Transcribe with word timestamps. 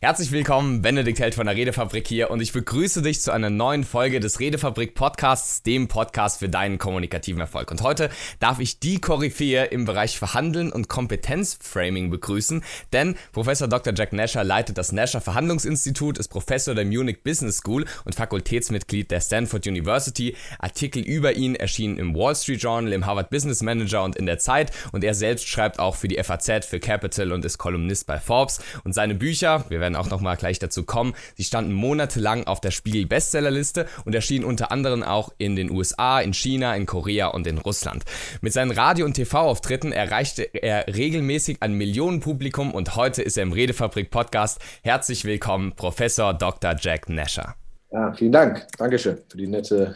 Herzlich 0.00 0.30
willkommen, 0.30 0.80
Benedikt 0.80 1.18
Held 1.18 1.34
von 1.34 1.46
der 1.46 1.56
Redefabrik 1.56 2.06
hier 2.06 2.30
und 2.30 2.40
ich 2.40 2.52
begrüße 2.52 3.02
dich 3.02 3.20
zu 3.20 3.32
einer 3.32 3.50
neuen 3.50 3.82
Folge 3.82 4.20
des 4.20 4.38
Redefabrik 4.38 4.94
Podcasts, 4.94 5.64
dem 5.64 5.88
Podcast 5.88 6.38
für 6.38 6.48
deinen 6.48 6.78
kommunikativen 6.78 7.40
Erfolg. 7.40 7.72
Und 7.72 7.82
heute 7.82 8.08
darf 8.38 8.60
ich 8.60 8.78
die 8.78 9.00
Koryphäe 9.00 9.64
im 9.64 9.86
Bereich 9.86 10.16
Verhandeln 10.16 10.70
und 10.70 10.86
Kompetenzframing 10.88 12.10
begrüßen, 12.10 12.62
denn 12.92 13.16
Professor 13.32 13.66
Dr. 13.66 13.92
Jack 13.92 14.12
Nasher 14.12 14.44
leitet 14.44 14.78
das 14.78 14.92
Nasher 14.92 15.20
Verhandlungsinstitut, 15.20 16.18
ist 16.18 16.28
Professor 16.28 16.76
der 16.76 16.84
Munich 16.84 17.24
Business 17.24 17.56
School 17.56 17.84
und 18.04 18.14
Fakultätsmitglied 18.14 19.10
der 19.10 19.20
Stanford 19.20 19.66
University. 19.66 20.36
Artikel 20.60 21.02
über 21.02 21.32
ihn 21.32 21.56
erschienen 21.56 21.98
im 21.98 22.14
Wall 22.14 22.36
Street 22.36 22.62
Journal, 22.62 22.92
im 22.92 23.04
Harvard 23.04 23.30
Business 23.30 23.62
Manager 23.62 24.04
und 24.04 24.14
in 24.14 24.26
der 24.26 24.38
Zeit 24.38 24.70
und 24.92 25.02
er 25.02 25.14
selbst 25.14 25.48
schreibt 25.48 25.80
auch 25.80 25.96
für 25.96 26.06
die 26.06 26.22
FAZ, 26.22 26.66
für 26.66 26.78
Capital 26.78 27.32
und 27.32 27.44
ist 27.44 27.58
Kolumnist 27.58 28.06
bei 28.06 28.20
Forbes 28.20 28.60
und 28.84 28.92
seine 28.92 29.16
Bücher, 29.16 29.64
wir 29.68 29.80
werden 29.80 29.87
werden 29.88 29.96
auch 29.96 30.10
nochmal 30.10 30.36
gleich 30.36 30.58
dazu 30.58 30.84
kommen. 30.84 31.14
Sie 31.34 31.44
standen 31.44 31.72
monatelang 31.72 32.46
auf 32.46 32.60
der 32.60 32.70
Spiegel-Bestsellerliste 32.70 33.86
und 34.04 34.14
erschienen 34.14 34.44
unter 34.44 34.70
anderem 34.70 35.02
auch 35.02 35.32
in 35.38 35.56
den 35.56 35.70
USA, 35.70 36.20
in 36.20 36.34
China, 36.34 36.76
in 36.76 36.84
Korea 36.84 37.28
und 37.28 37.46
in 37.46 37.56
Russland. 37.56 38.04
Mit 38.42 38.52
seinen 38.52 38.70
Radio- 38.70 39.06
und 39.06 39.14
TV-Auftritten 39.14 39.92
erreichte 39.92 40.42
er 40.42 40.86
regelmäßig 40.94 41.58
ein 41.60 41.72
Millionenpublikum 41.72 42.74
und 42.74 42.96
heute 42.96 43.22
ist 43.22 43.38
er 43.38 43.44
im 43.44 43.52
Redefabrik-Podcast. 43.52 44.60
Herzlich 44.82 45.24
willkommen, 45.24 45.72
Professor 45.74 46.34
Dr. 46.34 46.76
Jack 46.78 47.08
Nasher. 47.08 47.54
Ja, 47.90 48.12
vielen 48.12 48.32
Dank. 48.32 48.66
Dankeschön 48.76 49.16
für 49.30 49.38
die 49.38 49.46
nette 49.46 49.94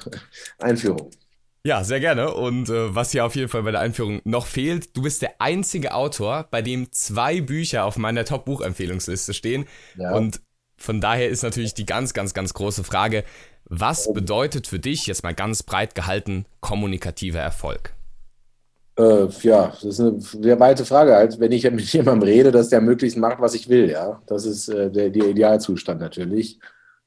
Einführung. 0.59 1.11
Ja, 1.65 1.85
sehr 1.85 2.01
gerne. 2.01 2.35
Und 2.35 2.69
äh, 2.71 2.95
was 2.95 3.13
hier 3.13 3.25
auf 3.25 3.37
jeden 3.37 3.49
Fall 3.49 3.63
bei 3.63 3.71
der 3.71 3.81
Einführung 3.81 4.21
noch 4.25 4.47
fehlt, 4.47 4.97
du 4.97 5.03
bist 5.03 5.23
der 5.23 5.41
einzige 5.41 5.95
Autor, 5.95 6.49
bei 6.51 6.61
dem 6.61 6.91
zwei 6.91 7.41
Bücher 7.41 7.85
auf 7.85 7.97
meiner 7.97 8.25
Top-Buchempfehlungsliste 8.25 9.33
stehen. 9.33 9.67
Ja. 9.97 10.13
Und 10.15 10.41
von 10.77 11.01
daher 11.01 11.29
ist 11.29 11.43
natürlich 11.43 11.75
die 11.75 11.87
ganz, 11.87 12.15
ganz, 12.15 12.35
ganz 12.35 12.53
große 12.55 12.83
Frage, 12.83 13.23
was 13.65 14.13
bedeutet 14.13 14.67
für 14.67 14.81
dich, 14.81 15.07
jetzt 15.07 15.23
mal 15.23 15.35
ganz 15.35 15.63
breit 15.63 15.95
gehalten, 15.95 16.47
kommunikativer 16.61 17.39
Erfolg? 17.39 17.95
Äh, 18.99 19.29
ja, 19.43 19.69
das 19.69 19.85
ist 19.85 20.01
eine 20.01 20.21
sehr 20.21 20.59
weite 20.59 20.85
Frage. 20.85 21.15
Halt, 21.15 21.39
wenn 21.39 21.53
ich 21.53 21.71
mit 21.71 21.93
jemandem 21.93 22.29
rede, 22.29 22.51
dass 22.51 22.69
der 22.71 22.81
möglichst 22.81 23.17
macht, 23.17 23.41
was 23.41 23.55
ich 23.55 23.69
will, 23.69 23.89
ja. 23.89 24.21
Das 24.27 24.45
ist 24.45 24.69
äh, 24.69 24.91
der, 24.91 25.11
der 25.11 25.29
Idealzustand 25.29 26.01
natürlich. 26.01 26.59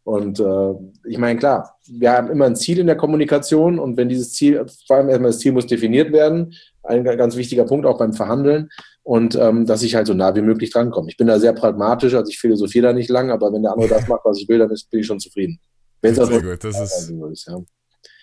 Und 0.05 0.39
äh, 0.39 0.73
ich 1.09 1.17
meine, 1.17 1.39
klar, 1.39 1.79
wir 1.87 2.11
haben 2.11 2.29
immer 2.29 2.45
ein 2.45 2.55
Ziel 2.55 2.77
in 2.77 2.85
der 2.85 2.95
Kommunikation 2.95 3.79
und 3.79 3.97
wenn 3.97 4.07
dieses 4.07 4.33
Ziel, 4.33 4.63
vor 4.85 4.97
allem 4.97 5.09
erstmal 5.09 5.31
das 5.31 5.39
Ziel 5.39 5.51
muss 5.51 5.65
definiert 5.65 6.13
werden, 6.13 6.53
ein 6.83 7.03
ganz 7.03 7.35
wichtiger 7.35 7.65
Punkt 7.65 7.87
auch 7.87 7.97
beim 7.97 8.13
Verhandeln 8.13 8.69
und 9.01 9.33
ähm, 9.33 9.65
dass 9.65 9.81
ich 9.81 9.95
halt 9.95 10.05
so 10.05 10.13
nah 10.13 10.35
wie 10.35 10.43
möglich 10.43 10.69
drankomme. 10.69 11.09
Ich 11.09 11.17
bin 11.17 11.25
da 11.25 11.39
sehr 11.39 11.53
pragmatisch, 11.53 12.13
also 12.13 12.29
ich 12.29 12.37
philosophiere 12.37 12.87
da 12.87 12.93
nicht 12.93 13.09
lang, 13.09 13.31
aber 13.31 13.51
wenn 13.51 13.63
der 13.63 13.71
andere 13.71 13.89
das 13.95 14.07
macht, 14.07 14.21
was 14.25 14.39
ich 14.39 14.47
will, 14.47 14.59
dann 14.59 14.69
bin 14.69 14.99
ich 14.99 15.07
schon 15.07 15.19
zufrieden. 15.19 15.59
Wenn 16.03 16.15
es 16.15 16.27
sehr 16.27 16.41
gut, 16.41 16.63
das 16.63 16.79
ist, 16.79 17.11
ist 17.31 17.47
ja. 17.47 17.57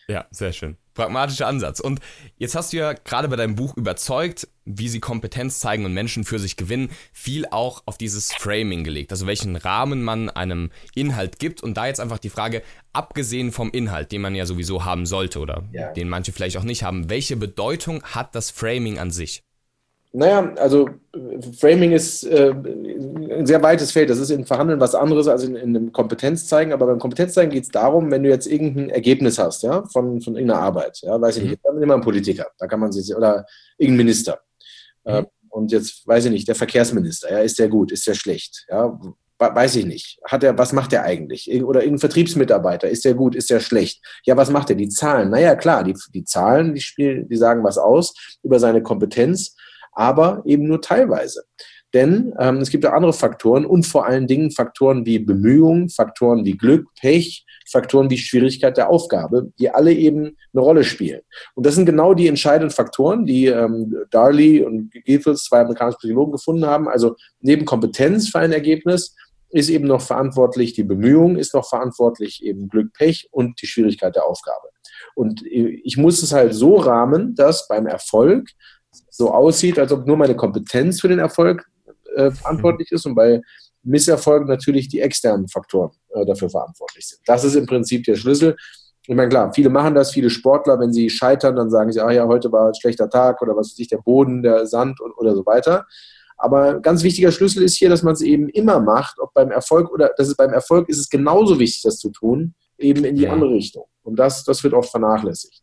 Ja, 0.08 0.26
sehr 0.30 0.52
schön. 0.52 0.76
Pragmatischer 0.94 1.46
Ansatz. 1.46 1.80
Und 1.80 2.00
jetzt 2.36 2.54
hast 2.54 2.72
du 2.72 2.76
ja 2.76 2.92
gerade 2.92 3.28
bei 3.28 3.36
deinem 3.36 3.54
Buch 3.54 3.76
überzeugt, 3.76 4.46
wie 4.64 4.88
sie 4.88 5.00
Kompetenz 5.00 5.58
zeigen 5.58 5.84
und 5.84 5.94
Menschen 5.94 6.24
für 6.24 6.38
sich 6.38 6.56
gewinnen, 6.56 6.90
viel 7.12 7.46
auch 7.50 7.82
auf 7.86 7.96
dieses 7.96 8.32
Framing 8.32 8.84
gelegt, 8.84 9.10
also 9.10 9.26
welchen 9.26 9.56
Rahmen 9.56 10.02
man 10.02 10.28
einem 10.28 10.70
Inhalt 10.94 11.38
gibt. 11.38 11.62
Und 11.62 11.76
da 11.76 11.86
jetzt 11.86 12.00
einfach 12.00 12.18
die 12.18 12.30
Frage, 12.30 12.62
abgesehen 12.92 13.52
vom 13.52 13.70
Inhalt, 13.70 14.12
den 14.12 14.20
man 14.20 14.34
ja 14.34 14.44
sowieso 14.44 14.84
haben 14.84 15.06
sollte 15.06 15.40
oder 15.40 15.64
ja. 15.72 15.92
den 15.92 16.08
manche 16.08 16.32
vielleicht 16.32 16.58
auch 16.58 16.62
nicht 16.62 16.82
haben, 16.82 17.08
welche 17.08 17.36
Bedeutung 17.36 18.02
hat 18.02 18.34
das 18.34 18.50
Framing 18.50 18.98
an 18.98 19.10
sich? 19.10 19.42
Naja, 20.14 20.52
also 20.56 20.90
Framing 21.58 21.92
ist 21.92 22.24
äh, 22.24 22.50
ein 22.50 23.46
sehr 23.46 23.62
weites 23.62 23.92
Feld. 23.92 24.10
Das 24.10 24.18
ist 24.18 24.30
in 24.30 24.44
Verhandeln 24.44 24.78
was 24.78 24.94
anderes 24.94 25.26
als 25.26 25.44
in, 25.44 25.56
in 25.56 25.74
einem 25.74 25.92
Kompetenzzeigen. 25.92 26.72
Aber 26.72 26.86
beim 26.86 26.98
Kompetenzzeigen 26.98 27.50
geht 27.50 27.64
es 27.64 27.70
darum, 27.70 28.10
wenn 28.10 28.22
du 28.22 28.28
jetzt 28.28 28.46
irgendein 28.46 28.90
Ergebnis 28.90 29.38
hast, 29.38 29.62
ja, 29.62 29.84
von, 29.86 30.20
von 30.20 30.34
irgendeiner 30.34 30.60
Arbeit, 30.60 31.00
ja, 31.02 31.18
weiß 31.18 31.38
ich 31.38 31.44
mhm. 31.44 31.50
nicht, 31.50 31.60
dann 31.64 31.82
immer 31.82 31.94
ein 31.94 32.02
Politiker, 32.02 32.46
da 32.58 32.66
kann 32.66 32.80
man 32.80 32.92
sich, 32.92 33.14
oder 33.16 33.46
irgendein 33.78 34.06
Minister. 34.06 34.40
Mhm. 35.04 35.10
Äh, 35.12 35.24
und 35.48 35.72
jetzt 35.72 36.06
weiß 36.06 36.26
ich 36.26 36.30
nicht, 36.30 36.48
der 36.48 36.54
Verkehrsminister, 36.54 37.30
ja, 37.30 37.38
ist 37.38 37.58
der 37.58 37.68
gut, 37.68 37.90
ist 37.92 38.06
der 38.06 38.14
schlecht, 38.14 38.66
ja, 38.70 38.98
weiß 39.38 39.76
ich 39.76 39.86
nicht. 39.86 40.18
Hat 40.24 40.44
er, 40.44 40.56
was 40.56 40.72
macht 40.72 40.92
er 40.92 41.02
eigentlich? 41.02 41.50
Oder 41.64 41.80
irgendein 41.80 41.98
Vertriebsmitarbeiter, 42.00 42.88
ist 42.88 43.04
der 43.04 43.14
gut, 43.14 43.34
ist 43.34 43.50
der 43.50 43.60
schlecht? 43.60 44.00
Ja, 44.24 44.36
was 44.36 44.50
macht 44.50 44.70
er? 44.70 44.76
Die 44.76 44.88
Zahlen. 44.88 45.30
Naja, 45.30 45.56
klar, 45.56 45.84
die, 45.84 45.94
die 46.14 46.24
Zahlen, 46.24 46.74
die 46.74 46.80
spielen, 46.80 47.28
die 47.28 47.36
sagen 47.36 47.64
was 47.64 47.76
aus 47.76 48.14
über 48.42 48.60
seine 48.60 48.82
Kompetenz 48.82 49.56
aber 49.92 50.42
eben 50.44 50.66
nur 50.66 50.80
teilweise. 50.80 51.44
Denn 51.94 52.32
ähm, 52.38 52.58
es 52.58 52.70
gibt 52.70 52.86
auch 52.86 52.92
andere 52.92 53.12
Faktoren 53.12 53.66
und 53.66 53.84
vor 53.84 54.06
allen 54.06 54.26
Dingen 54.26 54.50
Faktoren 54.50 55.04
wie 55.04 55.18
Bemühungen, 55.18 55.90
Faktoren 55.90 56.44
wie 56.44 56.56
Glück, 56.56 56.86
Pech, 56.98 57.44
Faktoren 57.70 58.08
wie 58.08 58.16
Schwierigkeit 58.16 58.76
der 58.76 58.88
Aufgabe, 58.88 59.52
die 59.58 59.70
alle 59.70 59.92
eben 59.92 60.36
eine 60.54 60.62
Rolle 60.62 60.84
spielen. 60.84 61.20
Und 61.54 61.66
das 61.66 61.74
sind 61.74 61.84
genau 61.84 62.14
die 62.14 62.28
entscheidenden 62.28 62.74
Faktoren, 62.74 63.26
die 63.26 63.46
ähm, 63.46 63.94
Darley 64.10 64.62
und 64.62 64.90
Giffels, 65.04 65.44
zwei 65.44 65.60
amerikanische 65.60 65.98
Psychologen, 65.98 66.32
gefunden 66.32 66.64
haben. 66.64 66.88
Also 66.88 67.16
neben 67.40 67.66
Kompetenz 67.66 68.30
für 68.30 68.38
ein 68.38 68.52
Ergebnis 68.52 69.14
ist 69.50 69.68
eben 69.68 69.86
noch 69.86 70.00
verantwortlich 70.00 70.72
die 70.72 70.84
Bemühung, 70.84 71.36
ist 71.36 71.52
noch 71.52 71.68
verantwortlich 71.68 72.42
eben 72.42 72.68
Glück, 72.68 72.94
Pech 72.94 73.28
und 73.30 73.60
die 73.60 73.66
Schwierigkeit 73.66 74.16
der 74.16 74.24
Aufgabe. 74.24 74.68
Und 75.14 75.42
ich 75.44 75.98
muss 75.98 76.22
es 76.22 76.32
halt 76.32 76.54
so 76.54 76.76
rahmen, 76.76 77.34
dass 77.34 77.68
beim 77.68 77.86
Erfolg 77.86 78.48
so 79.10 79.32
aussieht, 79.32 79.78
als 79.78 79.92
ob 79.92 80.06
nur 80.06 80.16
meine 80.16 80.36
Kompetenz 80.36 81.00
für 81.00 81.08
den 81.08 81.18
Erfolg 81.18 81.66
äh, 82.16 82.30
verantwortlich 82.30 82.92
ist 82.92 83.06
und 83.06 83.14
bei 83.14 83.40
Misserfolgen 83.82 84.46
natürlich 84.46 84.88
die 84.88 85.00
externen 85.00 85.48
Faktoren 85.48 85.92
äh, 86.10 86.24
dafür 86.24 86.50
verantwortlich 86.50 87.08
sind. 87.08 87.20
Das 87.26 87.44
ist 87.44 87.54
im 87.54 87.66
Prinzip 87.66 88.04
der 88.04 88.16
Schlüssel. 88.16 88.56
Ich 89.06 89.14
meine, 89.16 89.28
klar, 89.28 89.52
viele 89.52 89.68
machen 89.68 89.94
das, 89.94 90.12
viele 90.12 90.30
Sportler, 90.30 90.78
wenn 90.78 90.92
sie 90.92 91.10
scheitern, 91.10 91.56
dann 91.56 91.70
sagen 91.70 91.90
sie, 91.90 92.00
ah 92.00 92.10
ja, 92.10 92.26
heute 92.26 92.52
war 92.52 92.68
ein 92.68 92.74
schlechter 92.74 93.10
Tag 93.10 93.42
oder 93.42 93.56
was 93.56 93.72
weiß 93.72 93.78
ich, 93.80 93.88
der 93.88 93.98
Boden, 93.98 94.42
der 94.42 94.66
Sand 94.66 95.00
und, 95.00 95.12
oder 95.12 95.34
so 95.34 95.44
weiter. 95.44 95.86
Aber 96.36 96.80
ganz 96.80 97.02
wichtiger 97.02 97.32
Schlüssel 97.32 97.62
ist 97.62 97.76
hier, 97.76 97.88
dass 97.88 98.02
man 98.02 98.14
es 98.14 98.20
eben 98.20 98.48
immer 98.48 98.80
macht, 98.80 99.18
ob 99.18 99.34
beim 99.34 99.50
Erfolg 99.50 99.90
oder 99.90 100.12
dass 100.16 100.28
es 100.28 100.36
beim 100.36 100.52
Erfolg 100.52 100.88
ist 100.88 100.98
es 100.98 101.08
genauso 101.08 101.58
wichtig, 101.58 101.82
das 101.82 101.98
zu 101.98 102.10
tun, 102.10 102.54
eben 102.78 103.04
in 103.04 103.16
die 103.16 103.22
ja. 103.22 103.32
andere 103.32 103.50
Richtung. 103.50 103.84
Und 104.02 104.16
das, 104.16 104.44
das 104.44 104.62
wird 104.62 104.74
oft 104.74 104.90
vernachlässigt. 104.90 105.61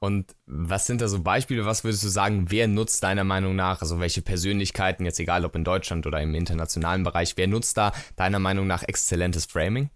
Und 0.00 0.34
was 0.46 0.86
sind 0.86 1.00
da 1.00 1.08
so 1.08 1.22
Beispiele? 1.22 1.64
Was 1.64 1.84
würdest 1.84 2.04
du 2.04 2.08
sagen, 2.08 2.46
wer 2.48 2.68
nutzt 2.68 3.02
deiner 3.02 3.24
Meinung 3.24 3.56
nach, 3.56 3.80
also 3.80 4.00
welche 4.00 4.22
Persönlichkeiten, 4.22 5.04
jetzt 5.04 5.20
egal 5.20 5.44
ob 5.44 5.54
in 5.56 5.64
Deutschland 5.64 6.06
oder 6.06 6.20
im 6.20 6.34
internationalen 6.34 7.04
Bereich, 7.04 7.36
wer 7.36 7.46
nutzt 7.46 7.76
da 7.76 7.92
deiner 8.16 8.38
Meinung 8.38 8.66
nach 8.66 8.82
exzellentes 8.82 9.46
Framing? 9.46 9.90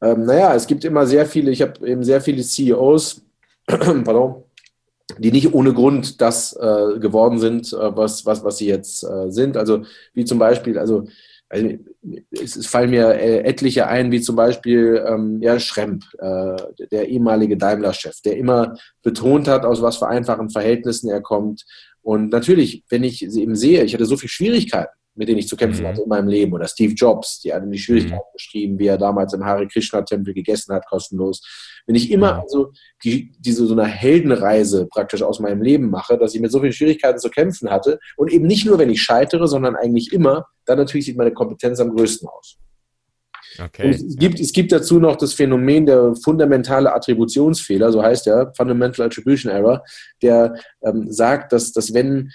Ähm, 0.00 0.24
naja, 0.24 0.54
es 0.54 0.66
gibt 0.66 0.84
immer 0.84 1.06
sehr 1.06 1.26
viele, 1.26 1.50
ich 1.50 1.62
habe 1.62 1.86
eben 1.86 2.04
sehr 2.04 2.20
viele 2.20 2.42
CEOs, 2.42 3.22
pardon, 3.66 4.44
die 5.18 5.32
nicht 5.32 5.52
ohne 5.54 5.72
Grund 5.72 6.20
das 6.20 6.54
äh, 6.54 6.98
geworden 6.98 7.38
sind, 7.38 7.72
äh, 7.72 7.96
was, 7.96 8.26
was, 8.26 8.44
was 8.44 8.58
sie 8.58 8.66
jetzt 8.66 9.04
äh, 9.04 9.30
sind. 9.30 9.56
Also 9.56 9.84
wie 10.14 10.24
zum 10.24 10.38
Beispiel, 10.38 10.78
also 10.78 11.06
also, 11.52 11.68
es 12.30 12.66
fallen 12.66 12.90
mir 12.90 13.14
äh, 13.14 13.40
etliche 13.40 13.86
ein, 13.86 14.10
wie 14.10 14.22
zum 14.22 14.36
Beispiel 14.36 15.04
ähm, 15.06 15.38
ja, 15.42 15.60
Schremp, 15.60 16.02
äh, 16.18 16.56
der 16.90 17.08
ehemalige 17.08 17.58
Daimler-Chef, 17.58 18.22
der 18.22 18.38
immer 18.38 18.74
betont 19.02 19.48
hat, 19.48 19.66
aus 19.66 19.82
was 19.82 19.98
für 19.98 20.08
einfachen 20.08 20.48
Verhältnissen 20.48 21.10
er 21.10 21.20
kommt. 21.20 21.66
Und 22.00 22.30
natürlich, 22.30 22.84
wenn 22.88 23.04
ich 23.04 23.22
eben 23.22 23.54
sehe, 23.54 23.84
ich 23.84 23.92
hatte 23.92 24.06
so 24.06 24.16
viele 24.16 24.30
Schwierigkeiten, 24.30 24.94
mit 25.14 25.28
denen 25.28 25.38
ich 25.38 25.48
zu 25.48 25.56
kämpfen 25.56 25.82
mhm. 25.82 25.88
hatte 25.88 26.02
in 26.02 26.08
meinem 26.08 26.28
Leben. 26.28 26.52
Oder 26.52 26.66
Steve 26.66 26.94
Jobs, 26.94 27.40
die 27.40 27.52
hat 27.52 27.62
die 27.66 27.78
Schwierigkeiten 27.78 28.14
mhm. 28.14 28.32
beschrieben, 28.32 28.78
wie 28.78 28.86
er 28.86 28.98
damals 28.98 29.32
im 29.34 29.44
Hare 29.44 29.66
Krishna-Tempel 29.66 30.32
gegessen 30.32 30.74
hat, 30.74 30.86
kostenlos. 30.86 31.42
Wenn 31.86 31.96
ich 31.96 32.10
immer 32.10 32.40
also 32.40 32.72
die, 33.04 33.32
diese 33.38 33.66
so 33.66 33.74
eine 33.74 33.86
Heldenreise 33.86 34.86
praktisch 34.86 35.22
aus 35.22 35.40
meinem 35.40 35.62
Leben 35.62 35.90
mache, 35.90 36.16
dass 36.16 36.34
ich 36.34 36.40
mit 36.40 36.50
so 36.50 36.60
vielen 36.60 36.72
Schwierigkeiten 36.72 37.18
zu 37.18 37.28
kämpfen 37.28 37.70
hatte 37.70 37.98
und 38.16 38.32
eben 38.32 38.46
nicht 38.46 38.66
nur, 38.66 38.78
wenn 38.78 38.90
ich 38.90 39.02
scheitere, 39.02 39.46
sondern 39.48 39.76
eigentlich 39.76 40.12
immer, 40.12 40.46
dann 40.64 40.78
natürlich 40.78 41.06
sieht 41.06 41.16
meine 41.16 41.32
Kompetenz 41.32 41.80
am 41.80 41.94
größten 41.94 42.28
aus. 42.28 42.56
Okay. 43.62 43.90
es, 43.90 44.16
gibt, 44.16 44.40
es 44.40 44.50
gibt 44.50 44.72
dazu 44.72 44.98
noch 44.98 45.16
das 45.16 45.34
Phänomen 45.34 45.84
der 45.84 46.14
fundamentale 46.14 46.94
Attributionsfehler, 46.94 47.92
so 47.92 48.02
heißt 48.02 48.24
der 48.24 48.50
Fundamental 48.56 49.04
Attribution 49.04 49.52
Error, 49.52 49.84
der 50.22 50.54
ähm, 50.82 51.12
sagt, 51.12 51.52
dass, 51.52 51.70
dass 51.72 51.92
wenn 51.92 52.30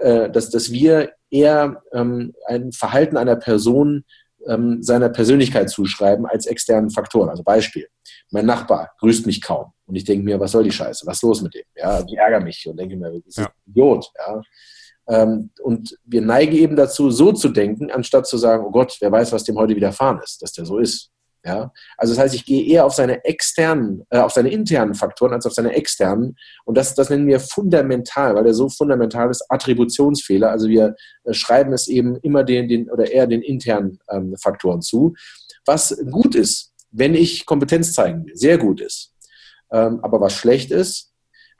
äh, 0.00 0.30
dass, 0.30 0.50
dass 0.50 0.72
wir 0.72 1.10
eher 1.30 1.82
ähm, 1.92 2.34
ein 2.46 2.72
Verhalten 2.72 3.16
einer 3.16 3.36
Person 3.36 4.04
ähm, 4.46 4.82
seiner 4.82 5.08
Persönlichkeit 5.08 5.70
zuschreiben 5.70 6.26
als 6.26 6.46
externen 6.46 6.90
Faktoren. 6.90 7.28
Also 7.28 7.42
Beispiel, 7.42 7.88
mein 8.30 8.46
Nachbar 8.46 8.92
grüßt 9.00 9.26
mich 9.26 9.40
kaum 9.40 9.72
und 9.86 9.96
ich 9.96 10.04
denke 10.04 10.24
mir, 10.24 10.38
was 10.40 10.52
soll 10.52 10.64
die 10.64 10.72
Scheiße, 10.72 11.06
was 11.06 11.18
ist 11.18 11.22
los 11.22 11.42
mit 11.42 11.54
dem? 11.54 11.64
Ja, 11.74 12.04
ich 12.06 12.16
ärgere 12.16 12.40
mich 12.40 12.66
und 12.68 12.78
denke 12.78 12.96
mir, 12.96 13.10
das 13.12 13.26
ist 13.26 13.38
ja. 13.38 13.46
ein 13.46 13.70
Idiot. 13.70 14.10
Ja. 14.18 14.42
Ähm, 15.08 15.50
und 15.62 15.96
wir 16.04 16.22
neigen 16.22 16.52
eben 16.52 16.76
dazu, 16.76 17.10
so 17.10 17.32
zu 17.32 17.48
denken, 17.48 17.90
anstatt 17.90 18.26
zu 18.26 18.38
sagen, 18.38 18.64
oh 18.66 18.70
Gott, 18.70 18.96
wer 19.00 19.12
weiß, 19.12 19.32
was 19.32 19.44
dem 19.44 19.56
heute 19.56 19.76
widerfahren 19.76 20.20
ist, 20.22 20.42
dass 20.42 20.52
der 20.52 20.64
so 20.64 20.78
ist. 20.78 21.10
Ja? 21.46 21.72
Also 21.96 22.14
das 22.14 22.22
heißt, 22.22 22.34
ich 22.34 22.44
gehe 22.44 22.66
eher 22.66 22.84
auf 22.84 22.94
seine 22.94 23.24
externen, 23.24 24.04
äh, 24.10 24.18
auf 24.18 24.32
seine 24.32 24.50
internen 24.50 24.94
Faktoren 24.94 25.32
als 25.32 25.46
auf 25.46 25.52
seine 25.52 25.74
externen. 25.74 26.36
Und 26.64 26.76
das, 26.76 26.94
das 26.94 27.08
nennen 27.08 27.28
wir 27.28 27.38
fundamental, 27.38 28.34
weil 28.34 28.44
der 28.44 28.54
so 28.54 28.68
fundamental 28.68 29.30
ist, 29.30 29.44
Attributionsfehler. 29.48 30.50
Also 30.50 30.68
wir 30.68 30.96
äh, 31.24 31.32
schreiben 31.32 31.72
es 31.72 31.86
eben 31.86 32.16
immer 32.16 32.42
den, 32.42 32.68
den 32.68 32.90
oder 32.90 33.10
eher 33.10 33.28
den 33.28 33.42
internen 33.42 34.00
ähm, 34.10 34.34
Faktoren 34.42 34.82
zu. 34.82 35.14
Was 35.64 35.96
gut 36.10 36.34
ist, 36.34 36.72
wenn 36.90 37.14
ich 37.14 37.46
Kompetenz 37.46 37.92
zeigen 37.92 38.26
will, 38.26 38.36
sehr 38.36 38.58
gut 38.58 38.80
ist. 38.80 39.12
Ähm, 39.70 40.00
aber 40.02 40.20
was 40.20 40.32
schlecht 40.32 40.72
ist, 40.72 41.12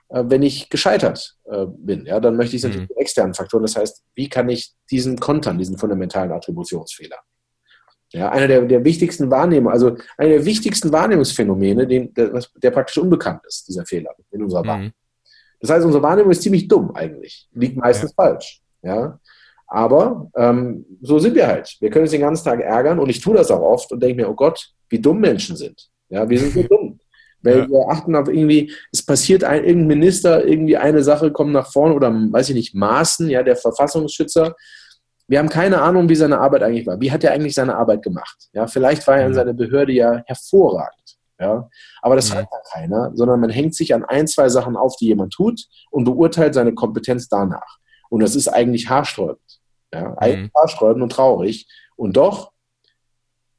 äh, 0.09 0.23
wenn 0.27 0.43
ich 0.43 0.69
gescheitert 0.69 1.37
äh, 1.45 1.65
bin, 1.65 2.05
ja, 2.05 2.19
dann 2.19 2.35
möchte 2.35 2.57
ich 2.57 2.63
es 2.63 2.69
natürlich 2.69 2.89
mhm. 2.89 2.97
externen 2.97 3.33
Faktoren. 3.33 3.63
Das 3.63 3.77
heißt, 3.77 4.03
wie 4.15 4.27
kann 4.27 4.49
ich 4.49 4.73
diesen 4.91 5.17
kontern, 5.17 5.57
diesen 5.57 5.77
fundamentalen 5.77 6.31
Attributionsfehler? 6.31 7.17
Ja, 8.13 8.29
einer 8.29 8.47
der, 8.47 8.61
der 8.61 8.85
wichtigsten 8.85 9.29
Wahrnehmungen, 9.29 9.73
also 9.73 9.97
einer 10.17 10.29
der 10.29 10.45
wichtigsten 10.45 10.91
Wahrnehmungsphänomene, 10.93 11.85
den, 11.85 12.13
der, 12.13 12.41
der, 12.55 12.71
praktisch 12.71 12.97
unbekannt 12.97 13.41
ist, 13.45 13.67
dieser 13.67 13.85
Fehler 13.85 14.11
in 14.31 14.43
unserer 14.43 14.63
mhm. 14.63 14.67
Wahrnehmung. 14.67 14.93
Das 15.59 15.71
heißt, 15.71 15.85
unsere 15.85 16.03
Wahrnehmung 16.03 16.31
ist 16.31 16.41
ziemlich 16.41 16.67
dumm 16.67 16.91
eigentlich, 16.95 17.49
liegt 17.53 17.75
meistens 17.75 18.13
ja. 18.17 18.23
falsch. 18.23 18.61
Ja? 18.81 19.19
Aber 19.67 20.29
ähm, 20.35 20.85
so 21.01 21.19
sind 21.19 21.35
wir 21.35 21.47
halt. 21.47 21.75
Wir 21.81 21.89
können 21.89 22.03
uns 22.03 22.11
den 22.11 22.21
ganzen 22.21 22.45
Tag 22.45 22.61
ärgern 22.61 22.99
und 22.99 23.09
ich 23.09 23.19
tue 23.19 23.35
das 23.35 23.51
auch 23.51 23.61
oft 23.61 23.91
und 23.91 24.01
denke 24.01 24.21
mir, 24.21 24.29
oh 24.29 24.35
Gott, 24.35 24.71
wie 24.89 24.99
dumm 24.99 25.19
Menschen 25.19 25.57
sind. 25.57 25.89
Ja, 26.09 26.29
wir 26.29 26.39
sind 26.39 26.53
so 26.53 26.63
dumm. 26.69 26.99
Weil 27.41 27.59
ja. 27.59 27.69
wir 27.69 27.89
achten 27.89 28.15
auf 28.15 28.29
irgendwie, 28.29 28.73
es 28.91 29.05
passiert 29.05 29.43
ein 29.43 29.63
irgendein 29.63 29.99
Minister, 29.99 30.45
irgendwie 30.45 30.77
eine 30.77 31.03
Sache 31.03 31.31
kommt 31.31 31.51
nach 31.51 31.71
vorne 31.71 31.93
oder 31.93 32.11
weiß 32.11 32.49
ich 32.49 32.55
nicht, 32.55 32.75
Maßen, 32.75 33.29
ja, 33.29 33.43
der 33.43 33.55
Verfassungsschützer. 33.55 34.55
Wir 35.27 35.39
haben 35.39 35.49
keine 35.49 35.81
Ahnung, 35.81 36.07
wie 36.09 36.15
seine 36.15 36.39
Arbeit 36.39 36.63
eigentlich 36.63 36.87
war. 36.87 36.99
Wie 37.01 37.11
hat 37.11 37.23
er 37.23 37.33
eigentlich 37.33 37.55
seine 37.55 37.75
Arbeit 37.75 38.01
gemacht? 38.01 38.49
Ja, 38.53 38.67
vielleicht 38.67 39.05
war 39.07 39.17
er 39.17 39.27
in 39.27 39.33
seiner 39.33 39.53
Behörde 39.53 39.91
ja 39.91 40.21
hervorragend. 40.25 41.17
Ja, 41.39 41.69
aber 42.01 42.15
das 42.15 42.29
mhm. 42.29 42.35
hat 42.35 42.47
ja 42.51 42.59
keiner, 42.73 43.11
sondern 43.13 43.39
man 43.39 43.51
hängt 43.51 43.75
sich 43.75 43.93
an 43.93 44.03
ein, 44.03 44.25
zwei 44.25 44.49
Sachen 44.49 44.75
auf, 44.75 44.95
die 44.95 45.05
jemand 45.05 45.33
tut 45.33 45.61
und 45.91 46.05
beurteilt 46.05 46.55
seine 46.55 46.73
Kompetenz 46.73 47.27
danach. 47.29 47.77
Und 48.09 48.21
das 48.21 48.35
ist 48.35 48.47
eigentlich 48.47 48.89
haarsträubend. 48.89 49.59
Ja, 49.93 50.15
eigentlich 50.17 50.51
mhm. 50.51 50.59
haarsträubend 50.59 51.03
und 51.03 51.11
traurig. 51.11 51.67
Und 51.95 52.17
doch 52.17 52.51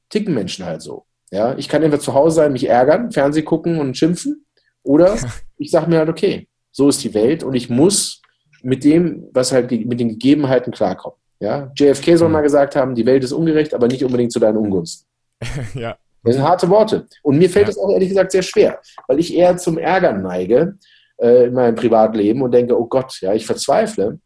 ticken 0.09 0.35
Menschen 0.35 0.65
halt 0.65 0.83
so. 0.83 1.05
Ja, 1.31 1.57
ich 1.57 1.69
kann 1.69 1.83
entweder 1.83 2.03
zu 2.03 2.15
Hause 2.15 2.37
sein, 2.37 2.53
mich 2.53 2.69
ärgern, 2.69 3.13
Fernseh 3.13 3.43
gucken 3.43 3.79
und 3.79 3.97
schimpfen, 3.97 4.47
oder 4.83 5.17
ich 5.59 5.71
sage 5.71 5.91
mir 5.91 5.99
halt, 5.99 6.09
okay, 6.09 6.49
so 6.71 6.89
ist 6.89 7.05
die 7.05 7.15
Welt 7.15 7.43
und 7.43 7.55
ich 7.55 7.69
muss 7.69 8.23
mit 8.63 8.85
dem, 8.85 9.29
was 9.33 9.53
halt 9.53 9.71
mit 9.71 10.01
den 10.01 10.09
Gegebenheiten 10.09 10.73
klarkommen. 10.73 11.19
Ja, 11.41 11.71
JFK 11.77 12.17
soll 12.17 12.29
mhm. 12.29 12.35
mal 12.35 12.43
gesagt 12.43 12.75
haben, 12.75 12.95
die 12.95 13.07
Welt 13.07 13.23
ist 13.23 13.33
ungerecht, 13.33 13.75
aber 13.75 13.87
nicht 13.87 14.05
unbedingt 14.05 14.33
zu 14.33 14.41
deinen 14.41 14.57
Ungunsten. 14.57 15.07
ja. 15.75 15.97
Das 16.25 16.35
sind 16.35 16.45
harte 16.45 16.69
Worte. 16.69 17.07
Und 17.23 17.39
mir 17.39 17.49
fällt 17.49 17.69
es 17.69 17.77
ja. 17.77 17.83
auch 17.83 17.91
ehrlich 17.91 18.09
gesagt 18.09 18.33
sehr 18.33 18.43
schwer, 18.43 18.81
weil 19.07 19.21
ich 19.21 19.35
eher 19.35 19.57
zum 19.57 19.79
Ärgern 19.79 20.21
neige 20.21 20.77
äh, 21.17 21.47
in 21.47 21.55
meinem 21.55 21.77
Privatleben 21.77 22.43
und 22.43 22.53
denke, 22.53 22.79
oh 22.79 22.87
Gott, 22.87 23.21
ja, 23.21 23.33
ich 23.35 23.47
verzweifle, 23.47 24.19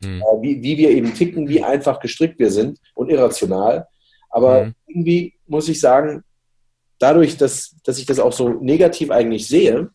mhm. 0.00 0.22
äh, 0.22 0.42
wie, 0.42 0.62
wie 0.62 0.76
wir 0.76 0.90
eben 0.90 1.14
ticken, 1.14 1.48
wie 1.48 1.62
einfach 1.62 2.00
gestrickt 2.00 2.38
wir 2.40 2.50
sind 2.50 2.78
und 2.94 3.10
irrational. 3.10 3.86
Aber 4.28 4.64
mhm. 4.64 4.74
irgendwie 4.86 5.34
muss 5.46 5.68
ich 5.68 5.80
sagen, 5.80 6.24
dadurch, 6.98 7.36
dass, 7.36 7.76
dass 7.84 7.98
ich 7.98 8.06
das 8.06 8.18
auch 8.18 8.32
so 8.32 8.48
negativ 8.48 9.12
eigentlich 9.12 9.46
sehe, 9.46 9.90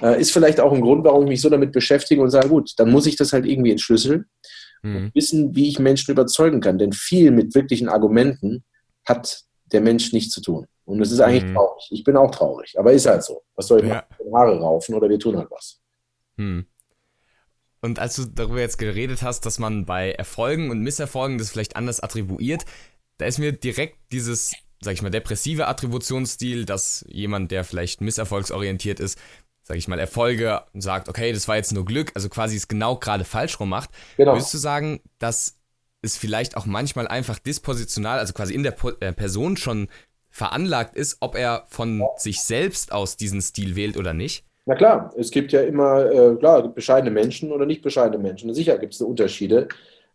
äh, 0.00 0.20
ist 0.20 0.32
vielleicht 0.32 0.60
auch 0.60 0.72
ein 0.72 0.80
Grund, 0.80 1.04
warum 1.04 1.24
ich 1.24 1.30
mich 1.30 1.40
so 1.40 1.50
damit 1.50 1.72
beschäftige 1.72 2.22
und 2.22 2.30
sage, 2.30 2.48
gut, 2.48 2.72
dann 2.76 2.92
muss 2.92 3.06
ich 3.06 3.16
das 3.16 3.32
halt 3.32 3.44
irgendwie 3.44 3.72
entschlüsseln 3.72 4.26
mhm. 4.82 5.10
wissen, 5.14 5.54
wie 5.54 5.68
ich 5.68 5.78
Menschen 5.78 6.12
überzeugen 6.12 6.60
kann. 6.60 6.78
Denn 6.78 6.92
viel 6.92 7.30
mit 7.30 7.54
wirklichen 7.54 7.88
Argumenten 7.88 8.64
hat 9.04 9.44
der 9.72 9.80
Mensch 9.80 10.12
nichts 10.12 10.32
zu 10.32 10.40
tun. 10.40 10.66
Und 10.84 10.98
das 10.98 11.12
ist 11.12 11.20
eigentlich 11.20 11.44
mhm. 11.44 11.54
traurig. 11.54 11.88
Ich 11.90 12.04
bin 12.04 12.16
auch 12.16 12.30
traurig, 12.30 12.78
aber 12.78 12.92
ist 12.92 13.06
halt 13.06 13.22
so. 13.22 13.42
Was 13.54 13.68
soll 13.68 13.80
ich 13.80 13.88
ja. 13.88 14.04
machen? 14.18 14.34
Haare 14.34 14.60
raufen 14.60 14.94
oder 14.94 15.08
wir 15.08 15.18
tun 15.18 15.36
halt 15.36 15.50
was. 15.50 15.80
Mhm. 16.36 16.66
Und 17.80 17.98
als 17.98 18.16
du 18.16 18.26
darüber 18.26 18.60
jetzt 18.60 18.78
geredet 18.78 19.22
hast, 19.22 19.46
dass 19.46 19.58
man 19.58 19.86
bei 19.86 20.12
Erfolgen 20.12 20.70
und 20.70 20.80
Misserfolgen 20.80 21.38
das 21.38 21.50
vielleicht 21.50 21.76
anders 21.76 22.00
attribuiert, 22.00 22.64
da 23.18 23.26
ist 23.26 23.38
mir 23.38 23.52
direkt 23.52 23.96
dieses 24.12 24.52
sag 24.80 24.94
ich 24.94 25.02
mal, 25.02 25.10
depressive 25.10 25.68
Attributionsstil, 25.68 26.64
dass 26.64 27.04
jemand, 27.08 27.50
der 27.50 27.64
vielleicht 27.64 28.00
misserfolgsorientiert 28.00 28.98
ist, 28.98 29.18
sag 29.70 29.76
ich 29.76 29.86
mal, 29.86 30.00
Erfolge 30.00 30.62
sagt, 30.74 31.08
okay, 31.08 31.32
das 31.32 31.46
war 31.46 31.54
jetzt 31.54 31.72
nur 31.72 31.84
Glück, 31.84 32.10
also 32.16 32.28
quasi 32.28 32.56
es 32.56 32.66
genau 32.66 32.96
gerade 32.96 33.22
falsch 33.22 33.60
rum 33.60 33.68
macht. 33.68 33.90
Genau. 34.16 34.32
Würdest 34.32 34.52
du 34.52 34.58
sagen, 34.58 35.00
dass 35.20 35.60
es 36.02 36.16
vielleicht 36.16 36.56
auch 36.56 36.66
manchmal 36.66 37.06
einfach 37.06 37.38
dispositional, 37.38 38.18
also 38.18 38.32
quasi 38.32 38.52
in 38.52 38.64
der 38.64 38.72
po 38.72 38.90
äh, 38.98 39.12
Person 39.12 39.56
schon 39.56 39.86
veranlagt 40.28 40.96
ist, 40.96 41.18
ob 41.20 41.36
er 41.36 41.66
von 41.68 42.02
sich 42.16 42.40
selbst 42.40 42.90
aus 42.90 43.16
diesen 43.16 43.40
Stil 43.40 43.76
wählt 43.76 43.96
oder 43.96 44.12
nicht? 44.12 44.44
Na 44.66 44.74
klar, 44.74 45.14
es 45.16 45.30
gibt 45.30 45.52
ja 45.52 45.60
immer, 45.60 46.04
äh, 46.10 46.34
klar, 46.34 46.66
bescheidene 46.66 47.12
Menschen 47.12 47.52
oder 47.52 47.64
nicht 47.64 47.82
bescheidene 47.82 48.20
Menschen. 48.20 48.52
Sicher 48.52 48.76
gibt 48.76 48.94
es 48.94 49.00
Unterschiede 49.00 49.68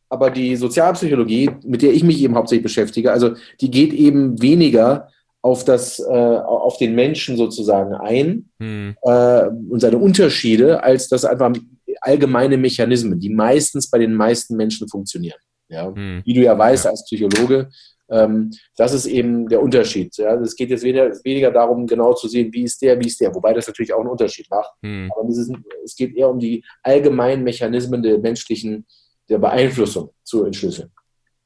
aber 0.09 0.29
die 0.29 0.55
Sozialpsychologie, 0.55 1.49
mit 1.63 1.81
der 1.81 1.91
ich 1.93 2.03
mich 2.03 2.21
eben 2.21 2.35
hauptsächlich 2.35 2.63
beschäftige, 2.63 3.11
also 3.11 3.31
die 3.59 3.71
geht 3.71 3.91
eben 3.91 4.41
weniger 4.41 5.09
auf 5.45 5.63
das, 5.63 5.99
äh, 5.99 6.03
auf 6.03 6.79
den 6.79 6.95
Menschen 6.95 7.37
sozusagen 7.37 7.93
ein 7.93 8.49
hm. 8.59 8.95
äh, 9.03 9.45
und 9.69 9.79
seine 9.79 9.99
Unterschiede, 9.99 10.83
als 10.83 11.07
das 11.07 11.23
einfach 11.23 11.53
allgemeine 12.01 12.57
Mechanismen, 12.57 13.19
die 13.19 13.29
meistens 13.29 13.87
bei 13.91 13.99
den 13.99 14.15
meisten 14.15 14.55
Menschen 14.55 14.89
funktionieren. 14.89 15.37
Ja? 15.69 15.93
Hm. 15.93 16.23
Wie 16.25 16.33
du 16.33 16.41
ja 16.41 16.57
weißt 16.57 16.85
ja. 16.85 16.91
als 16.91 17.05
Psychologe, 17.05 17.69
ähm, 18.09 18.49
das 18.75 18.93
ist 18.93 19.05
eben 19.05 19.47
der 19.47 19.61
Unterschied. 19.61 20.17
Ja? 20.17 20.33
Es 20.41 20.55
geht 20.55 20.71
jetzt 20.71 20.83
weniger, 20.83 21.11
weniger, 21.23 21.51
darum, 21.51 21.85
genau 21.85 22.13
zu 22.13 22.27
sehen, 22.27 22.51
wie 22.51 22.63
ist 22.63 22.81
der, 22.81 22.99
wie 22.99 23.05
ist 23.05 23.21
der, 23.21 23.33
wobei 23.35 23.53
das 23.53 23.67
natürlich 23.67 23.93
auch 23.93 23.99
einen 23.99 24.09
Unterschied 24.09 24.49
macht. 24.49 24.71
Hm. 24.81 25.11
Aber 25.15 25.29
ist, 25.29 25.51
es 25.83 25.95
geht 25.95 26.15
eher 26.15 26.29
um 26.29 26.39
die 26.39 26.65
allgemeinen 26.81 27.43
Mechanismen 27.43 28.01
der 28.01 28.17
menschlichen 28.17 28.83
der 29.29 29.37
Beeinflussung 29.37 30.09
zu 30.23 30.43
entschlüsseln. 30.43 30.89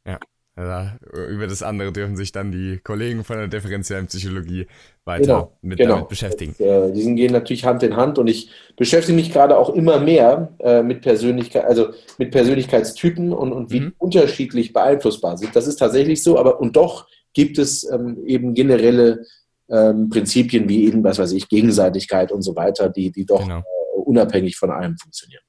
Ja. 0.06 0.18
Ja, 0.60 0.98
über 1.30 1.48
das 1.48 1.64
andere 1.64 1.94
dürfen 1.94 2.18
sich 2.18 2.34
dann 2.34 2.52
die 2.52 2.80
Kollegen 2.80 3.24
von 3.24 3.38
der 3.38 3.48
differenziellen 3.48 4.08
Psychologie 4.08 4.68
weiter 5.06 5.22
genau, 5.22 5.58
mit 5.62 5.78
genau. 5.78 5.96
damit 5.96 6.10
beschäftigen. 6.10 6.54
Das, 6.60 6.68
äh, 6.68 6.92
die 6.92 7.16
gehen 7.16 7.32
natürlich 7.32 7.64
Hand 7.64 7.82
in 7.82 7.96
Hand 7.96 8.20
und 8.20 8.28
ich 8.28 8.52
beschäftige 8.76 9.16
mich 9.16 9.32
gerade 9.32 9.58
auch 9.58 9.70
immer 9.70 10.02
mehr 10.02 10.54
äh, 10.60 10.84
mit 10.84 11.02
Persönlichkeit, 11.02 11.64
also 11.64 11.94
mit 12.18 12.32
Persönlichkeitstypen 12.32 13.32
und, 13.32 13.54
und 13.54 13.72
wie 13.72 13.80
mhm. 13.80 13.94
unterschiedlich 14.00 14.74
beeinflussbar 14.74 15.38
sind. 15.38 15.56
Das 15.56 15.66
ist 15.66 15.78
tatsächlich 15.78 16.22
so, 16.22 16.38
aber 16.38 16.60
und 16.60 16.76
doch 16.76 17.08
gibt 17.32 17.58
es 17.58 17.90
ähm, 17.90 18.22
eben 18.26 18.54
generelle 18.54 19.26
ähm, 19.70 20.10
Prinzipien 20.10 20.68
wie 20.68 20.88
eben, 20.88 21.06
was 21.06 21.20
weiß 21.20 21.32
ich, 21.32 21.48
Gegenseitigkeit 21.48 22.34
und 22.34 22.42
so 22.42 22.58
weiter, 22.58 22.90
die, 22.90 23.14
die 23.14 23.26
doch 23.26 23.44
genau. 23.44 23.60
äh, 23.60 24.02
unabhängig 24.04 24.58
von 24.58 24.72
allem 24.72 24.98
funktionieren. 24.98 25.44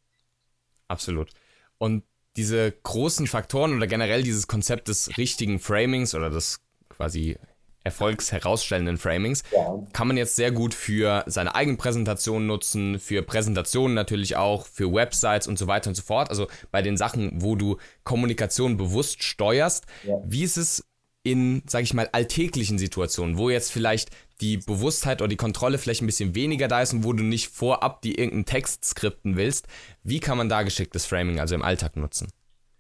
Absolut. 0.87 1.31
Und 1.79 2.05
diese 2.37 2.73
großen 2.73 3.27
Faktoren 3.27 3.75
oder 3.77 3.87
generell 3.87 4.23
dieses 4.23 4.47
Konzept 4.47 4.88
des 4.88 5.17
richtigen 5.19 5.59
Framings 5.59 6.15
oder 6.15 6.31
des 6.31 6.61
quasi 6.88 7.37
erfolgsherausstellenden 7.82 8.99
Framings 8.99 9.43
ja. 9.53 9.82
kann 9.93 10.06
man 10.06 10.17
jetzt 10.17 10.37
sehr 10.37 10.53
gut 10.53 10.75
für 10.75 11.25
seine 11.27 11.55
eigenen 11.55 11.79
Präsentationen 11.79 12.46
nutzen, 12.46 12.99
für 12.99 13.22
Präsentationen 13.22 13.94
natürlich 13.94 14.37
auch, 14.37 14.67
für 14.67 14.93
Websites 14.93 15.46
und 15.46 15.58
so 15.58 15.67
weiter 15.67 15.89
und 15.89 15.94
so 15.94 16.03
fort. 16.03 16.29
Also 16.29 16.46
bei 16.70 16.82
den 16.82 16.96
Sachen, 16.96 17.31
wo 17.41 17.56
du 17.56 17.79
Kommunikation 18.05 18.77
bewusst 18.77 19.22
steuerst. 19.22 19.87
Ja. 20.06 20.17
Wie 20.27 20.43
ist 20.43 20.58
es 20.58 20.84
in, 21.22 21.62
sag 21.67 21.82
ich 21.82 21.94
mal, 21.94 22.08
alltäglichen 22.12 22.79
Situationen, 22.79 23.36
wo 23.36 23.50
jetzt 23.50 23.72
vielleicht 23.72 24.10
die 24.41 24.56
Bewusstheit 24.56 25.20
oder 25.20 25.29
die 25.29 25.36
Kontrolle 25.36 25.79
vielleicht 25.79 26.03
ein 26.03 26.06
bisschen 26.06 26.34
weniger 26.34 26.67
da 26.67 26.81
ist 26.81 26.94
und 26.94 27.05
wo 27.05 27.12
du 27.12 27.22
nicht 27.22 27.48
vorab 27.48 28.00
die 28.03 28.15
irgendeinen 28.15 28.46
Text 28.46 28.84
skripten 28.84 29.36
willst, 29.36 29.67
wie 30.03 30.20
kann 30.20 30.39
man 30.39 30.48
da 30.48 30.62
geschicktes 30.62 31.05
Framing 31.05 31.39
also 31.39 31.55
im 31.55 31.62
Alltag 31.62 31.96
nutzen? 31.96 32.29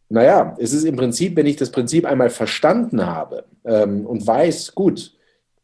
Naja, 0.08 0.56
es 0.58 0.72
ist 0.72 0.84
im 0.84 0.96
Prinzip, 0.96 1.36
wenn 1.36 1.46
ich 1.46 1.56
das 1.56 1.70
Prinzip 1.70 2.04
einmal 2.04 2.30
verstanden 2.30 3.06
habe 3.06 3.44
ähm, 3.64 4.06
und 4.06 4.26
weiß, 4.26 4.74
gut, 4.74 5.12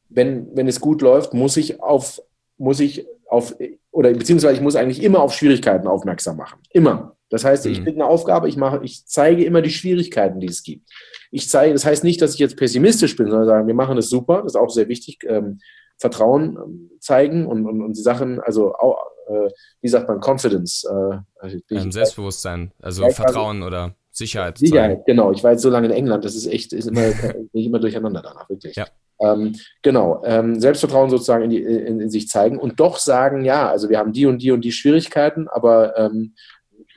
wenn, 0.09 0.54
wenn 0.54 0.68
es 0.68 0.80
gut 0.80 1.02
läuft, 1.02 1.35
muss 1.35 1.56
ich 1.56 1.80
auf, 1.80 2.23
muss 2.59 2.78
ich 2.78 3.06
auf, 3.28 3.56
oder 3.90 4.12
beziehungsweise 4.12 4.54
ich 4.54 4.61
muss 4.61 4.76
eigentlich 4.76 5.02
immer 5.02 5.21
auf 5.21 5.35
Schwierigkeiten 5.35 5.88
aufmerksam 5.88 6.37
machen. 6.37 6.61
Immer. 6.71 7.15
Das 7.28 7.45
heißt, 7.45 7.66
ich 7.66 7.80
mhm. 7.80 7.85
kriege 7.85 8.02
eine 8.02 8.11
Aufgabe, 8.11 8.49
ich 8.49 8.56
mache, 8.56 8.80
ich 8.85 9.06
zeige 9.06 9.45
immer 9.45 9.62
die 9.62 9.71
Schwierigkeiten, 9.71 10.40
die 10.40 10.47
es 10.47 10.62
gibt. 10.62 10.88
Ich 11.30 11.49
zeige, 11.49 11.73
das 11.73 11.85
heißt 11.85 12.04
nicht, 12.04 12.23
dass 12.23 12.35
ich 12.35 12.40
jetzt 12.40 12.56
pessimistisch 12.56 13.16
bin, 13.16 13.28
sondern 13.28 13.47
sagen, 13.47 13.66
wir 13.66 13.75
machen 13.75 13.99
es 13.99 14.09
super, 14.09 14.42
das 14.42 14.52
ist 14.52 14.56
auch 14.56 14.71
sehr 14.71 14.88
wichtig. 14.88 15.18
Ähm, 15.26 15.59
Vertrauen 15.99 16.59
ähm, 16.62 16.90
zeigen 17.00 17.47
und, 17.47 17.66
und, 17.66 17.83
und 17.83 17.97
die 17.97 18.02
Sachen, 18.02 18.40
also 18.40 18.75
auch, 18.75 18.99
äh, 19.28 19.50
wie 19.80 19.88
sagt 19.88 20.09
man, 20.09 20.21
Confidence. 20.21 20.85
Äh, 20.85 21.18
also 21.40 21.59
ähm, 21.71 21.90
Selbstbewusstsein, 21.90 22.73
also 22.80 23.09
Vertrauen 23.11 23.62
oder 23.62 23.95
Sicherheit. 24.11 24.59
Sicherheit, 24.59 25.04
genau. 25.06 25.33
Ich 25.33 25.42
war 25.42 25.52
jetzt 25.52 25.62
so 25.62 25.71
lange 25.71 25.87
in 25.87 25.92
England, 25.92 26.25
das 26.25 26.35
ist 26.35 26.47
echt, 26.47 26.73
ist 26.73 26.87
immer, 26.87 27.02
nicht 27.52 27.66
immer 27.66 27.78
durcheinander 27.78 28.23
danach, 28.23 28.49
wirklich. 28.49 28.76
Ja. 28.76 28.87
Ähm, 29.18 29.54
genau, 29.83 30.23
ähm, 30.26 30.61
Selbstvertrauen 30.61 31.09
sozusagen 31.09 31.45
in, 31.45 31.50
die, 31.50 31.62
in, 31.62 32.00
in, 32.00 32.11
sich 32.11 32.28
zeigen 32.28 32.59
und 32.59 32.78
doch 32.78 32.99
sagen, 32.99 33.45
ja, 33.45 33.68
also 33.68 33.88
wir 33.88 33.99
haben 33.99 34.12
die 34.12 34.26
und 34.26 34.42
die 34.42 34.50
und 34.50 34.62
die 34.62 34.73
Schwierigkeiten, 34.73 35.49
aber 35.49 35.97
ähm, 35.97 36.35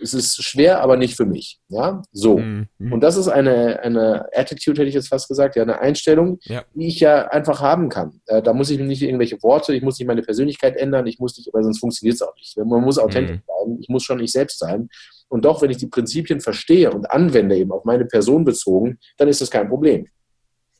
es 0.02 0.14
ist 0.14 0.44
schwer, 0.44 0.82
aber 0.82 0.98
nicht 0.98 1.16
für 1.16 1.26
mich. 1.26 1.60
Ja, 1.68 2.02
so. 2.12 2.38
Mhm. 2.38 2.68
Und 2.92 3.02
das 3.02 3.18
ist 3.18 3.28
eine, 3.28 3.80
eine 3.82 4.28
Attitude, 4.34 4.80
hätte 4.80 4.90
ich 4.90 4.96
jetzt 4.96 5.10
fast 5.10 5.28
gesagt, 5.28 5.56
ja, 5.56 5.64
eine 5.64 5.80
Einstellung, 5.80 6.40
ja. 6.44 6.64
die 6.74 6.88
ich 6.88 7.00
ja 7.00 7.28
einfach 7.28 7.62
haben 7.62 7.90
kann. 7.90 8.22
Äh, 8.28 8.42
da 8.42 8.54
muss 8.54 8.70
ich 8.70 8.80
nicht 8.80 9.02
irgendwelche 9.02 9.42
Worte, 9.44 9.74
ich 9.74 9.84
muss 9.84 10.00
nicht 10.00 10.08
meine 10.08 10.22
Persönlichkeit 10.22 10.78
ändern, 10.78 11.08
ich 11.08 11.20
muss 11.20 11.38
nicht, 11.38 11.50
weil 11.54 11.64
sonst 11.64 11.80
funktioniert 11.80 12.16
es 12.16 12.22
auch 12.22 12.36
nicht. 12.36 12.58
Man 12.58 12.84
muss 12.84 12.98
authentisch 12.98 13.38
mhm. 13.38 13.42
bleiben, 13.46 13.82
ich 13.82 13.90
muss 13.90 14.04
schon 14.04 14.20
ich 14.20 14.32
selbst 14.32 14.60
sein. 14.60 14.90
Und 15.28 15.46
doch, 15.46 15.62
wenn 15.62 15.70
ich 15.70 15.78
die 15.78 15.88
Prinzipien 15.88 16.40
verstehe 16.40 16.92
und 16.92 17.10
anwende, 17.12 17.56
eben 17.56 17.72
auf 17.72 17.86
meine 17.86 18.06
Person 18.06 18.46
bezogen, 18.46 18.98
dann 19.18 19.28
ist 19.28 19.42
das 19.42 19.52
kein 19.52 19.70
Problem. 19.70 20.08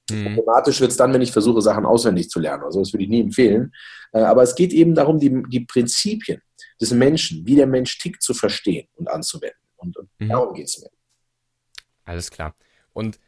Mhm. 0.10 0.36
Problematisch 0.36 0.82
wird 0.82 0.92
es 0.92 0.98
dann, 0.98 1.14
wenn 1.14 1.22
ich 1.22 1.32
versuche, 1.32 1.62
Sachen 1.62 1.86
auswendig 1.86 2.30
zu 2.30 2.40
lernen. 2.40 2.64
Also 2.64 2.80
das 2.80 2.94
würde 2.94 3.04
ich 3.04 3.10
nie 3.10 3.22
empfehlen. 3.22 3.72
Äh, 4.14 4.22
aber 4.22 4.44
es 4.44 4.56
geht 4.56 4.74
eben 4.74 4.96
darum, 4.96 5.20
die, 5.20 5.44
die 5.50 5.62
Prinzipien 5.62 6.42
des 6.80 6.92
Menschen, 6.92 7.46
wie 7.46 7.56
der 7.56 7.68
Mensch 7.68 7.98
tickt, 7.98 8.22
zu 8.22 8.34
verstehen 8.34 8.88
und 8.96 9.10
anzuwenden. 9.10 9.58
Und, 9.76 9.98
und 9.98 10.10
mhm. 10.20 10.30
darum 10.30 10.54
geht 10.54 10.68
es 10.68 10.80
mir. 10.80 10.90
Alles 12.06 12.32
klar. 12.32 12.56
Und 12.94 13.20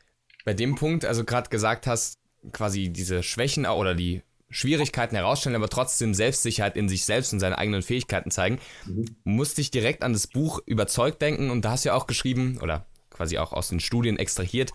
bei 0.45 0.53
dem 0.53 0.75
Punkt, 0.75 1.05
also 1.05 1.23
gerade 1.23 1.49
gesagt 1.49 1.87
hast, 1.87 2.19
quasi 2.51 2.89
diese 2.89 3.23
Schwächen 3.23 3.65
oder 3.65 3.93
die 3.93 4.23
Schwierigkeiten 4.49 5.15
herausstellen, 5.15 5.55
aber 5.55 5.69
trotzdem 5.69 6.13
Selbstsicherheit 6.13 6.75
in 6.75 6.89
sich 6.89 7.05
selbst 7.05 7.31
und 7.31 7.39
seine 7.39 7.57
eigenen 7.57 7.81
Fähigkeiten 7.81 8.31
zeigen, 8.31 8.59
mhm. 8.85 9.15
musste 9.23 9.61
ich 9.61 9.71
direkt 9.71 10.03
an 10.03 10.13
das 10.13 10.27
Buch 10.27 10.59
überzeugt 10.65 11.21
denken 11.21 11.49
und 11.49 11.63
da 11.63 11.71
hast 11.71 11.85
du 11.85 11.89
ja 11.89 11.95
auch 11.95 12.07
geschrieben 12.07 12.59
oder 12.61 12.85
quasi 13.09 13.37
auch 13.37 13.53
aus 13.53 13.69
den 13.69 13.79
Studien 13.79 14.17
extrahiert, 14.17 14.73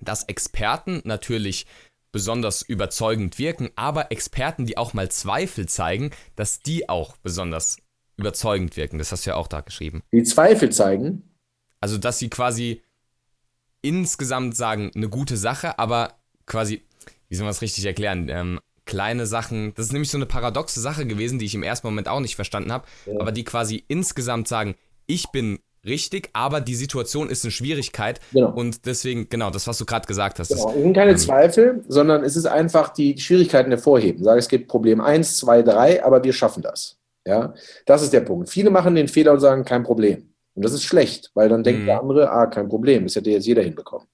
dass 0.00 0.24
Experten 0.24 1.02
natürlich 1.04 1.66
besonders 2.10 2.62
überzeugend 2.62 3.38
wirken, 3.38 3.70
aber 3.76 4.10
Experten, 4.10 4.66
die 4.66 4.78
auch 4.78 4.94
mal 4.94 5.10
Zweifel 5.10 5.68
zeigen, 5.68 6.10
dass 6.34 6.60
die 6.60 6.88
auch 6.88 7.16
besonders 7.18 7.76
überzeugend 8.16 8.76
wirken. 8.76 8.98
Das 8.98 9.12
hast 9.12 9.26
du 9.26 9.30
ja 9.30 9.36
auch 9.36 9.48
da 9.48 9.60
geschrieben. 9.60 10.02
Die 10.12 10.22
Zweifel 10.22 10.70
zeigen? 10.70 11.22
Also, 11.80 11.98
dass 11.98 12.18
sie 12.18 12.30
quasi 12.30 12.82
insgesamt 13.82 14.56
sagen, 14.56 14.90
eine 14.94 15.08
gute 15.08 15.36
Sache, 15.36 15.78
aber 15.78 16.14
quasi, 16.46 16.82
wie 17.28 17.36
soll 17.36 17.44
man 17.44 17.50
das 17.50 17.62
richtig 17.62 17.84
erklären? 17.84 18.28
Ähm, 18.28 18.60
kleine 18.84 19.26
Sachen, 19.26 19.74
das 19.74 19.86
ist 19.86 19.92
nämlich 19.92 20.10
so 20.10 20.18
eine 20.18 20.26
paradoxe 20.26 20.80
Sache 20.80 21.06
gewesen, 21.06 21.38
die 21.38 21.44
ich 21.44 21.54
im 21.54 21.62
ersten 21.62 21.86
Moment 21.86 22.08
auch 22.08 22.20
nicht 22.20 22.36
verstanden 22.36 22.72
habe, 22.72 22.86
ja. 23.04 23.20
aber 23.20 23.32
die 23.32 23.44
quasi 23.44 23.84
insgesamt 23.88 24.48
sagen, 24.48 24.76
ich 25.06 25.28
bin 25.30 25.58
richtig, 25.84 26.30
aber 26.32 26.60
die 26.60 26.74
Situation 26.74 27.28
ist 27.28 27.44
eine 27.44 27.52
Schwierigkeit 27.52 28.20
genau. 28.32 28.52
und 28.52 28.86
deswegen, 28.86 29.28
genau, 29.28 29.50
das, 29.50 29.66
was 29.66 29.78
du 29.78 29.84
gerade 29.84 30.06
gesagt 30.06 30.38
hast. 30.38 30.48
Genau. 30.48 30.70
Es 30.70 30.82
sind 30.82 30.94
keine 30.94 31.12
ähm, 31.12 31.18
Zweifel, 31.18 31.84
sondern 31.88 32.24
es 32.24 32.36
ist 32.36 32.46
einfach 32.46 32.88
die 32.88 33.18
Schwierigkeiten 33.18 33.70
hervorheben. 33.70 34.24
Sag, 34.24 34.38
es 34.38 34.48
gibt 34.48 34.68
Problem 34.68 35.00
1, 35.00 35.36
2, 35.38 35.62
3, 35.62 36.04
aber 36.04 36.24
wir 36.24 36.32
schaffen 36.32 36.62
das. 36.62 36.95
Ja, 37.26 37.54
das 37.84 38.02
ist 38.02 38.12
der 38.12 38.20
Punkt. 38.20 38.48
Viele 38.48 38.70
machen 38.70 38.94
den 38.94 39.08
Fehler 39.08 39.32
und 39.32 39.40
sagen, 39.40 39.64
kein 39.64 39.82
Problem. 39.82 40.32
Und 40.54 40.64
das 40.64 40.72
ist 40.72 40.84
schlecht, 40.84 41.32
weil 41.34 41.48
dann 41.48 41.64
denkt 41.64 41.82
mhm. 41.82 41.86
der 41.86 42.00
andere, 42.00 42.30
ah, 42.30 42.46
kein 42.46 42.68
Problem, 42.68 43.04
das 43.04 43.16
hätte 43.16 43.30
jetzt 43.30 43.46
jeder 43.46 43.62
hinbekommen. 43.62 44.06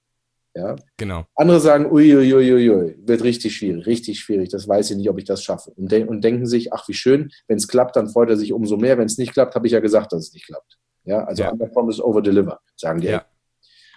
Ja? 0.55 0.75
Genau. 0.97 1.25
Andere 1.35 1.59
sagen, 1.59 1.85
uiuiuiui, 1.91 2.53
ui, 2.53 2.69
ui, 2.69 2.95
wird 3.05 3.23
richtig 3.23 3.55
schwierig, 3.55 3.85
richtig 3.85 4.19
schwierig, 4.19 4.49
das 4.49 4.67
weiß 4.67 4.91
ich 4.91 4.97
nicht, 4.97 5.09
ob 5.09 5.17
ich 5.19 5.25
das 5.25 5.43
schaffe. 5.43 5.71
Und, 5.71 5.91
de 5.91 6.05
und 6.05 6.23
denken 6.23 6.45
sich, 6.47 6.73
ach, 6.73 6.87
wie 6.87 6.93
schön, 6.93 7.31
wenn 7.47 7.57
es 7.57 7.67
klappt, 7.67 7.95
dann 7.95 8.09
freut 8.09 8.29
er 8.29 8.37
sich 8.37 8.51
umso 8.51 8.77
mehr. 8.77 8.97
Wenn 8.97 9.05
es 9.05 9.17
nicht 9.17 9.33
klappt, 9.33 9.55
habe 9.55 9.67
ich 9.67 9.73
ja 9.73 9.79
gesagt, 9.79 10.11
dass 10.11 10.27
es 10.27 10.33
nicht 10.33 10.47
klappt. 10.47 10.77
Ja, 11.05 11.23
also 11.23 11.43
ja. 11.43 11.51
under 11.51 11.67
promise, 11.67 12.03
over 12.03 12.21
deliver, 12.21 12.59
sagen 12.75 12.99
die. 12.99 13.07
Ja. 13.07 13.25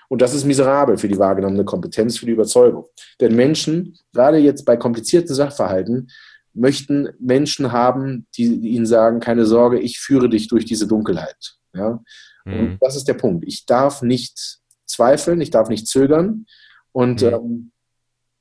Und 0.08 0.22
das 0.22 0.34
ist 0.34 0.44
miserabel 0.44 0.98
für 0.98 1.08
die 1.08 1.18
wahrgenommene 1.18 1.64
Kompetenz, 1.64 2.18
für 2.18 2.26
die 2.26 2.32
Überzeugung. 2.32 2.86
Denn 3.20 3.34
Menschen, 3.34 3.96
gerade 4.12 4.38
jetzt 4.38 4.64
bei 4.64 4.76
komplizierten 4.76 5.34
Sachverhalten, 5.34 6.08
möchten 6.56 7.08
Menschen 7.18 7.72
haben, 7.72 8.26
die, 8.36 8.44
ihnen 8.44 8.86
sagen, 8.86 9.20
keine 9.20 9.46
Sorge, 9.46 9.78
ich 9.78 9.98
führe 9.98 10.28
dich 10.28 10.48
durch 10.48 10.64
diese 10.64 10.86
Dunkelheit. 10.86 11.56
Ja? 11.74 12.02
Mhm. 12.44 12.58
Und 12.58 12.78
das 12.80 12.96
ist 12.96 13.06
der 13.06 13.14
Punkt. 13.14 13.44
Ich 13.46 13.66
darf 13.66 14.02
nicht 14.02 14.60
zweifeln, 14.86 15.40
ich 15.40 15.50
darf 15.50 15.68
nicht 15.68 15.86
zögern. 15.86 16.46
Und 16.92 17.22
mhm. 17.22 17.28
ähm, 17.28 17.72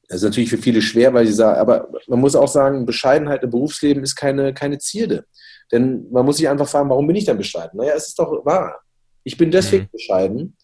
das 0.07 0.17
ist 0.17 0.23
natürlich 0.23 0.49
für 0.49 0.57
viele 0.57 0.81
schwer, 0.81 1.13
weil 1.13 1.25
sie 1.25 1.33
sagen, 1.33 1.59
aber 1.59 1.89
man 2.07 2.19
muss 2.19 2.35
auch 2.35 2.47
sagen, 2.47 2.85
Bescheidenheit 2.85 3.43
im 3.43 3.49
Berufsleben 3.49 4.03
ist 4.03 4.15
keine, 4.15 4.53
keine 4.53 4.77
Zierde. 4.77 5.25
Denn 5.71 6.09
man 6.11 6.25
muss 6.25 6.37
sich 6.37 6.47
einfach 6.47 6.67
fragen, 6.67 6.89
warum 6.89 7.07
bin 7.07 7.15
ich 7.15 7.25
denn 7.25 7.37
bescheiden? 7.37 7.77
Naja, 7.77 7.93
es 7.95 8.09
ist 8.09 8.19
doch 8.19 8.45
wahr. 8.45 8.79
Ich 9.23 9.35
bin 9.37 9.49
deswegen 9.49 9.85
mhm. 9.85 9.91
bescheiden, 9.91 10.57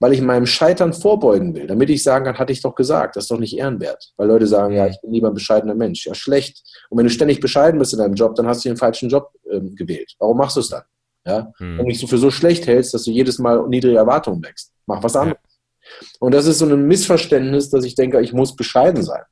weil 0.00 0.14
ich 0.14 0.22
meinem 0.22 0.46
Scheitern 0.46 0.94
vorbeugen 0.94 1.54
will, 1.54 1.66
damit 1.66 1.90
ich 1.90 2.02
sagen 2.02 2.24
kann, 2.24 2.38
hatte 2.38 2.52
ich 2.52 2.62
doch 2.62 2.74
gesagt, 2.74 3.16
das 3.16 3.24
ist 3.24 3.30
doch 3.30 3.38
nicht 3.38 3.56
ehrenwert. 3.56 4.12
Weil 4.16 4.28
Leute 4.28 4.46
sagen, 4.46 4.74
ja, 4.74 4.84
mhm. 4.84 4.90
ich 4.90 5.00
bin 5.02 5.12
lieber 5.12 5.28
ein 5.28 5.34
bescheidener 5.34 5.74
Mensch. 5.74 6.06
Ja, 6.06 6.14
schlecht. 6.14 6.62
Und 6.88 6.98
wenn 6.98 7.06
du 7.06 7.12
ständig 7.12 7.38
bescheiden 7.40 7.78
bist 7.78 7.92
in 7.92 7.98
deinem 7.98 8.14
Job, 8.14 8.34
dann 8.34 8.46
hast 8.46 8.64
du 8.64 8.70
den 8.70 8.78
falschen 8.78 9.10
Job 9.10 9.30
ähm, 9.52 9.76
gewählt. 9.76 10.14
Warum 10.18 10.38
machst 10.38 10.56
du 10.56 10.60
es 10.60 10.70
dann? 10.70 10.82
Ja? 11.26 11.52
Mhm. 11.58 11.78
Wenn 11.78 11.84
du 11.84 11.90
dich 11.90 12.00
so 12.00 12.06
für 12.06 12.16
so 12.16 12.30
schlecht 12.30 12.66
hältst, 12.66 12.94
dass 12.94 13.04
du 13.04 13.10
jedes 13.10 13.38
Mal 13.38 13.68
niedrige 13.68 13.98
Erwartungen 13.98 14.42
wächst. 14.42 14.72
Mach 14.86 15.02
was 15.02 15.14
anderes. 15.14 15.38
Ja. 15.44 16.06
Und 16.18 16.32
das 16.32 16.46
ist 16.46 16.58
so 16.58 16.66
ein 16.66 16.86
Missverständnis, 16.86 17.68
dass 17.68 17.84
ich 17.84 17.94
denke, 17.94 18.20
ich 18.22 18.32
muss 18.32 18.56
bescheiden 18.56 19.02
sein, 19.02 19.22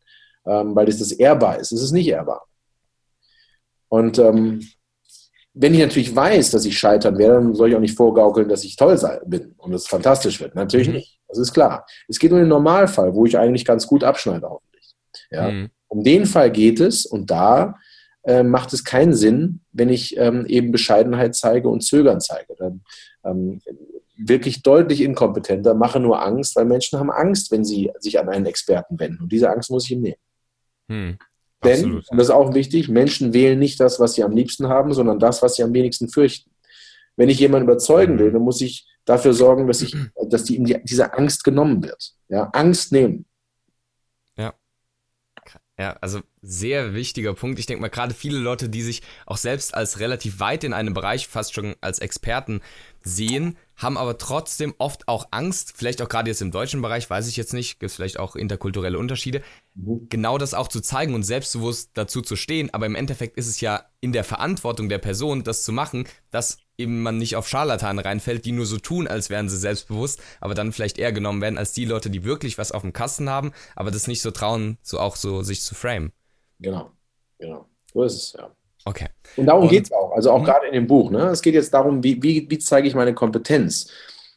ähm, 0.47 0.77
weil 0.77 0.85
das 0.85 0.99
das 0.99 1.13
ehrbar 1.13 1.59
ist. 1.59 1.73
Es 1.73 1.83
ist 1.83 1.93
nicht 1.93 2.09
ehrbar. 2.09 2.47
Und 3.89 4.19
ähm, 4.19 4.61
wenn 5.61 5.75
ich 5.75 5.81
natürlich 5.81 6.15
weiß, 6.15 6.53
dass 6.53 6.65
ich 6.65 6.79
scheitern 6.79 7.19
werde, 7.19 7.35
dann 7.35 7.55
soll 7.55 7.71
ich 7.71 7.77
auch 7.77 7.81
nicht 7.81 7.97
vorgaukeln, 7.97 8.49
dass 8.49 8.65
ich 8.65 8.77
toll 8.77 8.97
sein, 8.97 9.19
bin 9.27 9.55
und 9.57 9.73
es 9.75 9.89
fantastisch 9.89 10.41
wird. 10.41 10.55
Natürlich 10.55 10.89
mhm. 10.89 10.95
nicht. 10.95 11.19
Das 11.27 11.39
ist 11.39 11.53
klar. 11.53 11.85
Es 12.07 12.19
geht 12.19 12.31
um 12.31 12.39
den 12.39 12.49
Normalfall, 12.49 13.15
wo 13.15 13.27
ich 13.27 13.37
eigentlich 13.37 13.65
ganz 13.65 13.87
gut 13.87 14.05
abschneide, 14.05 14.49
hoffentlich. 14.49 14.95
Ja? 15.31 15.51
Mhm. 15.51 15.71
Um 15.89 16.05
den 16.05 16.27
Fall 16.27 16.53
geht 16.53 16.79
es 16.81 17.07
und 17.07 17.31
da 17.31 17.75
äh, 18.23 18.45
macht 18.45 18.73
es 18.73 18.85
keinen 18.85 19.15
Sinn, 19.15 19.61
wenn 19.73 19.89
ich 19.89 20.17
ähm, 20.17 20.47
eben 20.47 20.71
Bescheidenheit 20.71 21.35
zeige 21.35 21.69
und 21.69 21.83
Zögern 21.83 22.21
zeige. 22.21 22.55
Dann, 22.57 22.83
ähm, 23.25 23.61
wirklich 24.17 24.63
deutlich 24.63 25.01
inkompetenter, 25.01 25.75
mache 25.75 26.01
nur 26.01 26.23
Angst, 26.23 26.57
weil 26.57 26.65
Menschen 26.65 26.99
haben 26.99 27.11
Angst, 27.11 27.51
wenn 27.53 27.65
sie 27.65 27.91
sich 28.01 28.19
an 28.19 28.29
einen 28.29 28.47
Experten 28.47 28.99
wenden. 28.99 29.23
Und 29.23 29.33
diese 29.33 29.51
Angst 29.51 29.71
muss 29.71 29.85
ich 29.85 29.93
ihm 29.93 30.03
nehmen. 30.03 30.17
Mhm. 30.89 31.19
Denn, 31.65 31.97
und 31.97 32.05
das 32.13 32.29
ist 32.29 32.31
auch 32.31 32.55
wichtig, 32.55 32.89
Menschen 32.89 33.33
wählen 33.33 33.59
nicht 33.59 33.81
das, 33.81 33.99
was 33.99 34.15
sie 34.15 34.23
am 34.23 34.33
liebsten 34.33 34.69
haben, 34.69 34.93
sondern 34.93 35.19
das, 35.19 35.43
was 35.43 35.57
sie 35.57 35.63
am 35.65 35.75
wenigsten 35.75 36.09
fürchten. 36.09 36.51
Wenn 37.17 37.29
ich 37.29 37.41
jemanden 37.41 37.69
überzeugen 37.69 38.19
will, 38.19 38.31
dann 38.31 38.43
muss 38.43 38.61
ich 38.61 38.87
dafür 39.05 39.35
sorgen, 39.35 39.67
dass, 39.67 39.83
ich, 39.83 39.97
dass 40.29 40.45
die, 40.45 40.63
die, 40.63 40.79
diese 40.85 41.13
Angst 41.15 41.43
genommen 41.43 41.83
wird. 41.83 42.13
Ja, 42.29 42.45
Angst 42.53 42.93
nehmen. 42.93 43.27
Ja. 44.37 44.55
Ja, 45.79 45.97
also 46.01 46.21
sehr 46.43 46.95
wichtiger 46.95 47.35
Punkt. 47.35 47.59
Ich 47.59 47.67
denke 47.67 47.81
mal, 47.81 47.89
gerade 47.89 48.15
viele 48.15 48.39
Leute, 48.39 48.69
die 48.69 48.83
sich 48.83 49.03
auch 49.27 49.37
selbst 49.37 49.75
als 49.75 49.99
relativ 49.99 50.39
weit 50.39 50.63
in 50.63 50.73
einem 50.73 50.95
Bereich, 50.95 51.27
fast 51.27 51.55
schon 51.55 51.75
als 51.81 51.99
Experten 51.99 52.61
sehen, 53.03 53.57
haben 53.79 53.97
aber 53.97 54.19
trotzdem 54.19 54.75
oft 54.79 55.09
auch 55.09 55.29
Angst, 55.31 55.73
vielleicht 55.77 56.03
auch 56.03 56.09
gerade 56.09 56.29
jetzt 56.29 56.43
im 56.43 56.51
deutschen 56.51 56.83
Bereich, 56.83 57.09
weiß 57.09 57.29
ich 57.29 57.37
jetzt 57.37 57.55
nicht, 57.55 57.79
gibt 57.79 57.91
es 57.91 57.97
vielleicht 57.97 58.19
auch 58.19 58.37
interkulturelle 58.37 58.99
Unterschiede, 58.99 59.43
mhm. 59.75 60.09
genau 60.09 60.37
das 60.37 60.53
auch 60.53 60.69
zu 60.69 60.81
zeigen 60.81 61.15
und 61.15 61.23
selbstbewusst 61.23 61.91
dazu 61.95 62.21
zu 62.21 62.37
stehen. 62.37 62.75
Aber 62.75 62.87
im 62.87 62.97
Endeffekt 62.97 63.39
ist 63.39 63.47
es 63.47 63.61
ja 63.61 63.85
in 64.01 64.13
der 64.13 64.25
Verantwortung 64.25 64.89
der 64.89 64.99
Person, 64.99 65.45
das 65.45 65.65
zu 65.65 65.73
machen, 65.73 66.07
dass 66.31 66.59
eben 66.77 67.03
man 67.03 67.19
nicht 67.19 67.37
auf 67.37 67.49
Scharlatane 67.49 68.05
reinfällt, 68.05 68.45
die 68.45 68.53
nur 68.53 68.67
so 68.67 68.79
tun, 68.79 69.07
als 69.07 69.31
wären 69.31 69.49
sie 69.49 69.57
selbstbewusst, 69.57 70.21
aber 70.41 70.55
dann 70.55 70.73
vielleicht 70.73 70.99
eher 70.99 71.13
genommen 71.13 71.41
werden 71.41 71.59
als 71.59 71.73
die 71.73 71.85
Leute, 71.85 72.11
die 72.11 72.25
wirklich 72.25 72.59
was 72.59 72.73
auf 72.73 72.83
dem 72.83 72.93
Kasten 72.93 73.31
haben, 73.31 73.53
aber 73.75 73.91
das 73.91 74.07
nicht 74.07 74.23
so 74.23 74.31
trauen, 74.31 74.79
so 74.83 74.99
auch 74.99 75.17
so 75.17 75.43
sich 75.43 75.63
zu 75.63 75.75
frame. 75.75 76.13
Genau, 76.61 76.93
genau. 77.39 77.69
So 77.93 78.03
ist 78.03 78.15
es, 78.15 78.33
ja. 78.33 78.55
Okay. 78.85 79.07
Und 79.37 79.47
darum 79.47 79.69
geht 79.69 79.85
es 79.85 79.93
auch, 79.93 80.13
also 80.13 80.31
auch 80.31 80.41
mhm. 80.41 80.45
gerade 80.45 80.67
in 80.67 80.73
dem 80.73 80.87
Buch. 80.87 81.11
Ne? 81.11 81.29
Es 81.29 81.43
geht 81.43 81.55
jetzt 81.55 81.73
darum, 81.73 82.03
wie, 82.03 82.23
wie, 82.23 82.47
wie 82.49 82.59
zeige 82.59 82.89
ich 82.89 82.95
meine 82.95 83.15
Kompetenz? 83.15 83.91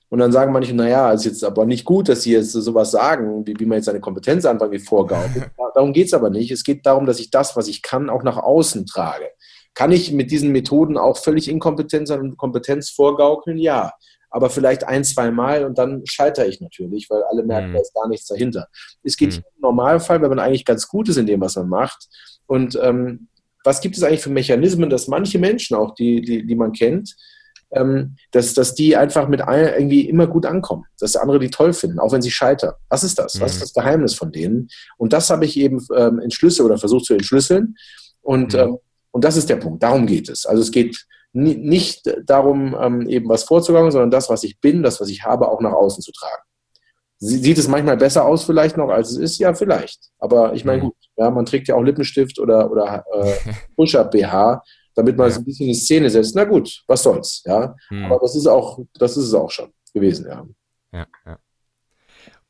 Und 0.10 0.19
dann 0.19 0.33
sagen 0.33 0.51
manche, 0.51 0.74
naja, 0.74 1.13
ist 1.13 1.24
jetzt 1.24 1.43
aber 1.43 1.65
nicht 1.65 1.86
gut, 1.86 2.10
dass 2.10 2.24
sie 2.24 2.33
jetzt 2.33 2.51
sowas 2.51 2.91
sagen, 2.91 3.48
wie, 3.48 3.57
wie 3.57 3.65
man 3.65 3.77
jetzt 3.77 3.86
seine 3.86 4.01
Kompetenz 4.01 4.45
einfach 4.45 4.69
wie 4.69 4.79
vorgaukelt. 4.79 5.51
darum 5.74 5.93
geht 5.93 6.07
es 6.07 6.13
aber 6.13 6.29
nicht. 6.29 6.51
Es 6.51 6.65
geht 6.65 6.86
darum, 6.86 7.05
dass 7.05 7.19
ich 7.19 7.31
das, 7.31 7.55
was 7.55 7.69
ich 7.69 7.81
kann, 7.81 8.10
auch 8.10 8.24
nach 8.24 8.38
außen 8.38 8.86
trage. 8.86 9.29
Kann 9.74 9.93
ich 9.93 10.12
mit 10.12 10.29
diesen 10.29 10.51
Methoden 10.51 10.98
auch 10.98 11.17
völlig 11.17 11.48
inkompetent 11.48 12.10
sein 12.10 12.19
und 12.19 12.38
Kompetenz 12.38 12.89
vorgaukeln? 12.89 13.57
Ja. 13.57 13.93
Aber 14.29 14.50
vielleicht 14.50 14.86
ein, 14.86 15.03
zwei 15.05 15.31
Mal 15.31 15.65
und 15.65 15.77
dann 15.77 16.03
scheitere 16.05 16.48
ich 16.48 16.60
natürlich, 16.60 17.10
weil 17.10 17.24
alle 17.24 17.43
merken, 17.43 17.69
mhm. 17.69 17.74
da 17.75 17.79
ist 17.79 17.93
gar 17.93 18.07
nichts 18.07 18.27
dahinter. 18.27 18.67
Es 19.03 19.15
geht 19.15 19.31
mhm. 19.31 19.43
im 19.55 19.62
Normalfall, 19.62 20.21
wenn 20.21 20.29
man 20.29 20.39
eigentlich 20.39 20.65
ganz 20.65 20.88
gut 20.88 21.07
ist 21.07 21.17
in 21.17 21.25
dem, 21.25 21.39
was 21.41 21.55
man 21.55 21.69
macht 21.69 22.07
und 22.48 22.77
ähm, 22.81 23.27
was 23.63 23.82
gibt 23.82 23.98
es 23.98 24.03
eigentlich 24.03 24.22
für 24.22 24.30
Mechanismen, 24.30 24.89
dass 24.89 25.08
manche 25.08 25.39
Menschen 25.39 25.75
auch, 25.75 25.94
die, 25.96 26.22
die, 26.22 26.46
die 26.46 26.56
man 26.56 26.72
kennt, 26.72 27.15
ähm, 27.74 28.15
dass, 28.32 28.53
dass 28.53 28.75
die 28.75 28.98
einfach 28.98 29.27
mit 29.27 29.41
allen 29.41 29.74
irgendwie 29.74 30.10
immer 30.10 30.27
gut 30.27 30.46
ankommen, 30.46 30.86
dass 31.00 31.15
andere 31.15 31.39
die 31.39 31.50
toll 31.50 31.74
finden, 31.74 32.00
auch 32.00 32.12
wenn 32.12 32.22
sie 32.22 32.32
scheitern. 32.32 32.74
Was 32.89 33.03
ist 33.03 33.18
das? 33.18 33.36
Mhm. 33.36 33.41
Was 33.41 33.53
ist 33.53 33.62
das 33.62 33.74
Geheimnis 33.74 34.13
von 34.13 34.32
denen? 34.32 34.68
Und 34.98 35.13
das 35.13 35.30
habe 35.30 35.46
ich 35.46 35.58
eben 35.58 35.86
ähm, 35.96 36.20
entschlüsselt 36.20 36.65
oder 36.65 36.77
versucht 36.77 37.06
zu 37.06 37.13
entschlüsseln. 37.13 37.75
Und, 38.22 38.53
mhm. 38.53 38.60
ähm, 38.60 38.77
und 39.12 39.24
das 39.24 39.38
ist 39.38 39.50
der 39.50 39.58
Punkt. 39.58 39.82
Darum 39.84 40.06
geht 40.06 40.30
es. 40.30 40.46
Also 40.46 40.62
es 40.62 40.72
geht 40.72 41.06
nicht 41.34 42.13
darum, 42.25 42.75
ähm, 42.80 43.08
eben 43.08 43.30
was 43.30 43.44
vorzugaben, 43.44 43.91
sondern 43.91 44.12
das, 44.12 44.30
was 44.30 44.44
ich 44.44 44.60
bin, 44.60 44.84
das, 44.84 45.00
was 45.00 45.08
ich 45.08 45.24
habe, 45.24 45.48
auch 45.48 45.62
nach 45.62 45.72
außen 45.72 46.03
zu 46.03 46.12
tragen. 46.12 46.44
Sieht 47.24 47.60
es 47.60 47.68
manchmal 47.68 47.98
besser 47.98 48.25
aus 48.25 48.44
vielleicht 48.44 48.78
noch, 48.78 48.90
als 48.90 49.12
es 49.12 49.18
ist? 49.18 49.38
Ja, 49.38 49.54
vielleicht. 49.54 50.00
Aber 50.18 50.54
ich 50.54 50.66
meine, 50.66 50.80
mhm. 50.80 50.86
gut, 50.88 50.96
ja, 51.18 51.30
man 51.30 51.46
trägt 51.46 51.68
ja 51.68 51.75
auch 51.75 51.84
Lippenstift 51.84 52.40
oder, 52.40 52.72
oder 52.72 53.06
äh, 53.13 53.54
Push-Up-BH. 53.75 54.63
damit 54.96 55.18
man 55.18 55.30
ja. 55.30 55.38
ein 55.38 55.46
bisschen 55.46 55.68
in 55.68 55.75
Szene 55.75 56.10
setzt. 56.10 56.36
Na 56.36 56.46
gut, 56.46 56.82
was 56.88 57.04
soll's, 57.04 57.44
ja. 57.46 57.75
Hm. 57.90 58.06
Aber 58.06 58.18
das 58.20 58.36
ist 58.36 58.48
auch, 58.48 58.80
das 58.96 59.18
ist 59.18 59.25
es 59.25 59.34
auch 59.36 59.51
schon 59.51 59.72
gewesen, 59.94 60.25
ja. 60.28 60.46
Ja, 60.92 61.06
ja. 61.28 61.38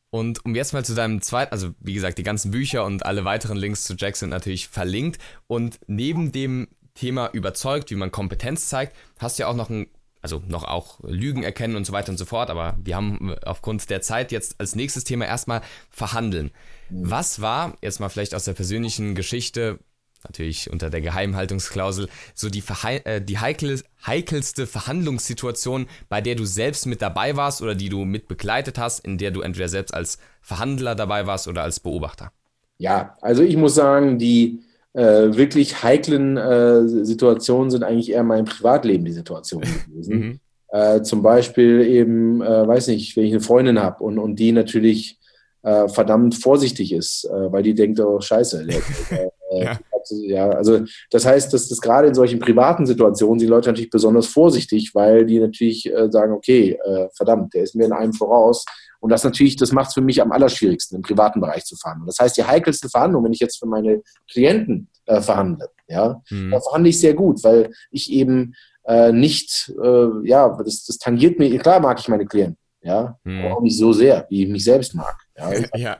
Und 0.09 0.45
um 0.45 0.55
jetzt 0.55 0.73
mal 0.73 0.85
zu 0.85 0.93
deinem 0.93 1.21
zweiten, 1.21 1.51
also 1.51 1.71
wie 1.79 1.93
gesagt, 1.93 2.17
die 2.17 2.23
ganzen 2.23 2.51
Bücher 2.51 2.85
und 2.85 3.05
alle 3.05 3.25
weiteren 3.25 3.57
Links 3.57 3.83
zu 3.83 3.95
Jack 3.97 4.15
sind 4.15 4.29
natürlich 4.29 4.69
verlinkt. 4.69 5.21
Und 5.47 5.79
neben 5.87 6.31
dem 6.31 6.69
Thema 6.93 7.29
überzeugt, 7.33 7.91
wie 7.91 7.95
man 7.95 8.11
Kompetenz 8.11 8.69
zeigt, 8.69 8.95
hast 9.19 9.37
du 9.37 9.43
ja 9.43 9.49
auch 9.49 9.55
noch 9.55 9.69
ein, 9.69 9.87
also 10.21 10.41
noch 10.47 10.63
auch 10.63 10.99
Lügen 11.03 11.43
erkennen 11.43 11.75
und 11.75 11.85
so 11.85 11.93
weiter 11.93 12.11
und 12.11 12.17
so 12.17 12.25
fort. 12.25 12.49
Aber 12.49 12.77
wir 12.83 12.95
haben 12.95 13.35
aufgrund 13.45 13.89
der 13.89 14.01
Zeit 14.01 14.31
jetzt 14.31 14.59
als 14.59 14.75
nächstes 14.75 15.03
Thema 15.03 15.25
erstmal 15.25 15.61
verhandeln. 15.89 16.51
Mhm. 16.89 17.09
Was 17.09 17.41
war, 17.41 17.77
jetzt 17.81 17.99
mal 17.99 18.09
vielleicht 18.09 18.35
aus 18.35 18.45
der 18.45 18.53
persönlichen 18.53 19.15
Geschichte, 19.15 19.79
natürlich 20.23 20.69
unter 20.71 20.89
der 20.89 21.01
Geheimhaltungsklausel, 21.01 22.07
so 22.35 22.49
die, 22.49 22.63
äh, 22.83 23.21
die 23.21 23.39
heikel 23.39 23.81
heikelste 24.05 24.67
Verhandlungssituation, 24.67 25.87
bei 26.09 26.21
der 26.21 26.35
du 26.35 26.45
selbst 26.45 26.85
mit 26.85 27.01
dabei 27.01 27.35
warst 27.35 27.61
oder 27.61 27.75
die 27.75 27.89
du 27.89 28.05
mit 28.05 28.27
begleitet 28.27 28.77
hast, 28.77 28.99
in 28.99 29.17
der 29.17 29.31
du 29.31 29.41
entweder 29.41 29.69
selbst 29.69 29.93
als 29.93 30.17
Verhandler 30.41 30.95
dabei 30.95 31.27
warst 31.27 31.47
oder 31.47 31.63
als 31.63 31.79
Beobachter? 31.79 32.31
Ja, 32.77 33.15
also 33.21 33.43
ich 33.43 33.57
muss 33.57 33.75
sagen, 33.75 34.17
die 34.17 34.63
äh, 34.93 35.35
wirklich 35.35 35.83
heiklen 35.83 36.37
äh, 36.37 36.87
Situationen 37.05 37.71
sind 37.71 37.83
eigentlich 37.83 38.11
eher 38.11 38.23
mein 38.23 38.45
Privatleben, 38.45 39.05
die 39.05 39.13
Situation 39.13 39.61
gewesen. 39.87 40.15
mhm. 40.15 40.39
äh, 40.69 41.01
zum 41.01 41.21
Beispiel 41.21 41.81
eben, 41.81 42.41
äh, 42.41 42.67
weiß 42.67 42.87
nicht, 42.87 43.15
wenn 43.15 43.25
ich 43.25 43.31
eine 43.31 43.41
Freundin 43.41 43.79
habe 43.79 44.03
und, 44.03 44.19
und 44.19 44.37
die 44.37 44.51
natürlich 44.51 45.17
äh, 45.63 45.87
verdammt 45.87 46.35
vorsichtig 46.35 46.91
ist, 46.91 47.25
äh, 47.25 47.51
weil 47.51 47.63
die 47.63 47.75
denkt, 47.75 47.99
oh 47.99 48.19
scheiße, 48.19 48.65
der, 48.65 49.31
ja. 49.63 49.79
ja. 50.09 50.49
also 50.49 50.79
das 51.11 51.25
heißt, 51.25 51.53
dass 51.53 51.69
das 51.69 51.79
gerade 51.79 52.07
in 52.07 52.15
solchen 52.15 52.39
privaten 52.39 52.85
Situationen 52.85 53.39
sind 53.39 53.49
Leute 53.49 53.69
natürlich 53.69 53.91
besonders 53.91 54.27
vorsichtig, 54.27 54.91
weil 54.93 55.25
die 55.25 55.39
natürlich 55.39 55.91
sagen, 56.09 56.33
okay, 56.33 56.79
verdammt, 57.15 57.53
der 57.53 57.63
ist 57.63 57.75
mir 57.75 57.85
in 57.85 57.91
einem 57.91 58.13
voraus. 58.13 58.65
Und 59.01 59.09
das 59.09 59.23
natürlich, 59.23 59.57
das 59.57 59.73
macht 59.73 59.89
es 59.89 59.93
für 59.95 60.01
mich 60.01 60.21
am 60.21 60.31
allerschwierigsten, 60.31 60.95
im 60.95 61.01
privaten 61.01 61.41
Bereich 61.41 61.65
zu 61.65 61.75
verhandeln. 61.75 62.07
Das 62.07 62.19
heißt, 62.19 62.37
die 62.37 62.43
heikelste 62.43 62.87
Verhandlung, 62.87 63.25
wenn 63.25 63.33
ich 63.33 63.39
jetzt 63.39 63.59
für 63.59 63.65
meine 63.65 64.01
Klienten 64.31 64.87
äh, 65.07 65.21
verhandle, 65.21 65.69
ja, 65.87 66.21
mhm. 66.29 66.51
da 66.51 66.61
verhandle 66.61 66.89
ich 66.89 66.99
sehr 66.99 67.13
gut, 67.13 67.43
weil 67.43 67.71
ich 67.89 68.11
eben 68.11 68.53
äh, 68.85 69.11
nicht, 69.11 69.73
äh, 69.83 70.27
ja, 70.27 70.57
das, 70.63 70.85
das 70.85 70.97
tangiert 70.97 71.39
mir, 71.39 71.57
klar 71.57 71.79
mag 71.79 71.99
ich 71.99 72.07
meine 72.07 72.25
Klienten, 72.25 72.57
ja, 72.81 73.17
mhm. 73.23 73.39
aber 73.45 73.57
auch 73.57 73.61
nicht 73.61 73.77
so 73.77 73.91
sehr, 73.91 74.25
wie 74.29 74.43
ich 74.43 74.49
mich 74.49 74.63
selbst 74.63 74.95
mag. 74.95 75.15
Ja, 75.37 75.51
ja. 75.75 75.97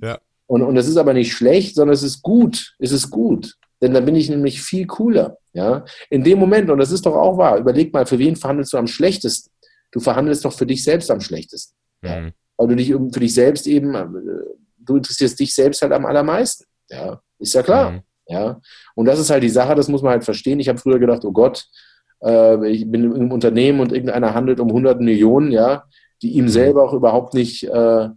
ja. 0.00 0.18
Und, 0.46 0.62
und 0.62 0.74
das 0.76 0.86
ist 0.86 0.96
aber 0.96 1.12
nicht 1.12 1.32
schlecht, 1.32 1.74
sondern 1.74 1.94
es 1.94 2.02
ist 2.02 2.22
gut. 2.22 2.76
Es 2.78 2.92
ist 2.92 3.10
gut. 3.10 3.56
Denn 3.82 3.92
dann 3.92 4.04
bin 4.04 4.14
ich 4.14 4.30
nämlich 4.30 4.62
viel 4.62 4.86
cooler. 4.86 5.36
Ja? 5.52 5.84
In 6.08 6.22
dem 6.22 6.38
Moment, 6.38 6.70
und 6.70 6.78
das 6.78 6.92
ist 6.92 7.04
doch 7.04 7.14
auch 7.14 7.36
wahr, 7.36 7.58
überleg 7.58 7.92
mal, 7.92 8.06
für 8.06 8.18
wen 8.18 8.36
verhandelst 8.36 8.72
du 8.72 8.78
am 8.78 8.86
schlechtesten? 8.86 9.52
Du 9.90 10.00
verhandelst 10.00 10.44
doch 10.44 10.52
für 10.52 10.66
dich 10.66 10.84
selbst 10.84 11.10
am 11.10 11.20
schlechtesten. 11.20 11.74
Mhm. 12.06 12.26
Ja? 12.26 12.32
Weil 12.56 12.68
du 12.68 12.76
dich 12.76 12.88
für 12.88 13.20
dich 13.20 13.34
selbst 13.34 13.66
eben, 13.66 13.94
äh, 13.94 14.06
du 14.78 14.96
interessierst 14.96 15.38
dich 15.38 15.54
selbst 15.54 15.82
halt 15.82 15.92
am 15.92 16.06
allermeisten. 16.06 16.64
Ja? 16.90 17.20
Ist 17.38 17.54
ja 17.54 17.62
klar. 17.62 17.90
Mhm. 17.92 18.00
Ja? 18.28 18.60
Und 18.94 19.06
das 19.06 19.18
ist 19.18 19.30
halt 19.30 19.42
die 19.42 19.48
Sache, 19.48 19.74
das 19.74 19.88
muss 19.88 20.02
man 20.02 20.12
halt 20.12 20.24
verstehen. 20.24 20.60
Ich 20.60 20.68
habe 20.68 20.78
früher 20.78 20.98
gedacht, 20.98 21.24
oh 21.24 21.32
Gott, 21.32 21.66
äh, 22.24 22.68
ich 22.70 22.90
bin 22.90 23.04
im 23.12 23.32
Unternehmen 23.32 23.80
und 23.80 23.92
irgendeiner 23.92 24.34
handelt 24.34 24.60
um 24.60 24.68
100 24.68 25.00
Millionen, 25.00 25.52
ja, 25.52 25.84
die 26.22 26.32
ihm 26.32 26.44
mhm. 26.44 26.50
selber 26.50 26.84
auch 26.84 26.94
überhaupt 26.94 27.34
nicht 27.34 27.64
äh, 27.64 28.08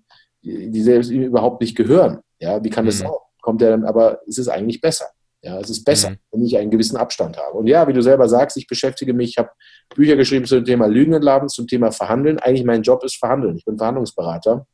die 0.42 0.82
selbst 0.82 1.12
ihm 1.12 1.24
überhaupt 1.24 1.62
nicht 1.62 1.76
gehören. 1.76 2.20
Ja, 2.40 2.64
wie 2.64 2.70
kann 2.70 2.86
das 2.86 2.96
mhm. 2.96 3.08
sein? 3.08 3.12
Kommt 3.42 3.62
er 3.62 3.72
dann, 3.72 3.86
aber 3.86 4.20
es 4.28 4.38
ist 4.38 4.48
eigentlich 4.48 4.82
besser. 4.82 5.06
Ja, 5.42 5.58
es 5.60 5.70
ist 5.70 5.86
besser, 5.86 6.12
mhm. 6.12 6.18
wenn 6.32 6.46
ich 6.46 6.58
einen 6.58 6.70
gewissen 6.70 6.98
Abstand 6.98 7.38
habe. 7.38 7.58
Und 7.58 7.68
ja, 7.68 7.88
wie 7.88 7.94
du 7.94 8.02
selber 8.02 8.28
sagst, 8.28 8.58
ich 8.58 8.68
beschäftige 8.68 9.14
mich, 9.14 9.32
ich 9.32 9.38
habe 9.38 9.50
Bücher 9.96 10.18
geschrieben 10.18 10.46
zum 10.46 10.66
Thema 10.66 10.88
Lügen 10.88 11.14
entlarven, 11.14 11.48
zum 11.48 11.68
Thema 11.68 11.92
Verhandeln. 11.92 12.40
Eigentlich 12.40 12.66
mein 12.66 12.84
Job 12.84 13.04
ist 13.04 13.16
Verhandeln. 13.16 13.56
Ich 13.56 13.64
bin 13.64 13.78
Verhandlungsberater. 13.78 14.68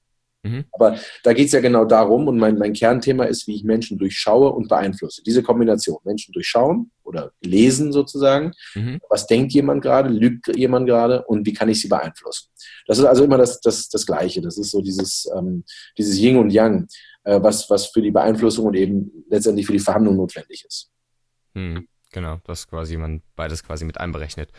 Mhm. 0.46 0.66
Aber 0.72 0.98
da 1.24 1.34
geht 1.34 1.48
es 1.48 1.52
ja 1.52 1.60
genau 1.60 1.86
darum, 1.86 2.28
und 2.28 2.38
mein, 2.38 2.58
mein 2.58 2.74
Kernthema 2.74 3.26
ist, 3.26 3.48
wie 3.48 3.56
ich 3.56 3.64
Menschen 3.64 3.98
durchschaue 3.98 4.52
und 4.52 4.68
beeinflusse. 4.68 5.24
Diese 5.24 5.44
Kombination, 5.44 5.98
Menschen 6.04 6.32
durchschauen 6.34 6.92
oder 7.04 7.32
lesen 7.42 7.92
sozusagen. 7.92 8.52
Mhm. 8.76 9.00
Was 9.10 9.28
denkt 9.28 9.54
jemand 9.54 9.82
gerade, 9.82 10.10
lügt 10.10 10.56
jemand 10.56 10.88
gerade 10.88 11.24
und 11.26 11.46
wie 11.46 11.54
kann 11.54 11.70
ich 11.70 11.82
sie 11.82 11.88
beeinflussen? 11.88 12.50
Das 12.88 13.00
ist 13.00 13.06
also 13.06 13.24
immer 13.24 13.38
das, 13.38 13.60
das, 13.60 13.90
das 13.90 14.06
Gleiche. 14.06 14.42
Das 14.42 14.58
ist 14.58 14.72
so 14.72 14.82
dieses, 14.82 15.28
ähm, 15.36 15.64
dieses 15.98 16.18
Yin 16.20 16.38
und 16.38 16.52
Yang, 16.52 16.88
was, 17.26 17.70
was 17.70 17.88
für 17.88 18.02
die 18.02 18.12
Beeinflussung 18.12 18.68
und 18.68 18.76
eben 18.76 19.12
letztendlich 19.30 19.66
für 19.66 19.74
die 19.74 19.80
Verhandlung 19.80 20.16
notwendig 20.16 20.64
ist. 20.66 20.92
Mhm. 21.54 21.88
Genau, 22.12 22.40
das 22.46 22.68
quasi 22.68 22.96
man 22.96 23.22
beides 23.36 23.64
quasi 23.64 23.84
mit 23.84 24.00
einberechnet. 24.00 24.52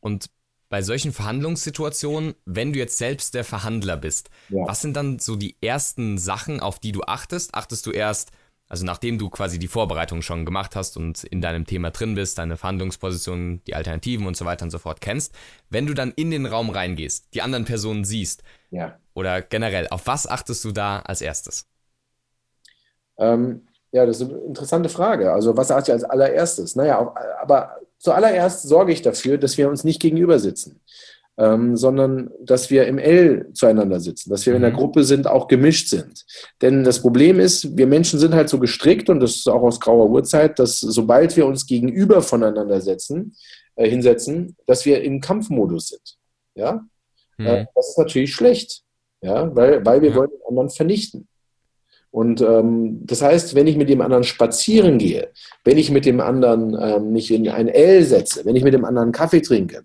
Und 0.00 0.30
bei 0.68 0.82
solchen 0.82 1.12
Verhandlungssituationen, 1.12 2.34
wenn 2.44 2.72
du 2.72 2.78
jetzt 2.78 2.98
selbst 2.98 3.34
der 3.34 3.44
Verhandler 3.44 3.96
bist, 3.96 4.28
ja. 4.50 4.66
was 4.66 4.82
sind 4.82 4.94
dann 4.94 5.18
so 5.18 5.36
die 5.36 5.56
ersten 5.62 6.18
Sachen, 6.18 6.60
auf 6.60 6.78
die 6.78 6.92
du 6.92 7.02
achtest? 7.02 7.54
Achtest 7.54 7.86
du 7.86 7.90
erst, 7.90 8.30
also 8.68 8.84
nachdem 8.84 9.18
du 9.18 9.30
quasi 9.30 9.58
die 9.58 9.68
Vorbereitung 9.68 10.20
schon 10.20 10.44
gemacht 10.44 10.76
hast 10.76 10.98
und 10.98 11.24
in 11.24 11.40
deinem 11.40 11.64
Thema 11.64 11.90
drin 11.90 12.14
bist, 12.14 12.36
deine 12.36 12.58
Verhandlungspositionen, 12.58 13.64
die 13.64 13.74
Alternativen 13.74 14.26
und 14.26 14.36
so 14.36 14.44
weiter 14.44 14.64
und 14.64 14.70
so 14.70 14.78
fort 14.78 15.00
kennst, 15.00 15.34
wenn 15.70 15.86
du 15.86 15.94
dann 15.94 16.12
in 16.12 16.30
den 16.30 16.44
Raum 16.44 16.68
reingehst, 16.68 17.32
die 17.32 17.40
anderen 17.40 17.64
Personen 17.64 18.04
siehst, 18.04 18.42
ja. 18.70 18.98
oder 19.14 19.40
generell, 19.40 19.88
auf 19.88 20.06
was 20.06 20.26
achtest 20.26 20.62
du 20.64 20.72
da 20.72 20.98
als 21.00 21.22
erstes? 21.22 21.66
Ähm, 23.18 23.66
ja, 23.92 24.04
das 24.06 24.20
ist 24.20 24.30
eine 24.30 24.38
interessante 24.40 24.88
Frage. 24.88 25.32
Also 25.32 25.56
was 25.56 25.70
achte 25.70 25.90
ich 25.90 25.94
als 25.94 26.04
allererstes? 26.04 26.76
Naja, 26.76 27.14
aber 27.40 27.78
Zuallererst 27.98 28.62
sorge 28.62 28.92
ich 28.92 29.02
dafür, 29.02 29.38
dass 29.38 29.58
wir 29.58 29.68
uns 29.68 29.82
nicht 29.82 30.00
gegenüber 30.00 30.38
sitzen, 30.38 30.80
ähm, 31.36 31.76
sondern 31.76 32.30
dass 32.40 32.70
wir 32.70 32.86
im 32.86 32.98
L 32.98 33.50
zueinander 33.54 33.98
sitzen, 33.98 34.30
dass 34.30 34.46
wir 34.46 34.54
in 34.54 34.62
der 34.62 34.70
mhm. 34.70 34.76
Gruppe 34.76 35.04
sind, 35.04 35.26
auch 35.26 35.48
gemischt 35.48 35.88
sind. 35.88 36.24
Denn 36.62 36.84
das 36.84 37.02
Problem 37.02 37.40
ist, 37.40 37.76
wir 37.76 37.88
Menschen 37.88 38.20
sind 38.20 38.34
halt 38.34 38.48
so 38.48 38.60
gestrickt 38.60 39.10
und 39.10 39.18
das 39.20 39.36
ist 39.36 39.48
auch 39.48 39.62
aus 39.62 39.80
grauer 39.80 40.08
Uhrzeit, 40.10 40.58
dass 40.60 40.78
sobald 40.78 41.36
wir 41.36 41.46
uns 41.46 41.66
gegenüber 41.66 42.22
voneinander 42.22 42.80
setzen, 42.80 43.36
äh, 43.74 43.88
hinsetzen, 43.88 44.56
dass 44.66 44.84
wir 44.84 45.02
im 45.02 45.20
Kampfmodus 45.20 45.88
sind. 45.88 46.16
Ja, 46.54 46.84
mhm. 47.36 47.46
äh, 47.46 47.66
das 47.74 47.90
ist 47.90 47.98
natürlich 47.98 48.32
schlecht, 48.32 48.82
ja, 49.22 49.54
weil, 49.56 49.84
weil 49.84 50.02
wir 50.02 50.10
ja. 50.10 50.16
wollen 50.16 50.30
den 50.30 50.48
anderen 50.48 50.70
vernichten. 50.70 51.27
Und 52.18 52.40
ähm, 52.40 53.06
das 53.06 53.22
heißt, 53.22 53.54
wenn 53.54 53.68
ich 53.68 53.76
mit 53.76 53.88
dem 53.88 54.00
anderen 54.00 54.24
spazieren 54.24 54.98
gehe, 54.98 55.30
wenn 55.62 55.78
ich 55.78 55.92
mit 55.92 56.04
dem 56.04 56.18
anderen 56.20 56.76
ähm, 56.76 57.12
mich 57.12 57.30
in 57.30 57.48
ein 57.48 57.68
L 57.68 58.02
setze, 58.02 58.44
wenn 58.44 58.56
ich 58.56 58.64
mit 58.64 58.74
dem 58.74 58.84
anderen 58.84 59.12
Kaffee 59.12 59.40
trinke, 59.40 59.84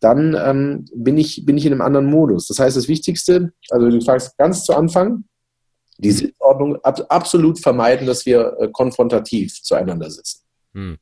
dann 0.00 0.34
ähm, 0.34 0.86
bin, 0.94 1.18
ich, 1.18 1.44
bin 1.44 1.58
ich 1.58 1.66
in 1.66 1.72
einem 1.72 1.82
anderen 1.82 2.06
Modus. 2.06 2.46
Das 2.46 2.58
heißt, 2.58 2.74
das 2.74 2.88
Wichtigste, 2.88 3.52
also 3.68 3.90
du 3.90 4.00
fragst 4.00 4.38
ganz 4.38 4.64
zu 4.64 4.74
Anfang, 4.74 5.24
die 5.98 6.10
Sitzordnung 6.10 6.82
ab, 6.84 7.04
absolut 7.10 7.60
vermeiden, 7.60 8.06
dass 8.06 8.24
wir 8.24 8.56
äh, 8.58 8.68
konfrontativ 8.72 9.62
zueinander 9.62 10.10
sitzen. 10.10 10.46
Hm. 10.72 10.96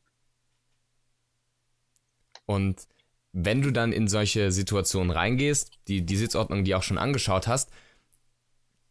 Und 2.45 2.89
wenn 3.33 3.63
du 3.63 3.71
dann 3.71 3.93
in 3.93 4.09
solche 4.09 4.51
Situationen 4.51 5.13
reingehst, 5.13 5.71
die, 5.87 6.05
die 6.05 6.17
Sitzordnung, 6.17 6.65
die 6.65 6.75
auch 6.75 6.83
schon 6.83 6.99
angeschaut 6.99 7.47
hast, 7.47 7.71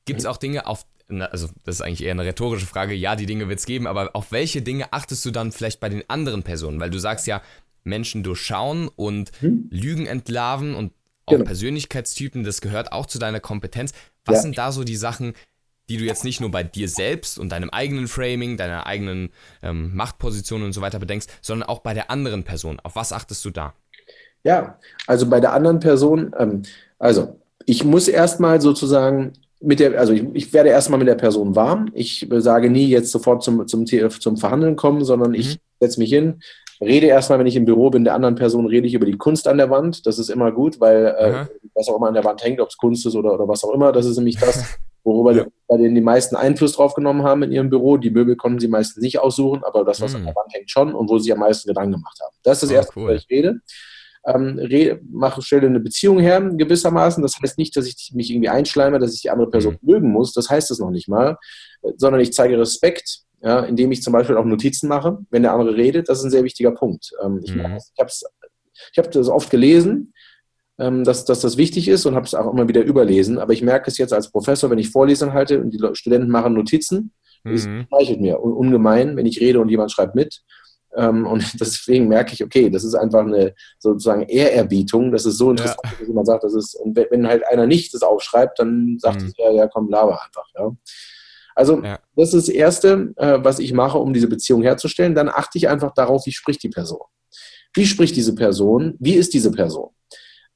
gibt 0.06 0.22
es 0.22 0.26
auch 0.26 0.38
Dinge, 0.38 0.68
auf 0.68 0.86
also 1.08 1.50
das 1.63 1.76
ist 1.76 1.82
eigentlich 1.82 2.04
eher 2.04 2.12
eine 2.12 2.26
rhetorische 2.26 2.65
Frage, 2.65 2.94
ja, 2.94 3.15
die 3.15 3.26
Dinge 3.26 3.48
wird 3.48 3.60
es 3.60 3.65
geben, 3.65 3.88
aber 3.88 4.15
auf 4.15 4.32
welche 4.32 4.62
Dinge 4.62 4.91
achtest 4.91 5.24
du 5.26 5.32
dann 5.32 5.52
vielleicht 5.52 5.80
bei 5.80 5.89
den 5.89 6.04
anderen 6.10 6.44
Personen? 6.44 6.80
Weil 6.80 6.89
du 6.89 7.00
sagst 7.00 7.28
ja, 7.28 7.41
Menschen 7.84 8.24
durchschauen 8.24 8.89
und 8.96 9.32
hm? 9.39 9.68
Lügen 9.72 10.08
entlarven 10.08 10.76
und 10.76 10.94
auch 11.26 11.34
genau. 11.34 11.46
Persönlichkeitstypen, 11.46 12.44
das 12.44 12.62
gehört 12.62 12.91
auch 12.91 13.06
zu 13.06 13.20
deiner 13.20 13.39
Kompetenz. 13.39 13.94
Was 14.26 14.38
ja. 14.38 14.41
sind 14.41 14.58
da 14.58 14.72
so 14.72 14.84
die 14.84 14.96
Sachen, 14.96 15.34
die 15.89 15.98
du 15.98 16.04
jetzt 16.04 16.24
nicht 16.24 16.41
nur 16.41 16.52
bei 16.52 16.63
dir 16.63 16.89
selbst 16.89 17.38
und 17.38 17.50
deinem 17.52 17.70
eigenen 17.70 18.08
Framing, 18.08 18.58
deiner 18.58 18.86
eigenen 18.86 19.30
ähm, 19.62 19.96
Machtposition 19.96 20.63
und 20.63 20.74
so 20.74 20.82
weiter 20.82 21.00
bedenkst, 21.00 21.32
sondern 21.41 21.70
auch 21.70 21.80
bei 21.80 21.94
der 21.94 22.10
anderen 22.10 22.44
Person? 22.44 22.80
Auf 22.80 22.96
was 22.96 23.13
achtest 23.13 23.44
du 23.46 23.52
da? 23.52 23.74
Ja, 24.44 24.80
also 25.08 25.28
bei 25.28 25.39
der 25.39 25.54
anderen 25.54 25.80
Person, 25.80 26.34
ähm, 26.38 26.63
also 27.00 27.39
ich 27.65 27.84
muss 27.84 28.08
erstmal 28.08 28.62
sozusagen 28.62 29.34
mit 29.62 29.80
der, 29.80 29.98
also 30.00 30.13
ich, 30.13 30.24
ich 30.34 30.54
werde 30.54 30.70
erstmal 30.70 31.00
mit 31.00 31.08
der 31.08 31.15
Person 31.15 31.56
warm. 31.56 31.89
Ich 31.94 32.28
sage 32.30 32.70
nie 32.70 32.88
jetzt 32.88 33.12
sofort 33.12 33.44
zum, 33.44 33.68
zum, 33.68 33.86
zum 33.86 34.38
Verhandeln 34.38 34.76
kommen, 34.76 35.04
sondern 35.04 35.30
mhm. 35.30 35.36
ich 35.36 35.60
setze 35.80 36.00
mich 36.00 36.10
hin, 36.10 36.41
rede 36.82 37.08
erstmal, 37.08 37.39
wenn 37.39 37.48
ich 37.48 37.56
im 37.56 37.65
Büro 37.65 37.89
bin, 37.89 38.04
der 38.04 38.15
anderen 38.15 38.36
Person 38.36 38.65
rede 38.65 38.88
ich 38.88 38.94
über 38.94 39.06
die 39.06 39.18
Kunst 39.18 39.48
an 39.48 39.58
der 39.58 39.70
Wand. 39.70 40.06
Das 40.06 40.20
ist 40.20 40.30
immer 40.30 40.52
gut, 40.52 40.80
weil 40.80 41.15
äh, 41.18 41.46
was 41.74 41.88
auch 41.88 41.98
immer 41.98 42.08
an 42.08 42.13
der 42.13 42.24
Wand 42.24 42.44
hängt, 42.44 42.60
ob 42.60 42.70
es 42.70 42.78
Kunst 42.78 43.06
ist 43.06 43.15
oder, 43.15 43.34
oder 43.34 43.48
was 43.48 43.63
auch 43.63 43.74
immer, 43.74 43.91
das 43.91 44.06
ist 44.06 44.18
nämlich 44.18 44.38
das, 44.38 44.78
worüber 45.04 45.34
ja. 45.34 45.44
die, 45.46 45.50
bei 45.68 45.78
denen 45.78 45.96
die 45.96 46.02
meisten 46.02 46.36
Einfluss 46.36 46.74
drauf 46.74 46.94
genommen 46.94 47.24
haben 47.24 47.44
in 47.44 47.52
ihrem 47.52 47.70
Büro. 47.70 47.98
Die 47.98 48.12
Möbel 48.12 48.36
konnten 48.36 48.60
sie 48.60 48.68
meistens 48.68 49.02
nicht 49.02 49.20
aussuchen, 49.20 49.63
aber 49.63 49.86
das, 49.86 50.02
was 50.02 50.12
mhm. 50.12 50.18
an 50.18 50.26
der 50.26 50.36
Wand 50.36 50.54
hängt, 50.54 50.70
schon 50.70 50.94
und 50.94 51.10
wo 51.10 51.18
sie 51.18 51.32
am 51.32 51.39
meisten 51.39 51.68
Gedanken 51.68 51.94
gemacht 51.94 52.20
haben. 52.22 52.36
Das 52.44 52.62
ist 52.62 52.63
das 52.63 52.72
oh, 52.72 52.76
erste, 52.76 52.91
cool. 52.96 53.04
worüber 53.04 53.15
ich 53.15 53.30
rede 53.30 53.62
ähm, 54.28 54.60
mache, 55.12 55.42
stelle 55.42 55.68
eine 55.68 55.80
Beziehung 55.80 56.20
her, 56.20 56.42
gewissermaßen. 56.42 57.22
Das 57.22 57.40
heißt 57.42 57.58
nicht, 57.58 57.76
dass 57.76 57.86
ich 57.86 58.12
mich 58.14 58.32
irgendwie 58.32 58.50
einschleime, 58.50 59.00
dass 59.00 59.14
ich 59.14 59.22
die 59.22 59.30
andere 59.30 59.50
Person 59.50 59.78
mhm. 59.82 59.92
mögen 59.92 60.12
muss. 60.12 60.34
Das 60.34 60.50
heißt 60.50 60.72
es 60.72 60.80
noch 60.80 60.92
nicht 60.92 61.08
mal, 61.08 61.38
sondern 61.98 62.22
ich 62.22 62.34
zeige 62.34 62.60
Respekt 62.60 63.26
ja, 63.46 63.60
indem 63.60 63.92
ich 63.92 64.02
zum 64.02 64.12
Beispiel 64.12 64.38
auch 64.38 64.46
Notizen 64.46 64.88
mache, 64.88 65.20
wenn 65.30 65.44
der 65.44 65.54
andere 65.54 65.76
redet. 65.76 66.10
Das 66.10 66.18
ist 66.18 66.26
ein 66.26 66.32
sehr 66.32 66.44
wichtiger 66.44 66.72
Punkt. 66.72 67.12
Ähm, 67.24 67.42
ich 67.44 67.54
mhm. 67.54 67.78
ich 67.78 68.98
habe 68.98 69.10
das 69.10 69.30
oft 69.30 69.52
gelesen, 69.52 70.14
ähm, 70.80 71.04
dass, 71.04 71.26
dass 71.26 71.42
das 71.42 71.56
wichtig 71.56 71.88
ist 71.88 72.08
und 72.08 72.16
habe 72.16 72.26
es 72.26 72.34
auch 72.34 72.52
immer 72.52 72.68
wieder 72.68 72.84
überlesen. 72.84 73.38
Aber 73.38 73.54
ich 73.54 73.62
merke 73.62 73.90
es 73.90 74.00
jetzt 74.00 74.14
als 74.14 74.32
Professor, 74.32 74.72
wenn 74.72 74.80
ich 74.80 74.90
Vorlesungen 74.90 75.34
halte 75.34 75.62
und 75.62 75.72
die 75.72 75.80
Studenten 75.94 76.32
machen 76.32 76.54
Notizen, 76.54 77.12
mhm. 77.44 77.54
es 77.54 77.68
reichelt 77.92 78.20
mir 78.20 78.40
ungemein, 78.40 79.16
wenn 79.16 79.28
ich 79.28 79.40
rede 79.40 79.60
und 79.60 79.70
jemand 79.70 79.92
schreibt 79.92 80.16
mit. 80.16 80.42
Ähm, 80.96 81.26
und 81.28 81.44
deswegen 81.60 82.08
merke 82.08 82.34
ich, 82.34 82.44
okay, 82.44 82.70
das 82.70 82.84
ist 82.84 82.96
einfach 82.96 83.22
eine 83.22 83.54
sozusagen 83.80 84.24
Ehrerbietung. 84.24 85.12
Das 85.12 85.26
ist 85.26 85.38
so 85.38 85.52
interessant, 85.52 85.80
ja. 85.84 85.92
dass 86.00 86.08
man 86.10 86.26
sagt, 86.26 86.44
das 86.44 86.54
ist, 86.54 86.76
und 86.76 86.96
wenn 86.96 87.28
halt 87.28 87.46
einer 87.48 87.68
nicht 87.68 87.94
das 87.94 88.02
aufschreibt, 88.02 88.60
dann 88.60 88.98
sagt 89.00 89.22
mhm. 89.22 89.28
es 89.28 89.34
ja, 89.38 89.68
komm, 89.68 89.90
laber 89.90 90.20
einfach. 90.24 90.48
Ja. 90.58 90.72
Also, 91.56 91.82
ja. 91.82 92.00
das 92.16 92.34
ist 92.34 92.48
das 92.48 92.56
Erste, 92.56 93.14
äh, 93.16 93.40
was 93.42 93.60
ich 93.60 93.74
mache, 93.74 93.98
um 93.98 94.14
diese 94.14 94.28
Beziehung 94.28 94.62
herzustellen. 94.62 95.16
Dann 95.16 95.30
achte 95.30 95.58
ich 95.58 95.70
einfach 95.70 95.94
darauf, 95.94 96.26
wie 96.26 96.34
spricht 96.34 96.62
die 96.64 96.70
Person. 96.70 97.02
Wie 97.74 97.86
spricht 97.86 98.16
diese 98.16 98.36
Person? 98.36 98.96
Wie 99.00 99.16
ist 99.16 99.34
diese 99.34 99.52
Person? 99.52 99.90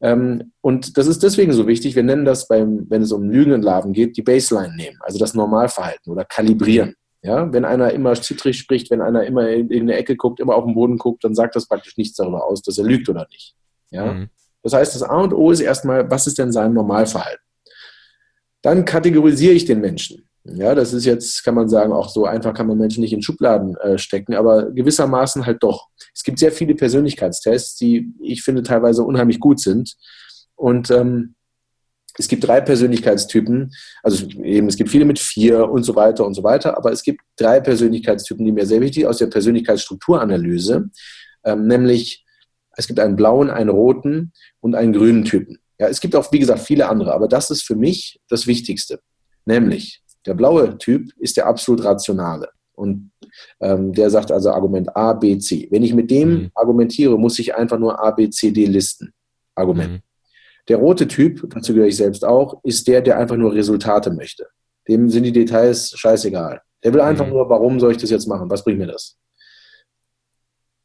Ähm, 0.01 0.53
und 0.61 0.97
das 0.97 1.07
ist 1.07 1.23
deswegen 1.23 1.51
so 1.53 1.67
wichtig. 1.67 1.95
Wir 1.95 2.03
nennen 2.03 2.25
das, 2.25 2.47
beim, 2.47 2.85
wenn 2.89 3.01
es 3.01 3.11
um 3.11 3.29
Lügen 3.29 3.51
und 3.51 3.63
Laben 3.63 3.93
geht, 3.93 4.17
die 4.17 4.21
Baseline 4.21 4.75
nehmen, 4.75 4.97
also 5.01 5.19
das 5.19 5.33
Normalverhalten 5.33 6.11
oder 6.11 6.25
kalibrieren. 6.25 6.95
Ja, 7.21 7.51
wenn 7.51 7.65
einer 7.65 7.91
immer 7.91 8.13
zittrig 8.13 8.57
spricht, 8.57 8.89
wenn 8.91 9.01
einer 9.01 9.25
immer 9.25 9.49
in, 9.49 9.69
in 9.69 9.83
eine 9.83 9.95
Ecke 9.95 10.15
guckt, 10.15 10.39
immer 10.39 10.55
auf 10.55 10.63
den 10.63 10.73
Boden 10.73 10.97
guckt, 10.97 11.23
dann 11.23 11.35
sagt 11.35 11.55
das 11.55 11.67
praktisch 11.67 11.97
nichts 11.97 12.15
darüber 12.15 12.45
aus, 12.45 12.61
dass 12.61 12.77
er 12.77 12.85
lügt 12.85 13.09
oder 13.09 13.27
nicht. 13.29 13.55
Ja, 13.91 14.13
mhm. 14.13 14.29
das 14.63 14.73
heißt, 14.73 14.95
das 14.95 15.03
A 15.03 15.17
und 15.17 15.33
O 15.33 15.51
ist 15.51 15.59
erstmal, 15.59 16.09
was 16.09 16.27
ist 16.27 16.37
denn 16.37 16.53
sein 16.53 16.73
Normalverhalten? 16.73 17.43
Dann 18.61 18.85
kategorisiere 18.85 19.53
ich 19.53 19.65
den 19.65 19.81
Menschen. 19.81 20.29
Ja, 20.45 20.73
das 20.73 20.93
ist 20.93 21.05
jetzt, 21.05 21.43
kann 21.43 21.55
man 21.55 21.67
sagen, 21.67 21.91
auch 21.91 22.09
so 22.09 22.25
einfach 22.25 22.53
kann 22.53 22.67
man 22.67 22.77
Menschen 22.77 23.01
nicht 23.01 23.13
in 23.13 23.21
Schubladen 23.21 23.75
äh, 23.77 23.97
stecken, 23.97 24.35
aber 24.35 24.71
gewissermaßen 24.71 25.45
halt 25.45 25.61
doch. 25.61 25.87
Es 26.13 26.23
gibt 26.23 26.39
sehr 26.39 26.51
viele 26.51 26.75
Persönlichkeitstests, 26.75 27.75
die 27.75 28.13
ich 28.21 28.41
finde 28.43 28.63
teilweise 28.63 29.03
unheimlich 29.03 29.39
gut 29.39 29.59
sind. 29.59 29.95
Und 30.55 30.89
ähm, 30.91 31.35
es 32.17 32.27
gibt 32.27 32.45
drei 32.47 32.61
Persönlichkeitstypen, 32.61 33.71
also 34.03 34.27
eben 34.43 34.67
es 34.67 34.75
gibt 34.75 34.89
viele 34.89 35.05
mit 35.05 35.19
vier 35.19 35.69
und 35.69 35.83
so 35.83 35.95
weiter 35.95 36.25
und 36.25 36.33
so 36.33 36.43
weiter, 36.43 36.77
aber 36.77 36.91
es 36.91 37.03
gibt 37.03 37.21
drei 37.37 37.59
Persönlichkeitstypen, 37.59 38.45
die 38.45 38.51
mir 38.51 38.65
sehr 38.65 38.81
wichtig 38.81 39.05
aus 39.05 39.17
der 39.17 39.27
Persönlichkeitsstrukturanalyse, 39.27 40.89
ähm, 41.43 41.67
nämlich 41.67 42.25
es 42.75 42.87
gibt 42.87 42.99
einen 42.99 43.15
blauen, 43.15 43.49
einen 43.49 43.69
roten 43.69 44.31
und 44.61 44.75
einen 44.75 44.93
grünen 44.93 45.25
Typen. 45.25 45.59
Ja, 45.79 45.87
es 45.87 45.99
gibt 45.99 46.15
auch, 46.15 46.31
wie 46.31 46.39
gesagt, 46.39 46.61
viele 46.61 46.87
andere, 46.87 47.13
aber 47.13 47.27
das 47.27 47.49
ist 47.51 47.63
für 47.63 47.75
mich 47.75 48.19
das 48.29 48.47
Wichtigste. 48.47 48.99
Nämlich, 49.45 50.01
der 50.25 50.33
blaue 50.33 50.77
Typ 50.77 51.09
ist 51.17 51.37
der 51.37 51.47
absolut 51.47 51.83
rationale. 51.83 52.49
Und 52.73 53.11
ähm, 53.59 53.91
der 53.91 54.09
sagt 54.09 54.31
also 54.31 54.51
Argument 54.51 54.95
A, 54.95 55.13
B, 55.13 55.37
C. 55.39 55.67
Wenn 55.71 55.83
ich 55.83 55.93
mit 55.93 56.09
dem 56.09 56.29
mhm. 56.29 56.51
argumentiere, 56.53 57.17
muss 57.17 57.37
ich 57.39 57.53
einfach 57.53 57.77
nur 57.77 58.01
A, 58.01 58.11
B, 58.11 58.29
C, 58.29 58.51
D 58.51 58.65
listen. 58.65 59.11
Argument. 59.55 59.91
Mhm. 59.91 59.99
Der 60.69 60.77
rote 60.77 61.07
Typ, 61.07 61.49
dazu 61.49 61.73
gehöre 61.73 61.87
ich 61.87 61.97
selbst 61.97 62.23
auch, 62.23 62.61
ist 62.63 62.87
der, 62.87 63.01
der 63.01 63.17
einfach 63.17 63.35
nur 63.35 63.53
Resultate 63.53 64.11
möchte. 64.11 64.47
Dem 64.87 65.09
sind 65.09 65.23
die 65.23 65.31
Details 65.31 65.91
scheißegal. 65.97 66.61
Der 66.83 66.93
will 66.93 67.01
einfach 67.01 67.25
mhm. 67.25 67.33
nur, 67.33 67.49
warum 67.49 67.79
soll 67.79 67.91
ich 67.91 67.97
das 67.97 68.11
jetzt 68.11 68.27
machen? 68.27 68.49
Was 68.49 68.63
bringt 68.63 68.79
mir 68.79 68.87
das? 68.87 69.17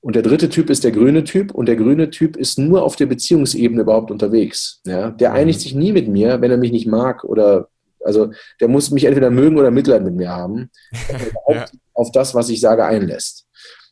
Und 0.00 0.16
der 0.16 0.22
dritte 0.22 0.48
Typ 0.48 0.68
ist 0.68 0.84
der 0.84 0.90
grüne 0.90 1.24
Typ 1.24 1.54
und 1.54 1.66
der 1.66 1.76
grüne 1.76 2.10
Typ 2.10 2.36
ist 2.36 2.58
nur 2.58 2.82
auf 2.82 2.96
der 2.96 3.06
Beziehungsebene 3.06 3.82
überhaupt 3.82 4.10
unterwegs. 4.10 4.80
Ja? 4.84 5.10
Der 5.10 5.30
mhm. 5.30 5.36
einigt 5.36 5.60
sich 5.60 5.74
nie 5.74 5.92
mit 5.92 6.08
mir, 6.08 6.40
wenn 6.40 6.50
er 6.50 6.58
mich 6.58 6.72
nicht 6.72 6.86
mag 6.86 7.24
oder 7.24 7.68
also 8.04 8.32
der 8.60 8.68
muss 8.68 8.90
mich 8.90 9.04
entweder 9.04 9.30
mögen 9.30 9.58
oder 9.58 9.70
Mitleid 9.70 10.04
mit 10.04 10.14
mir 10.14 10.28
haben, 10.28 10.70
ja. 11.48 11.64
auf 11.94 12.12
das, 12.12 12.34
was 12.34 12.50
ich 12.50 12.60
sage, 12.60 12.84
einlässt. 12.84 13.46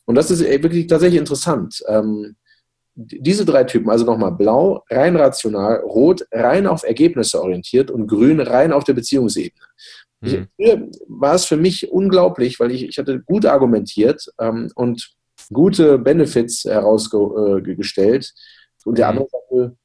Und 0.04 0.16
das 0.16 0.30
ist 0.30 0.42
wirklich 0.42 0.86
tatsächlich 0.86 1.18
interessant. 1.18 1.82
Ähm, 1.86 2.36
diese 2.94 3.44
drei 3.44 3.64
Typen, 3.64 3.90
also 3.90 4.04
nochmal 4.04 4.32
blau, 4.32 4.84
rein 4.90 5.16
rational, 5.16 5.80
rot, 5.80 6.26
rein 6.30 6.66
auf 6.66 6.82
Ergebnisse 6.82 7.40
orientiert 7.40 7.90
und 7.90 8.06
grün, 8.06 8.40
rein 8.40 8.72
auf 8.72 8.84
der 8.84 8.92
Beziehungsebene. 8.92 9.64
Mhm. 10.20 10.48
Hier 10.56 10.88
war 11.08 11.34
es 11.34 11.44
für 11.46 11.56
mich 11.56 11.90
unglaublich, 11.90 12.60
weil 12.60 12.70
ich, 12.70 12.84
ich 12.84 12.98
hatte 12.98 13.20
gut 13.20 13.46
argumentiert 13.46 14.26
ähm, 14.38 14.70
und 14.74 15.12
gute 15.52 15.98
Benefits 15.98 16.64
herausgestellt. 16.64 18.32
Äh, 18.34 18.88
und 18.88 18.98
der 18.98 19.06
mhm. 19.06 19.18
andere 19.18 19.28
sagte, 19.30 19.76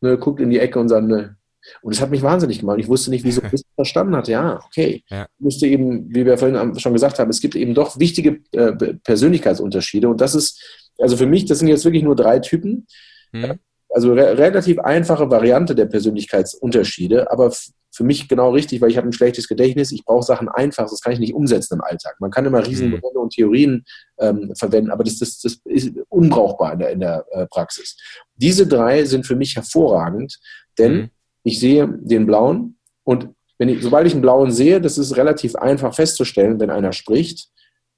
ne, 0.00 0.18
guckt 0.18 0.40
in 0.40 0.50
die 0.50 0.58
Ecke 0.58 0.78
und 0.78 0.88
sagt, 0.88 1.06
ne, 1.06 1.36
und 1.82 1.94
es 1.94 2.00
hat 2.00 2.10
mich 2.10 2.22
wahnsinnig 2.22 2.60
gemacht. 2.60 2.78
Ich 2.78 2.88
wusste 2.88 3.10
nicht, 3.10 3.24
wieso 3.24 3.42
ich 3.52 3.62
verstanden 3.74 4.16
hatte. 4.16 4.32
Ja, 4.32 4.60
okay. 4.66 5.02
Ja. 5.08 5.26
Ich 5.38 5.44
musste 5.44 5.66
eben, 5.66 6.14
wie 6.14 6.24
wir 6.24 6.38
vorhin 6.38 6.78
schon 6.78 6.92
gesagt 6.92 7.18
haben, 7.18 7.30
es 7.30 7.40
gibt 7.40 7.56
eben 7.56 7.74
doch 7.74 7.98
wichtige 7.98 8.40
äh, 8.52 8.72
Persönlichkeitsunterschiede. 9.02 10.08
Und 10.08 10.20
das 10.20 10.34
ist, 10.34 10.85
also 10.98 11.16
für 11.16 11.26
mich, 11.26 11.44
das 11.44 11.58
sind 11.58 11.68
jetzt 11.68 11.84
wirklich 11.84 12.02
nur 12.02 12.16
drei 12.16 12.38
Typen. 12.38 12.86
Mhm. 13.32 13.58
Also 13.88 14.12
re 14.12 14.36
relativ 14.36 14.78
einfache 14.80 15.30
Variante 15.30 15.74
der 15.74 15.86
Persönlichkeitsunterschiede, 15.86 17.30
aber 17.30 17.52
für 17.92 18.04
mich 18.04 18.28
genau 18.28 18.50
richtig, 18.50 18.82
weil 18.82 18.90
ich 18.90 18.98
habe 18.98 19.08
ein 19.08 19.12
schlechtes 19.12 19.48
Gedächtnis. 19.48 19.92
Ich 19.92 20.04
brauche 20.04 20.24
Sachen 20.24 20.48
einfach, 20.48 20.90
das 20.90 21.00
kann 21.00 21.12
ich 21.12 21.18
nicht 21.18 21.32
umsetzen 21.34 21.74
im 21.74 21.80
Alltag. 21.80 22.16
Man 22.20 22.30
kann 22.30 22.44
immer 22.44 22.66
Riesenmodelle 22.66 23.14
mhm. 23.14 23.20
und 23.20 23.32
Theorien 23.32 23.84
ähm, 24.18 24.52
verwenden, 24.58 24.90
aber 24.90 25.04
das, 25.04 25.18
das, 25.18 25.40
das 25.40 25.60
ist 25.64 25.92
unbrauchbar 26.08 26.74
in 26.74 26.78
der, 26.80 26.90
in 26.90 27.00
der 27.00 27.24
äh, 27.30 27.46
Praxis. 27.46 27.96
Diese 28.34 28.66
drei 28.66 29.04
sind 29.04 29.26
für 29.26 29.36
mich 29.36 29.56
hervorragend, 29.56 30.38
denn 30.78 30.92
mhm 30.92 31.10
ich 31.46 31.60
sehe 31.60 31.88
den 32.02 32.26
blauen 32.26 32.76
und 33.04 33.28
wenn 33.58 33.68
ich, 33.68 33.80
sobald 33.80 34.06
ich 34.06 34.12
einen 34.12 34.20
blauen 34.20 34.50
sehe, 34.50 34.80
das 34.80 34.98
ist 34.98 35.16
relativ 35.16 35.54
einfach 35.54 35.94
festzustellen, 35.94 36.58
wenn 36.58 36.70
einer 36.70 36.92
spricht, 36.92 37.50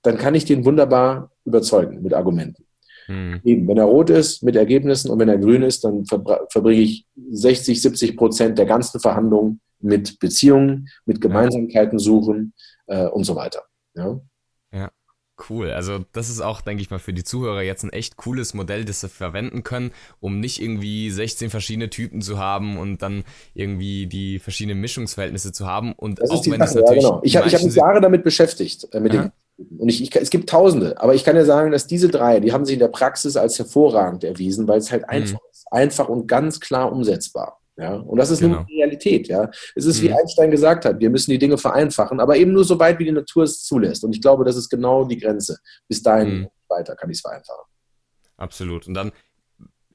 dann 0.02 0.18
kann 0.18 0.34
ich 0.34 0.44
den 0.44 0.66
wunderbar 0.66 1.32
überzeugen 1.44 2.02
mit 2.02 2.12
Argumenten. 2.12 2.66
Hm. 3.08 3.40
Eben, 3.42 3.66
wenn 3.66 3.78
er 3.78 3.84
rot 3.84 4.10
ist, 4.10 4.42
mit 4.42 4.54
Ergebnissen 4.54 5.10
und 5.10 5.18
wenn 5.18 5.28
er 5.28 5.38
grün 5.38 5.62
ist, 5.62 5.84
dann 5.84 6.04
verbringe 6.04 6.82
ich 6.82 7.06
60, 7.30 7.80
70 7.80 8.16
Prozent 8.16 8.58
der 8.58 8.66
ganzen 8.66 9.00
Verhandlungen 9.00 9.60
mit 9.80 10.18
Beziehungen, 10.18 10.88
mit 11.06 11.20
Gemeinsamkeiten 11.20 11.98
suchen 11.98 12.52
äh, 12.86 13.06
und 13.06 13.24
so 13.24 13.34
weiter. 13.34 13.62
Ja? 13.94 14.20
ja. 14.72 14.90
Cool. 15.48 15.70
Also 15.70 16.04
das 16.12 16.30
ist 16.30 16.40
auch, 16.40 16.60
denke 16.60 16.82
ich 16.82 16.90
mal, 16.90 16.98
für 16.98 17.12
die 17.12 17.22
Zuhörer 17.22 17.62
jetzt 17.62 17.84
ein 17.84 17.92
echt 17.92 18.16
cooles 18.16 18.54
Modell, 18.54 18.84
das 18.84 19.00
sie 19.00 19.08
verwenden 19.08 19.62
können, 19.62 19.92
um 20.18 20.40
nicht 20.40 20.60
irgendwie 20.60 21.10
16 21.10 21.50
verschiedene 21.50 21.90
Typen 21.90 22.22
zu 22.22 22.38
haben 22.38 22.76
und 22.76 23.02
dann 23.02 23.24
irgendwie 23.54 24.06
die 24.06 24.40
verschiedenen 24.40 24.80
Mischungsverhältnisse 24.80 25.52
zu 25.52 25.66
haben. 25.66 25.92
Und 25.92 26.20
das 26.20 26.30
auch 26.30 26.44
wenn 26.46 26.58
Sache, 26.58 26.64
es 26.64 26.74
natürlich. 26.74 27.02
Ja, 27.04 27.10
genau. 27.10 27.20
Ich 27.22 27.36
habe 27.36 27.48
hab 27.48 27.62
mich 27.62 27.74
Jahre 27.74 28.00
damit 28.00 28.24
beschäftigt, 28.24 28.92
äh, 28.92 29.00
mit 29.00 29.12
dem. 29.12 29.30
Und 29.58 29.88
ich, 29.88 30.02
ich, 30.02 30.14
es 30.14 30.30
gibt 30.30 30.48
Tausende, 30.48 31.00
aber 31.00 31.14
ich 31.14 31.24
kann 31.24 31.34
ja 31.34 31.44
sagen, 31.44 31.72
dass 31.72 31.86
diese 31.86 32.08
drei, 32.08 32.38
die 32.38 32.52
haben 32.52 32.64
sich 32.64 32.74
in 32.74 32.80
der 32.80 32.88
Praxis 32.88 33.36
als 33.36 33.58
hervorragend 33.58 34.22
erwiesen, 34.22 34.68
weil 34.68 34.78
es 34.78 34.92
halt 34.92 35.02
mhm. 35.02 35.08
einfach 35.08 35.40
ist. 35.50 35.66
Einfach 35.70 36.08
und 36.08 36.26
ganz 36.26 36.60
klar 36.60 36.92
umsetzbar. 36.92 37.58
Ja, 37.76 37.94
und 37.94 38.18
das 38.18 38.30
ist 38.30 38.40
genau. 38.40 38.64
die 38.68 38.78
Realität. 38.80 39.28
Ja, 39.28 39.50
es 39.76 39.84
ist, 39.84 40.02
wie 40.02 40.08
mhm. 40.08 40.16
Einstein 40.16 40.50
gesagt 40.50 40.84
hat, 40.84 40.98
wir 40.98 41.10
müssen 41.10 41.30
die 41.30 41.38
Dinge 41.38 41.58
vereinfachen, 41.58 42.18
aber 42.18 42.36
eben 42.36 42.52
nur 42.52 42.64
so 42.64 42.78
weit, 42.78 42.98
wie 42.98 43.04
die 43.04 43.12
Natur 43.12 43.44
es 43.44 43.62
zulässt. 43.62 44.02
Und 44.02 44.14
ich 44.14 44.20
glaube, 44.20 44.44
das 44.44 44.56
ist 44.56 44.68
genau 44.68 45.04
die 45.04 45.16
Grenze. 45.16 45.58
Bis 45.86 46.02
dahin 46.02 46.40
mhm. 46.40 46.48
weiter 46.68 46.96
kann 46.96 47.10
ich 47.10 47.18
es 47.18 47.20
vereinfachen. 47.20 47.64
Absolut. 48.36 48.88
Und 48.88 48.94
dann 48.94 49.12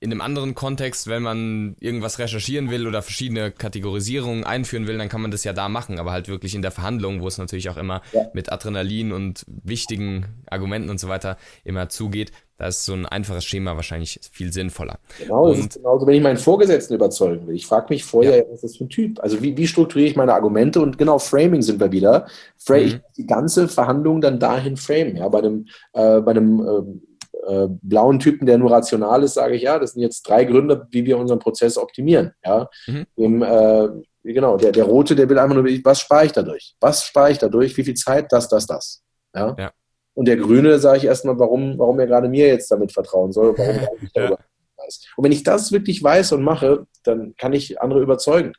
in 0.03 0.11
einem 0.11 0.19
anderen 0.19 0.53
Kontext, 0.53 1.07
wenn 1.07 1.23
man 1.23 1.77
irgendwas 1.79 2.19
recherchieren 2.19 2.69
will 2.69 2.87
oder 2.87 3.01
verschiedene 3.01 3.51
Kategorisierungen 3.51 4.43
einführen 4.43 4.85
will, 4.85 4.97
dann 4.97 5.07
kann 5.07 5.21
man 5.21 5.31
das 5.31 5.45
ja 5.45 5.53
da 5.53 5.69
machen, 5.69 5.97
aber 5.97 6.11
halt 6.11 6.27
wirklich 6.27 6.55
in 6.55 6.61
der 6.61 6.71
Verhandlung, 6.71 7.21
wo 7.21 7.27
es 7.29 7.37
natürlich 7.37 7.69
auch 7.69 7.77
immer 7.77 8.01
ja. 8.11 8.25
mit 8.33 8.51
Adrenalin 8.51 9.13
und 9.13 9.45
wichtigen 9.47 10.25
Argumenten 10.49 10.89
und 10.89 10.99
so 10.99 11.07
weiter 11.07 11.37
immer 11.63 11.87
zugeht, 11.87 12.33
da 12.57 12.67
ist 12.67 12.83
so 12.83 12.91
ein 12.93 13.05
einfaches 13.05 13.45
Schema 13.45 13.77
wahrscheinlich 13.77 14.19
viel 14.31 14.51
sinnvoller. 14.51 14.99
Genau, 15.19 15.47
das 15.47 15.57
und, 15.57 15.67
ist 15.67 15.75
genauso, 15.77 16.05
wenn 16.05 16.15
ich 16.15 16.21
meinen 16.21 16.37
Vorgesetzten 16.37 16.95
überzeugen 16.95 17.47
will. 17.47 17.55
Ich 17.55 17.65
frage 17.65 17.87
mich 17.89 18.03
vorher, 18.03 18.39
ja. 18.39 18.43
was 18.43 18.55
ist 18.55 18.63
das 18.63 18.77
für 18.77 18.83
ein 18.83 18.89
Typ? 18.89 19.21
Also 19.21 19.41
wie, 19.41 19.55
wie 19.55 19.67
strukturiere 19.67 20.09
ich 20.09 20.17
meine 20.17 20.33
Argumente? 20.33 20.81
Und 20.81 20.97
genau, 20.97 21.17
Framing 21.17 21.61
sind 21.61 21.79
wir 21.79 21.93
wieder. 21.93 22.27
Fra 22.57 22.77
mhm. 22.77 22.83
Ich 22.83 22.99
die 23.17 23.25
ganze 23.25 23.69
Verhandlung 23.69 24.19
dann 24.19 24.37
dahin 24.37 24.75
framen. 24.75 25.15
Ja, 25.15 25.29
bei 25.29 25.39
einem, 25.39 25.67
äh, 25.93 26.19
bei 26.19 26.31
einem 26.31 26.59
äh, 26.59 27.12
äh, 27.47 27.67
blauen 27.81 28.19
Typen, 28.19 28.45
der 28.45 28.57
nur 28.57 28.71
rational 28.71 29.23
ist, 29.23 29.33
sage 29.33 29.55
ich, 29.55 29.63
ja, 29.63 29.79
das 29.79 29.93
sind 29.93 30.01
jetzt 30.01 30.23
drei 30.23 30.45
Gründe, 30.45 30.87
wie 30.91 31.05
wir 31.05 31.17
unseren 31.17 31.39
Prozess 31.39 31.77
optimieren. 31.77 32.33
Ja? 32.45 32.69
Mhm. 32.87 33.05
Dem, 33.17 33.41
äh, 33.41 33.89
genau, 34.23 34.57
der, 34.57 34.71
der 34.71 34.85
rote, 34.85 35.15
der 35.15 35.29
will 35.29 35.39
einfach 35.39 35.55
nur, 35.55 35.65
was 35.65 35.99
spare 35.99 36.25
ich 36.25 36.31
dadurch? 36.31 36.75
Was 36.79 37.05
spare 37.05 37.31
ich 37.31 37.37
dadurch? 37.37 37.75
Wie 37.75 37.83
viel 37.83 37.95
Zeit? 37.95 38.31
Das, 38.31 38.47
das, 38.47 38.65
das. 38.65 39.03
Ja. 39.35 39.55
ja. 39.57 39.71
Und 40.13 40.27
der 40.27 40.37
Grüne 40.37 40.77
sage 40.79 40.99
ich 40.99 41.05
erstmal, 41.05 41.39
warum, 41.39 41.77
warum 41.79 41.99
er 41.99 42.07
gerade 42.07 42.29
mir 42.29 42.47
jetzt 42.47 42.69
damit 42.69 42.91
vertrauen 42.91 43.31
soll, 43.31 43.57
warum 43.57 43.75
er 43.75 43.89
nicht 44.01 44.15
darüber 44.15 44.39
weiß. 44.77 45.07
Und 45.17 45.23
wenn 45.23 45.31
ich 45.31 45.43
das 45.43 45.71
wirklich 45.71 46.03
weiß 46.03 46.33
und 46.33 46.43
mache, 46.43 46.85
dann 47.03 47.35
kann 47.37 47.53
ich 47.53 47.81
andere 47.81 48.01
überzeugen. 48.01 48.53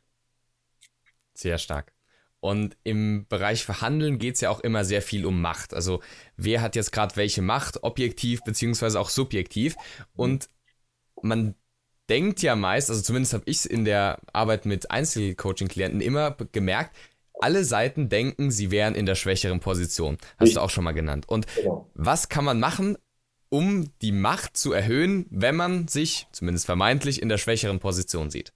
Sehr 1.33 1.57
stark. 1.57 1.94
Und 2.45 2.77
im 2.83 3.25
Bereich 3.27 3.65
Verhandeln 3.65 4.19
geht 4.19 4.35
es 4.35 4.41
ja 4.41 4.51
auch 4.51 4.59
immer 4.59 4.85
sehr 4.85 5.01
viel 5.01 5.25
um 5.25 5.41
Macht. 5.41 5.73
Also 5.73 6.03
wer 6.37 6.61
hat 6.61 6.75
jetzt 6.75 6.91
gerade 6.91 7.15
welche 7.15 7.41
Macht, 7.41 7.81
objektiv 7.81 8.43
beziehungsweise 8.43 8.99
auch 8.99 9.09
subjektiv. 9.09 9.75
Und 10.15 10.47
man 11.23 11.55
denkt 12.07 12.43
ja 12.43 12.55
meist, 12.55 12.91
also 12.91 13.01
zumindest 13.01 13.33
habe 13.33 13.45
ich 13.47 13.57
es 13.57 13.65
in 13.65 13.83
der 13.83 14.19
Arbeit 14.31 14.67
mit 14.67 14.91
Einzelcoaching-Klienten 14.91 16.01
immer 16.01 16.37
gemerkt, 16.51 16.95
alle 17.39 17.65
Seiten 17.65 18.09
denken, 18.09 18.51
sie 18.51 18.69
wären 18.69 18.93
in 18.93 19.07
der 19.07 19.15
schwächeren 19.15 19.59
Position. 19.59 20.19
Hast 20.37 20.55
du 20.55 20.59
auch 20.59 20.69
schon 20.69 20.83
mal 20.83 20.91
genannt. 20.91 21.27
Und 21.27 21.47
genau. 21.55 21.89
was 21.95 22.29
kann 22.29 22.45
man 22.45 22.59
machen, 22.59 22.95
um 23.49 23.89
die 24.03 24.11
Macht 24.11 24.55
zu 24.55 24.71
erhöhen, 24.71 25.25
wenn 25.31 25.55
man 25.55 25.87
sich, 25.87 26.27
zumindest 26.31 26.67
vermeintlich, 26.67 27.23
in 27.23 27.29
der 27.29 27.39
schwächeren 27.39 27.79
Position 27.79 28.29
sieht? 28.29 28.53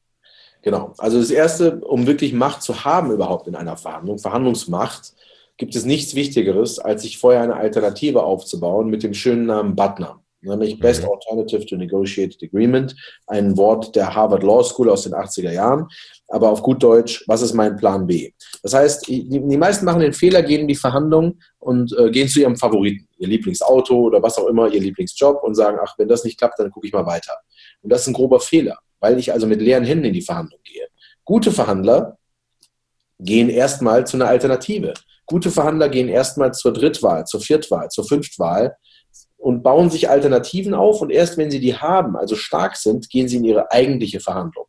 Genau. 0.62 0.94
Also 0.98 1.20
das 1.20 1.32
Erste, 1.32 1.80
um 1.82 2.06
wirklich 2.06 2.34
Macht 2.34 2.62
zu 2.62 2.84
haben 2.84 3.12
überhaupt 3.12 3.48
in 3.48 3.56
einer 3.56 3.78
Verhandlung, 3.78 4.20
Verhandlungsmacht, 4.20 5.14
gibt 5.58 5.76
es 5.76 5.86
nichts 5.86 6.16
Wichtigeres, 6.16 6.80
als 6.80 7.04
sich 7.04 7.18
vorher 7.18 7.42
eine 7.42 7.56
Alternative 7.56 8.24
aufzubauen 8.24 8.90
mit 8.90 9.04
dem 9.04 9.14
schönen 9.14 9.46
Namen 9.46 9.76
Butner 9.76 10.22
nämlich 10.42 10.76
mhm. 10.76 10.80
Best 10.80 11.06
Alternative 11.06 11.66
to 11.66 11.76
Negotiated 11.76 12.42
Agreement, 12.44 12.96
ein 13.28 13.58
Wort 13.58 13.96
der 13.96 14.14
Harvard 14.14 14.44
Law 14.44 14.64
School 14.64 14.90
aus 14.90 15.04
den 15.04 15.14
80er 15.14 15.52
Jahren. 15.52 15.88
Aber 16.28 16.50
auf 16.50 16.62
gut 16.62 16.82
Deutsch, 16.84 17.24
was 17.28 17.42
ist 17.42 17.54
mein 17.54 17.76
Plan 17.76 18.06
B? 18.06 18.32
Das 18.62 18.74
heißt, 18.74 19.08
die, 19.08 19.58
meisten 19.58 19.86
machen 19.86 20.02
den 20.02 20.14
Fehler, 20.14 20.44
gehen 20.44 20.62
in 20.62 20.68
die 20.68 20.76
Verhandlungen 20.76 21.42
und 21.58 21.96
äh, 21.98 22.12
gehen 22.12 22.28
zu 22.28 22.40
ihrem 22.40 22.56
Favoriten, 22.56 23.08
ihr 23.18 23.28
Lieblingsauto 23.28 23.96
oder 23.96 24.22
was 24.22 24.38
auch 24.38 24.48
immer, 24.48 24.68
ihr 24.68 24.80
Lieblingsjob 24.80 25.44
und 25.44 25.56
sagen, 25.56 25.78
ach, 25.82 25.96
wenn 25.98 26.08
das 26.08 26.24
nicht 26.24 26.38
klappt, 26.38 26.60
dann 26.60 26.72
gucke 26.72 26.86
ich 26.86 26.94
mal 26.94 27.06
weiter. 27.06 27.34
Und 27.82 27.92
das 27.92 28.02
ist 28.02 28.08
ein 28.08 28.14
grober 28.14 28.40
Fehler, 28.40 28.78
weil 29.00 29.18
ich 29.20 29.32
also 29.32 29.48
mit 29.48 29.62
leeren 29.62 29.84
Händen 29.84 30.06
in 30.06 30.14
die 30.14 30.22
Verhandlung 30.22 30.60
gehe. 30.64 30.88
Gute 31.26 31.52
Verhandler 31.52 32.18
gehen 33.20 33.50
erstmal 33.50 34.08
zu 34.08 34.18
einer 34.18 34.28
Alternative. 34.28 34.94
Gute 35.26 35.52
Verhandler 35.52 35.90
gehen 35.90 36.10
erstmal 36.10 36.54
zur 36.54 36.74
Drittwahl, 36.74 37.26
zur 37.26 37.42
Viertwahl, 37.42 37.90
zur 37.90 38.06
Fünftwahl 38.06 38.76
und 39.38 39.64
bauen 39.64 39.90
sich 39.90 40.10
Alternativen 40.10 40.74
auf 40.74 41.02
und 41.02 41.12
erst 41.12 41.38
wenn 41.38 41.52
sie 41.52 41.60
die 41.60 41.76
haben, 41.76 42.16
also 42.16 42.36
stark 42.36 42.76
sind, 42.76 43.10
gehen 43.10 43.28
sie 43.28 43.38
in 43.38 43.46
ihre 43.46 43.72
eigentliche 43.72 44.20
Verhandlung. 44.20 44.66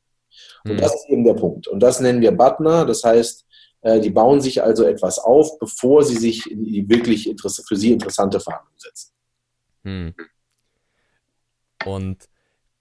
Und 0.64 0.74
mhm. 0.74 0.78
das 0.78 0.94
ist 0.94 1.08
eben 1.08 1.24
der 1.24 1.34
Punkt. 1.34 1.66
Und 1.68 1.80
das 1.80 2.00
nennen 2.00 2.20
wir 2.20 2.32
Butner. 2.32 2.84
Das 2.84 3.02
heißt, 3.02 3.46
äh, 3.82 4.00
die 4.00 4.10
bauen 4.10 4.40
sich 4.40 4.62
also 4.62 4.84
etwas 4.84 5.18
auf, 5.18 5.58
bevor 5.58 6.04
sie 6.04 6.16
sich 6.16 6.50
in 6.50 6.64
die 6.64 6.88
wirklich 6.88 7.34
für 7.66 7.76
sie 7.76 7.92
interessante 7.92 8.40
Verhandlung 8.40 8.74
setzen. 8.76 9.12
Mhm. 9.82 10.14
Und 11.86 12.28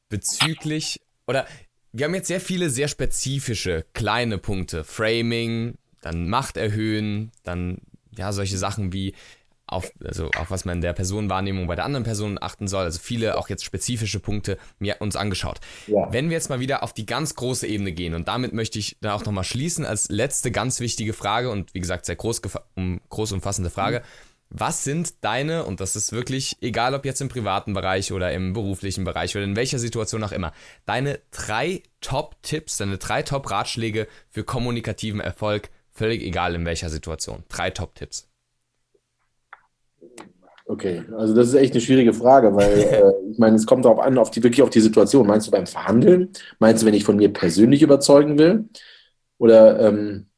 bezüglich, 0.10 1.00
oder 1.30 1.46
wir 1.92 2.06
haben 2.06 2.16
jetzt 2.16 2.28
sehr 2.28 2.42
viele 2.42 2.70
sehr 2.72 2.88
spezifische 2.88 3.86
kleine 3.94 4.40
Punkte. 4.40 4.84
Framing, 4.84 5.76
dann 6.02 6.28
Macht 6.28 6.58
erhöhen, 6.58 7.32
dann 7.44 7.78
ja, 8.18 8.34
solche 8.34 8.58
Sachen 8.58 8.92
wie 8.94 9.14
auf, 9.68 9.92
also 10.04 10.32
auf 10.36 10.50
was 10.50 10.66
man 10.66 10.78
in 10.78 10.82
der 10.82 10.94
Personenwahrnehmung 10.94 11.68
bei 11.68 11.76
der 11.76 11.86
anderen 11.86 12.04
Person 12.04 12.40
achten 12.42 12.68
soll. 12.68 12.84
Also 12.84 13.00
viele 13.00 13.38
auch 13.38 13.50
jetzt 13.50 13.64
spezifische 13.64 14.20
Punkte 14.20 14.58
mir 14.80 14.98
uns 15.00 15.16
angeschaut. 15.16 15.60
Ja. 15.86 16.12
Wenn 16.12 16.30
wir 16.30 16.36
jetzt 16.36 16.50
mal 16.50 16.60
wieder 16.60 16.82
auf 16.82 16.94
die 16.94 17.06
ganz 17.06 17.36
große 17.36 17.68
Ebene 17.68 17.92
gehen 17.92 18.16
und 18.16 18.28
damit 18.28 18.52
möchte 18.52 18.80
ich 18.80 18.98
da 19.02 19.14
auch 19.14 19.24
nochmal 19.24 19.44
schließen 19.44 19.86
als 19.86 20.10
letzte 20.10 20.52
ganz 20.52 20.80
wichtige 20.80 21.14
Frage 21.14 21.52
und 21.52 21.76
wie 21.76 21.80
gesagt 21.80 22.08
sehr 22.08 22.16
groß, 22.16 22.42
um, 22.76 23.00
groß 23.10 23.34
umfassende 23.34 23.70
Frage. 23.70 24.02
Was 24.52 24.84
sind 24.84 25.24
deine, 25.24 25.66
und 25.66 25.80
das 25.80 25.96
ist 25.96 26.12
wirklich 26.12 26.58
egal 26.62 26.96
ob 26.96 27.06
jetzt 27.06 27.22
im 27.22 27.30
privaten 27.30 27.74
Bereich 27.74 28.12
oder 28.12 28.32
im 28.34 28.54
beruflichen 28.54 29.04
Bereich 29.04 29.36
oder 29.36 29.46
in 29.46 29.56
welcher 29.56 29.78
Situation 29.78 30.24
auch 30.24 30.32
immer, 30.32 30.54
deine 30.88 31.20
drei 31.30 31.84
Top-Tipps, 32.02 32.78
deine 32.78 32.98
drei 32.98 33.22
Top-Ratschläge 33.22 34.08
für 34.30 34.44
kommunikativen 34.44 35.20
Erfolg, 35.20 35.70
völlig 35.92 36.24
egal 36.24 36.56
in 36.56 36.66
welcher 36.66 36.90
Situation. 36.90 37.44
Drei 37.48 37.70
Top-Tipps. 37.70 38.28
Okay, 40.66 41.04
also 41.16 41.36
das 41.36 41.48
ist 41.48 41.56
echt 41.56 41.74
eine 41.74 41.82
schwierige 41.82 42.14
Frage, 42.14 42.56
weil 42.56 42.72
äh, 42.80 43.32
ich 43.32 43.38
meine, 43.38 43.56
es 43.56 43.68
kommt 43.68 43.86
darauf 43.86 44.00
an, 44.00 44.18
auf 44.18 44.32
die, 44.32 44.44
wirklich 44.44 44.64
auf 44.64 44.70
die 44.72 44.82
Situation. 44.82 45.28
Meinst 45.28 45.48
du 45.48 45.52
beim 45.52 45.68
Verhandeln? 45.68 46.30
Meinst 46.58 46.82
du, 46.82 46.88
wenn 46.88 46.94
ich 46.96 47.04
von 47.04 47.18
mir 47.18 47.32
persönlich 47.32 47.84
überzeugen 47.84 48.40
will? 48.40 48.70
Oder 49.38 49.80
ähm, 49.80 50.29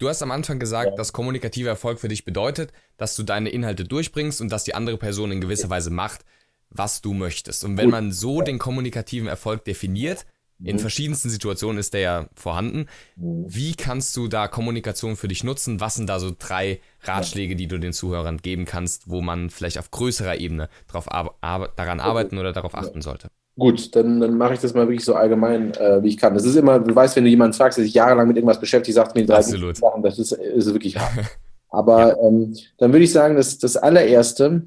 Du 0.00 0.08
hast 0.08 0.22
am 0.22 0.30
Anfang 0.30 0.58
gesagt, 0.58 0.92
ja. 0.92 0.96
dass 0.96 1.12
kommunikativer 1.12 1.68
Erfolg 1.68 2.00
für 2.00 2.08
dich 2.08 2.24
bedeutet, 2.24 2.72
dass 2.96 3.14
du 3.16 3.22
deine 3.22 3.50
Inhalte 3.50 3.84
durchbringst 3.84 4.40
und 4.40 4.50
dass 4.50 4.64
die 4.64 4.74
andere 4.74 4.96
Person 4.96 5.30
in 5.30 5.42
gewisser 5.42 5.68
Weise 5.68 5.90
macht, 5.90 6.24
was 6.70 7.02
du 7.02 7.12
möchtest. 7.12 7.64
Und 7.64 7.76
wenn 7.76 7.90
man 7.90 8.10
so 8.10 8.40
den 8.40 8.58
kommunikativen 8.58 9.28
Erfolg 9.28 9.62
definiert, 9.66 10.24
in 10.62 10.76
mhm. 10.76 10.80
verschiedensten 10.80 11.28
Situationen 11.28 11.78
ist 11.78 11.92
der 11.92 12.00
ja 12.00 12.28
vorhanden. 12.34 12.86
Mhm. 13.16 13.44
Wie 13.48 13.74
kannst 13.74 14.16
du 14.16 14.26
da 14.26 14.48
Kommunikation 14.48 15.16
für 15.16 15.28
dich 15.28 15.44
nutzen? 15.44 15.80
Was 15.80 15.94
sind 15.94 16.06
da 16.06 16.18
so 16.18 16.34
drei 16.38 16.80
Ratschläge, 17.02 17.54
die 17.56 17.66
du 17.66 17.78
den 17.78 17.92
Zuhörern 17.92 18.38
geben 18.38 18.64
kannst, 18.64 19.08
wo 19.08 19.20
man 19.20 19.50
vielleicht 19.50 19.78
auf 19.78 19.90
größerer 19.90 20.36
Ebene 20.36 20.68
drauf 20.86 21.12
ar 21.12 21.34
ar 21.40 21.68
daran 21.76 22.00
arbeiten 22.00 22.38
oder 22.38 22.52
darauf 22.52 22.74
achten 22.74 23.02
sollte? 23.02 23.30
Gut, 23.60 23.94
dann, 23.94 24.20
dann 24.20 24.38
mache 24.38 24.54
ich 24.54 24.60
das 24.60 24.72
mal 24.72 24.88
wirklich 24.88 25.04
so 25.04 25.14
allgemein, 25.14 25.74
äh, 25.74 26.02
wie 26.02 26.08
ich 26.08 26.16
kann. 26.16 26.32
Das 26.32 26.46
ist 26.46 26.56
immer, 26.56 26.80
du 26.80 26.94
weißt, 26.94 27.14
wenn 27.14 27.24
du 27.24 27.30
jemanden 27.30 27.52
fragst, 27.52 27.76
der 27.76 27.84
sich 27.84 27.92
jahrelang 27.92 28.26
mit 28.26 28.36
irgendwas 28.36 28.58
beschäftigt, 28.58 28.94
sagt 28.94 29.14
mir 29.14 29.26
drei 29.26 29.42
Sachen, 29.42 30.02
das 30.02 30.18
ist, 30.18 30.32
ist 30.32 30.72
wirklich 30.72 30.98
hart. 30.98 31.12
Aber 31.68 32.08
ja. 32.08 32.26
ähm, 32.26 32.56
dann 32.78 32.92
würde 32.92 33.04
ich 33.04 33.12
sagen, 33.12 33.36
dass 33.36 33.58
das 33.58 33.76
allererste 33.76 34.62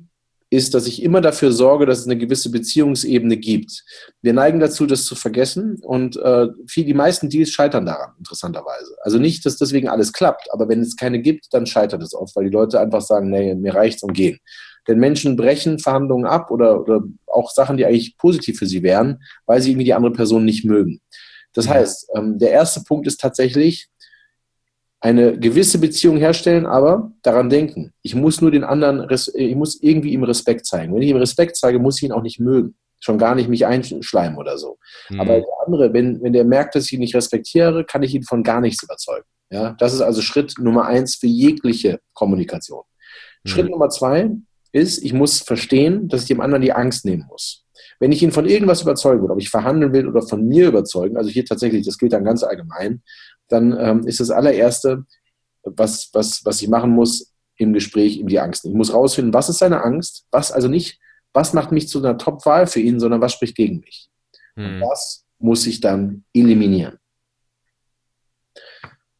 ist, 0.51 0.75
dass 0.75 0.85
ich 0.85 1.01
immer 1.01 1.21
dafür 1.21 1.51
sorge, 1.51 1.87
dass 1.87 1.99
es 1.99 2.05
eine 2.05 2.17
gewisse 2.17 2.51
Beziehungsebene 2.51 3.37
gibt. 3.37 3.83
Wir 4.21 4.33
neigen 4.33 4.59
dazu, 4.59 4.85
das 4.85 5.05
zu 5.05 5.15
vergessen 5.15 5.79
und 5.81 6.15
äh, 6.17 6.47
viel, 6.67 6.85
die 6.85 6.93
meisten 6.93 7.29
Deals 7.29 7.49
scheitern 7.49 7.87
daran, 7.87 8.11
interessanterweise. 8.19 8.95
Also 9.01 9.17
nicht, 9.17 9.43
dass 9.47 9.57
deswegen 9.57 9.89
alles 9.89 10.13
klappt, 10.13 10.53
aber 10.53 10.69
wenn 10.69 10.81
es 10.81 10.95
keine 10.95 11.19
gibt, 11.19 11.47
dann 11.51 11.65
scheitert 11.65 12.03
es 12.03 12.13
oft, 12.13 12.35
weil 12.35 12.45
die 12.45 12.51
Leute 12.51 12.79
einfach 12.79 13.01
sagen, 13.01 13.31
nee, 13.31 13.55
mir 13.55 13.73
reicht's 13.73 14.03
und 14.03 14.13
gehen. 14.13 14.37
Denn 14.87 14.99
Menschen 14.99 15.35
brechen 15.35 15.79
Verhandlungen 15.79 16.25
ab 16.25 16.51
oder, 16.51 16.81
oder 16.81 17.03
auch 17.27 17.51
Sachen, 17.51 17.77
die 17.77 17.85
eigentlich 17.85 18.17
positiv 18.17 18.59
für 18.59 18.65
sie 18.65 18.83
wären, 18.83 19.23
weil 19.45 19.61
sie 19.61 19.71
irgendwie 19.71 19.85
die 19.85 19.93
andere 19.93 20.13
Person 20.13 20.45
nicht 20.45 20.65
mögen. 20.65 20.99
Das 21.53 21.67
heißt, 21.69 22.09
ähm, 22.15 22.39
der 22.39 22.51
erste 22.51 22.81
Punkt 22.81 23.07
ist 23.07 23.19
tatsächlich, 23.19 23.89
eine 25.03 25.37
gewisse 25.37 25.79
Beziehung 25.79 26.15
herstellen, 26.15 26.65
aber 26.65 27.11
daran 27.23 27.49
denken. 27.49 27.91
Ich 28.03 28.15
muss 28.15 28.39
nur 28.39 28.51
den 28.51 28.63
anderen, 28.63 29.05
ich 29.33 29.53
muss 29.53 29.83
irgendwie 29.83 30.13
ihm 30.13 30.23
Respekt 30.23 30.65
zeigen. 30.65 30.95
Wenn 30.95 31.01
ich 31.01 31.09
ihm 31.09 31.17
Respekt 31.17 31.57
zeige, 31.57 31.77
muss 31.77 31.97
ich 31.97 32.03
ihn 32.03 32.13
auch 32.13 32.21
nicht 32.21 32.39
mögen. 32.39 32.75
Schon 33.01 33.17
gar 33.17 33.35
nicht 33.35 33.49
mich 33.49 33.65
einschleimen 33.65 34.37
oder 34.37 34.57
so. 34.57 34.77
Mhm. 35.09 35.19
Aber 35.19 35.33
der 35.33 35.45
andere, 35.65 35.91
wenn, 35.91 36.23
wenn 36.23 36.31
der 36.31 36.45
merkt, 36.45 36.75
dass 36.75 36.85
ich 36.85 36.93
ihn 36.93 37.01
nicht 37.01 37.15
respektiere, 37.15 37.83
kann 37.83 38.01
ich 38.01 38.15
ihn 38.15 38.23
von 38.23 38.43
gar 38.43 38.61
nichts 38.61 38.81
überzeugen. 38.81 39.25
Ja, 39.51 39.75
das 39.77 39.93
ist 39.93 39.99
also 39.99 40.21
Schritt 40.21 40.55
Nummer 40.57 40.85
eins 40.85 41.15
für 41.15 41.27
jegliche 41.27 41.99
Kommunikation. 42.13 42.83
Mhm. 43.43 43.49
Schritt 43.49 43.69
Nummer 43.69 43.89
zwei 43.89 44.31
ist, 44.73 45.03
ich 45.03 45.13
muss 45.13 45.39
verstehen, 45.39 46.09
dass 46.09 46.23
ich 46.23 46.27
dem 46.27 46.41
anderen 46.41 46.61
die 46.61 46.73
Angst 46.73 47.05
nehmen 47.05 47.25
muss. 47.29 47.63
Wenn 47.99 48.11
ich 48.11 48.21
ihn 48.21 48.31
von 48.31 48.45
irgendwas 48.45 48.81
überzeugen 48.81 49.23
will, 49.23 49.31
ob 49.31 49.39
ich 49.39 49.49
verhandeln 49.49 49.93
will 49.93 50.07
oder 50.07 50.21
von 50.21 50.45
mir 50.45 50.67
überzeugen, 50.67 51.15
also 51.15 51.29
hier 51.29 51.45
tatsächlich, 51.45 51.85
das 51.85 51.97
gilt 51.97 52.11
dann 52.11 52.25
ganz 52.25 52.43
allgemein, 52.43 53.01
dann 53.47 53.77
ähm, 53.79 54.07
ist 54.07 54.19
das 54.19 54.31
allererste, 54.31 55.05
was, 55.63 56.09
was, 56.11 56.43
was 56.43 56.61
ich 56.61 56.67
machen 56.67 56.91
muss 56.91 57.31
im 57.55 57.71
Gespräch, 57.73 58.17
ihm 58.17 58.27
die 58.27 58.39
Angst. 58.39 58.65
Ich 58.65 58.73
muss 58.73 58.93
rausfinden, 58.93 59.33
was 59.33 59.47
ist 59.47 59.59
seine 59.59 59.83
Angst, 59.83 60.25
was 60.31 60.51
also 60.51 60.67
nicht, 60.67 60.99
was 61.33 61.53
macht 61.53 61.71
mich 61.71 61.87
zu 61.87 61.99
einer 61.99 62.17
Top-Wahl 62.17 62.67
für 62.67 62.79
ihn, 62.79 62.99
sondern 62.99 63.21
was 63.21 63.33
spricht 63.33 63.55
gegen 63.55 63.79
mich. 63.79 64.09
Hm. 64.55 64.81
Und 64.81 64.89
das 64.89 65.25
muss 65.39 65.67
ich 65.67 65.79
dann 65.79 66.25
eliminieren. 66.33 66.97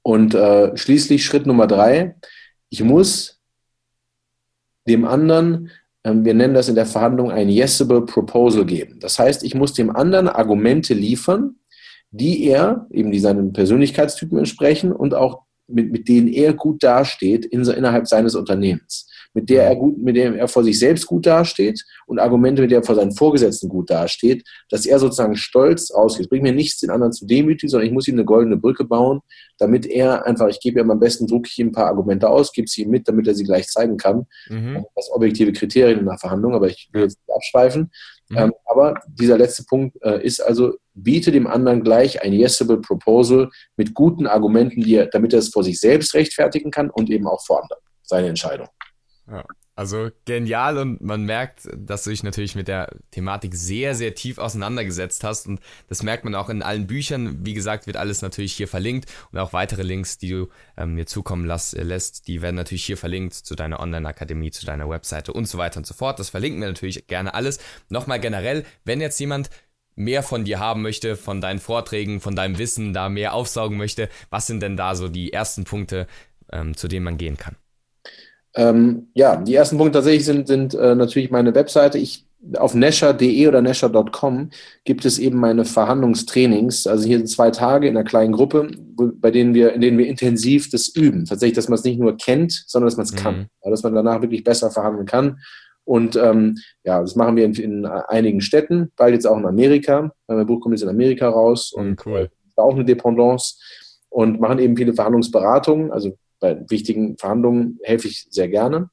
Und 0.02 0.34
äh, 0.34 0.76
schließlich 0.76 1.24
Schritt 1.24 1.46
Nummer 1.46 1.68
drei, 1.68 2.16
ich 2.70 2.84
muss 2.84 3.40
dem 4.88 5.06
anderen, 5.06 5.70
äh, 6.04 6.14
wir 6.14 6.34
nennen 6.34 6.54
das 6.54 6.70
in 6.70 6.76
der 6.76 6.86
Verhandlung 6.86 7.32
ein 7.32 7.50
Yesable 7.50 8.02
Proposal 8.06 8.66
geben. 8.66 9.00
Das 9.00 9.20
heißt, 9.20 9.44
ich 9.44 9.56
muss 9.56 9.74
dem 9.74 9.96
anderen 9.96 10.28
Argumente 10.28 10.94
liefern, 10.94 11.56
die 12.12 12.46
er, 12.46 12.88
eben 12.92 13.12
die 13.12 13.20
seinen 13.20 13.54
Persönlichkeitstypen 13.54 14.38
entsprechen 14.38 14.92
und 14.92 15.16
auch 15.16 15.44
mit, 15.68 15.92
mit 15.92 16.08
denen 16.08 16.28
er 16.28 16.54
gut 16.54 16.84
dasteht 16.84 17.46
in, 17.46 17.64
innerhalb 17.64 18.08
seines 18.08 18.36
Unternehmens 18.36 19.08
mit 19.34 19.50
der 19.50 19.64
er 19.64 19.76
gut, 19.76 19.98
mit 19.98 20.16
dem 20.16 20.36
er 20.36 20.48
vor 20.48 20.64
sich 20.64 20.78
selbst 20.80 21.06
gut 21.08 21.26
dasteht 21.26 21.84
und 22.06 22.20
Argumente, 22.20 22.62
mit 22.62 22.72
denen 22.72 22.82
er 22.82 22.86
vor 22.86 22.96
seinen 22.96 23.12
Vorgesetzten 23.12 23.70
gut 23.70 23.90
dasteht, 23.90 24.48
dass 24.70 24.86
er 24.86 25.00
sozusagen 25.00 25.36
stolz 25.36 25.92
ausgeht. 25.92 26.26
Es 26.26 26.30
bringt 26.30 26.44
mir 26.44 26.54
nichts, 26.54 26.80
den 26.80 26.90
anderen 26.90 27.14
zu 27.14 27.26
demütigen, 27.26 27.70
sondern 27.70 27.88
ich 27.88 27.94
muss 27.94 28.08
ihm 28.08 28.16
eine 28.16 28.26
goldene 28.26 28.58
Brücke 28.58 28.86
bauen, 28.86 29.22
damit 29.58 29.86
er 29.86 30.26
einfach, 30.26 30.48
ich 30.48 30.60
gebe 30.60 30.80
ihm 30.80 30.92
am 30.92 31.00
besten, 31.00 31.28
drucke 31.28 31.50
ich 31.52 31.60
ihm 31.60 31.68
ein 31.68 31.72
paar 31.72 31.88
Argumente 31.88 32.30
aus, 32.30 32.52
gebe 32.52 32.68
sie 32.68 32.84
ihm 32.84 32.90
mit, 32.90 33.08
damit 33.08 33.28
er 33.28 33.36
sie 33.36 33.44
gleich 33.44 33.68
zeigen 33.68 33.98
kann. 33.98 34.26
Mhm. 34.50 34.86
Das 34.96 35.12
objektive 35.12 35.52
Kriterien 35.52 36.00
in 36.00 36.06
der 36.06 36.18
Verhandlung, 36.18 36.54
aber 36.54 36.68
ich 36.68 36.90
will 36.92 37.04
jetzt 37.04 37.18
nicht 37.20 37.36
abschweifen. 37.36 37.92
Mhm. 38.30 38.38
Ähm, 38.38 38.54
aber 38.66 38.96
dieser 39.08 39.38
letzte 39.38 39.64
Punkt 39.64 39.98
äh, 40.02 40.24
ist 40.24 40.40
also, 40.40 40.76
biete 40.94 41.32
dem 41.32 41.48
anderen 41.48 41.84
gleich 41.84 42.22
ein 42.22 42.34
Yesable 42.34 42.82
Proposal 42.82 43.50
mit 43.78 43.94
guten 43.94 44.28
Argumenten, 44.28 44.82
die 44.82 44.96
er, 44.96 45.08
damit 45.08 45.34
er 45.34 45.40
es 45.40 45.50
vor 45.50 45.64
sich 45.64 45.80
selbst 45.80 46.14
rechtfertigen 46.14 46.72
kann 46.72 46.90
und 46.90 47.10
eben 47.10 47.28
auch 47.28 47.44
vor 47.46 47.62
anderen. 47.62 47.82
Seine 48.04 48.28
Entscheidung. 48.28 48.68
Ja. 49.30 49.46
Also 49.76 50.12
genial 50.26 50.78
und 50.78 51.02
man 51.02 51.24
merkt, 51.24 51.68
dass 51.76 52.04
du 52.04 52.12
dich 52.12 52.22
natürlich 52.22 52.54
mit 52.54 52.68
der 52.68 52.96
Thematik 53.10 53.56
sehr, 53.56 53.96
sehr 53.96 54.14
tief 54.14 54.38
auseinandergesetzt 54.38 55.24
hast 55.24 55.48
und 55.48 55.62
das 55.90 56.04
merkt 56.04 56.26
man 56.26 56.36
auch 56.36 56.50
in 56.50 56.62
allen 56.62 56.86
Büchern. 56.86 57.44
Wie 57.44 57.56
gesagt, 57.56 57.88
wird 57.88 57.98
alles 57.98 58.22
natürlich 58.22 58.54
hier 58.54 58.68
verlinkt 58.68 59.12
und 59.32 59.40
auch 59.40 59.52
weitere 59.52 59.82
Links, 59.82 60.20
die 60.20 60.30
du 60.30 60.50
ähm, 60.78 60.94
mir 60.94 61.08
zukommen 61.08 61.46
lass, 61.46 61.74
äh, 61.74 61.82
lässt, 61.82 62.28
die 62.28 62.44
werden 62.44 62.56
natürlich 62.56 62.86
hier 62.86 62.98
verlinkt 62.98 63.34
zu 63.34 63.56
deiner 63.56 63.80
Online-Akademie, 63.80 64.52
zu 64.52 64.64
deiner 64.68 64.88
Webseite 64.88 65.34
und 65.34 65.48
so 65.48 65.58
weiter 65.58 65.78
und 65.78 65.88
so 65.88 65.96
fort. 65.96 66.20
Das 66.20 66.30
verlinken 66.30 66.62
wir 66.62 66.68
natürlich 66.68 67.08
gerne 67.08 67.34
alles. 67.34 67.58
Nochmal 67.90 68.20
generell, 68.20 68.66
wenn 68.86 69.02
jetzt 69.02 69.20
jemand 69.20 69.50
mehr 69.96 70.22
von 70.22 70.46
dir 70.46 70.60
haben 70.60 70.84
möchte, 70.84 71.16
von 71.16 71.42
deinen 71.42 71.60
Vorträgen, 71.60 72.20
von 72.20 72.36
deinem 72.36 72.60
Wissen, 72.60 72.94
da 72.94 73.10
mehr 73.10 73.34
aufsaugen 73.34 73.78
möchte, 73.78 74.08
was 74.30 74.46
sind 74.46 74.62
denn 74.62 74.78
da 74.78 74.94
so 74.94 75.08
die 75.08 75.34
ersten 75.34 75.64
Punkte, 75.64 76.06
ähm, 76.52 76.78
zu 76.78 76.88
denen 76.88 77.06
man 77.06 77.18
gehen 77.18 77.38
kann? 77.38 77.56
Ähm, 78.56 79.08
ja, 79.14 79.38
die 79.38 79.56
ersten 79.56 79.78
Punkte 79.78 79.98
tatsächlich 79.98 80.26
sind, 80.26 80.48
sind 80.48 80.76
äh, 80.76 80.96
natürlich 80.96 81.32
meine 81.32 81.56
Webseite. 81.56 81.98
Ich 81.98 82.26
auf 82.58 82.76
nesher.de 82.76 83.48
oder 83.48 83.62
nesher.com 83.62 84.50
gibt 84.84 85.06
es 85.06 85.18
eben 85.18 85.40
meine 85.40 85.66
Verhandlungstrainings. 85.66 86.88
Also 86.88 87.08
hier 87.08 87.18
sind 87.18 87.28
zwei 87.28 87.52
Tage 87.52 87.88
in 87.88 87.96
einer 87.96 88.06
kleinen 88.06 88.34
Gruppe, 88.34 88.70
bei 88.98 89.32
denen 89.32 89.54
wir, 89.54 89.74
in 89.74 89.82
denen 89.82 89.98
wir 89.98 90.08
intensiv 90.08 90.70
das 90.70 90.90
üben. 90.90 91.26
Tatsächlich, 91.26 91.56
dass 91.56 91.70
man 91.70 91.76
es 91.76 91.86
nicht 91.86 92.00
nur 92.00 92.18
kennt, 92.18 92.52
sondern 92.68 92.88
dass 92.88 92.98
man 92.98 93.06
es 93.06 93.14
mhm. 93.14 93.18
kann. 93.18 93.46
Dass 93.62 93.84
man 93.84 93.96
danach 93.96 94.22
wirklich 94.22 94.44
besser 94.44 94.72
verhandeln 94.72 95.06
kann. 95.06 95.40
Und 95.86 96.16
ähm, 96.16 96.58
ja, 96.84 97.02
das 97.02 97.16
machen 97.16 97.36
wir 97.36 97.46
in, 97.46 97.54
in, 97.54 97.86
einigen 97.86 98.42
Städten, 98.42 98.92
bald 98.96 99.14
jetzt 99.14 99.26
auch 99.26 99.38
in 99.38 99.46
Amerika. 99.46 100.12
Mein 100.28 100.46
Buch 100.46 100.62
kommt 100.62 100.74
jetzt 100.74 100.84
in 100.84 100.90
Amerika 100.90 101.30
raus 101.30 101.74
mhm, 101.76 101.82
und 101.82 102.06
cool. 102.06 102.30
da 102.56 102.64
auch 102.64 102.74
eine 102.74 102.86
Dependance 102.86 103.56
und 104.10 104.40
machen 104.40 104.60
eben 104.60 104.78
viele 104.78 104.94
Verhandlungsberatungen. 104.94 105.92
Also 105.92 106.18
bei 106.44 106.62
wichtigen 106.70 107.18
Verhandlungen 107.18 107.80
helfe 107.84 108.10
ich 108.10 108.28
sehr 108.30 108.50
gerne. 108.50 108.90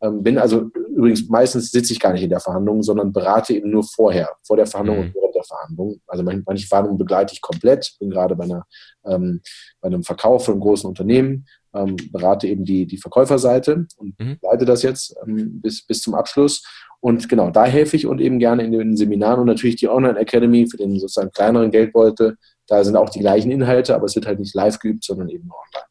Ähm, 0.00 0.22
bin 0.22 0.38
also 0.38 0.70
übrigens 0.96 1.28
meistens 1.28 1.72
sitze 1.72 1.92
ich 1.92 2.00
gar 2.00 2.12
nicht 2.12 2.22
in 2.22 2.30
der 2.30 2.38
Verhandlung, 2.38 2.82
sondern 2.82 3.12
berate 3.12 3.54
eben 3.54 3.70
nur 3.70 3.82
vorher, 3.82 4.28
vor 4.44 4.56
der 4.56 4.66
Verhandlung 4.66 4.98
mhm. 4.98 5.02
und 5.06 5.14
während 5.16 5.34
der 5.34 5.44
Verhandlung. 5.44 6.00
Also 6.06 6.22
manche 6.22 6.66
Verhandlungen 6.68 6.98
begleite 6.98 7.34
ich 7.34 7.40
komplett. 7.40 7.96
Bin 7.98 8.10
gerade 8.10 8.36
bei, 8.36 8.44
einer, 8.44 8.64
ähm, 9.04 9.40
bei 9.80 9.88
einem 9.88 10.04
Verkauf 10.04 10.44
von 10.44 10.54
einem 10.54 10.60
großen 10.60 10.88
Unternehmen, 10.88 11.46
ähm, 11.74 11.96
berate 12.12 12.46
eben 12.46 12.64
die, 12.64 12.86
die 12.86 12.98
Verkäuferseite 12.98 13.86
und 13.96 14.18
mhm. 14.18 14.38
leite 14.42 14.64
das 14.64 14.82
jetzt 14.82 15.16
ähm, 15.26 15.60
bis, 15.60 15.84
bis 15.84 16.02
zum 16.02 16.14
Abschluss. 16.14 16.62
Und 17.00 17.28
genau, 17.28 17.50
da 17.50 17.64
helfe 17.64 17.96
ich 17.96 18.06
und 18.06 18.20
eben 18.20 18.38
gerne 18.38 18.62
in 18.62 18.70
den 18.70 18.96
Seminaren 18.96 19.40
und 19.40 19.46
natürlich 19.46 19.74
die 19.74 19.88
Online 19.88 20.16
Academy 20.20 20.68
für 20.68 20.76
den 20.76 21.00
sozusagen 21.00 21.32
kleineren 21.32 21.72
Geldbeutel. 21.72 22.36
Da 22.68 22.84
sind 22.84 22.94
auch 22.94 23.10
die 23.10 23.18
gleichen 23.18 23.50
Inhalte, 23.50 23.96
aber 23.96 24.04
es 24.04 24.14
wird 24.14 24.26
halt 24.26 24.38
nicht 24.38 24.54
live 24.54 24.78
geübt, 24.78 25.02
sondern 25.02 25.28
eben 25.28 25.50
online. 25.50 25.86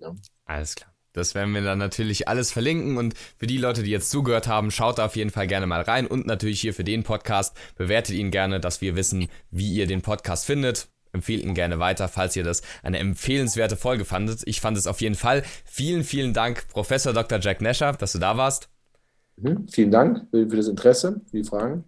Ja. 0.00 0.14
Alles 0.50 0.74
klar. 0.74 0.92
Das 1.12 1.36
werden 1.36 1.54
wir 1.54 1.62
dann 1.62 1.78
natürlich 1.78 2.26
alles 2.26 2.50
verlinken 2.50 2.96
und 2.96 3.14
für 3.36 3.46
die 3.46 3.58
Leute, 3.58 3.84
die 3.84 3.90
jetzt 3.90 4.10
zugehört 4.10 4.48
haben, 4.48 4.72
schaut 4.72 4.98
da 4.98 5.06
auf 5.06 5.14
jeden 5.14 5.30
Fall 5.30 5.46
gerne 5.46 5.66
mal 5.66 5.82
rein 5.82 6.06
und 6.08 6.26
natürlich 6.26 6.60
hier 6.60 6.74
für 6.74 6.82
den 6.82 7.04
Podcast 7.04 7.56
bewertet 7.76 8.16
ihn 8.16 8.32
gerne, 8.32 8.58
dass 8.58 8.80
wir 8.80 8.96
wissen, 8.96 9.28
wie 9.50 9.72
ihr 9.72 9.86
den 9.86 10.02
Podcast 10.02 10.46
findet. 10.46 10.88
Empfehlt 11.12 11.42
ihn 11.44 11.54
gerne 11.54 11.78
weiter, 11.78 12.08
falls 12.08 12.34
ihr 12.34 12.42
das 12.42 12.62
eine 12.82 12.98
empfehlenswerte 12.98 13.76
Folge 13.76 14.04
fandet. 14.04 14.42
Ich 14.44 14.60
fand 14.60 14.76
es 14.76 14.88
auf 14.88 15.00
jeden 15.00 15.14
Fall. 15.14 15.44
Vielen, 15.64 16.02
vielen 16.02 16.32
Dank, 16.32 16.66
Professor 16.68 17.12
Dr. 17.12 17.38
Jack 17.38 17.60
Nasher, 17.60 17.92
dass 17.92 18.12
du 18.12 18.18
da 18.18 18.36
warst. 18.36 18.68
Mhm, 19.36 19.68
vielen 19.68 19.90
Dank 19.92 20.26
für, 20.30 20.48
für 20.48 20.56
das 20.56 20.68
Interesse, 20.68 21.20
für 21.30 21.36
die 21.36 21.44
Fragen. 21.44 21.84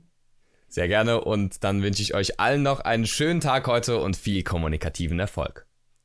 Sehr 0.69 0.87
gerne 0.87 1.21
und 1.21 1.65
dann 1.65 1.83
wünsche 1.83 2.03
ich 2.03 2.15
euch 2.15 2.39
allen 2.39 2.63
noch 2.63 2.81
einen 2.81 3.07
schönen 3.07 3.41
Tag 3.41 3.67
heute 3.67 3.99
und 3.99 4.17
viel 4.17 4.43
kommunikativen 4.45 5.19
Erfolg. 5.19 5.67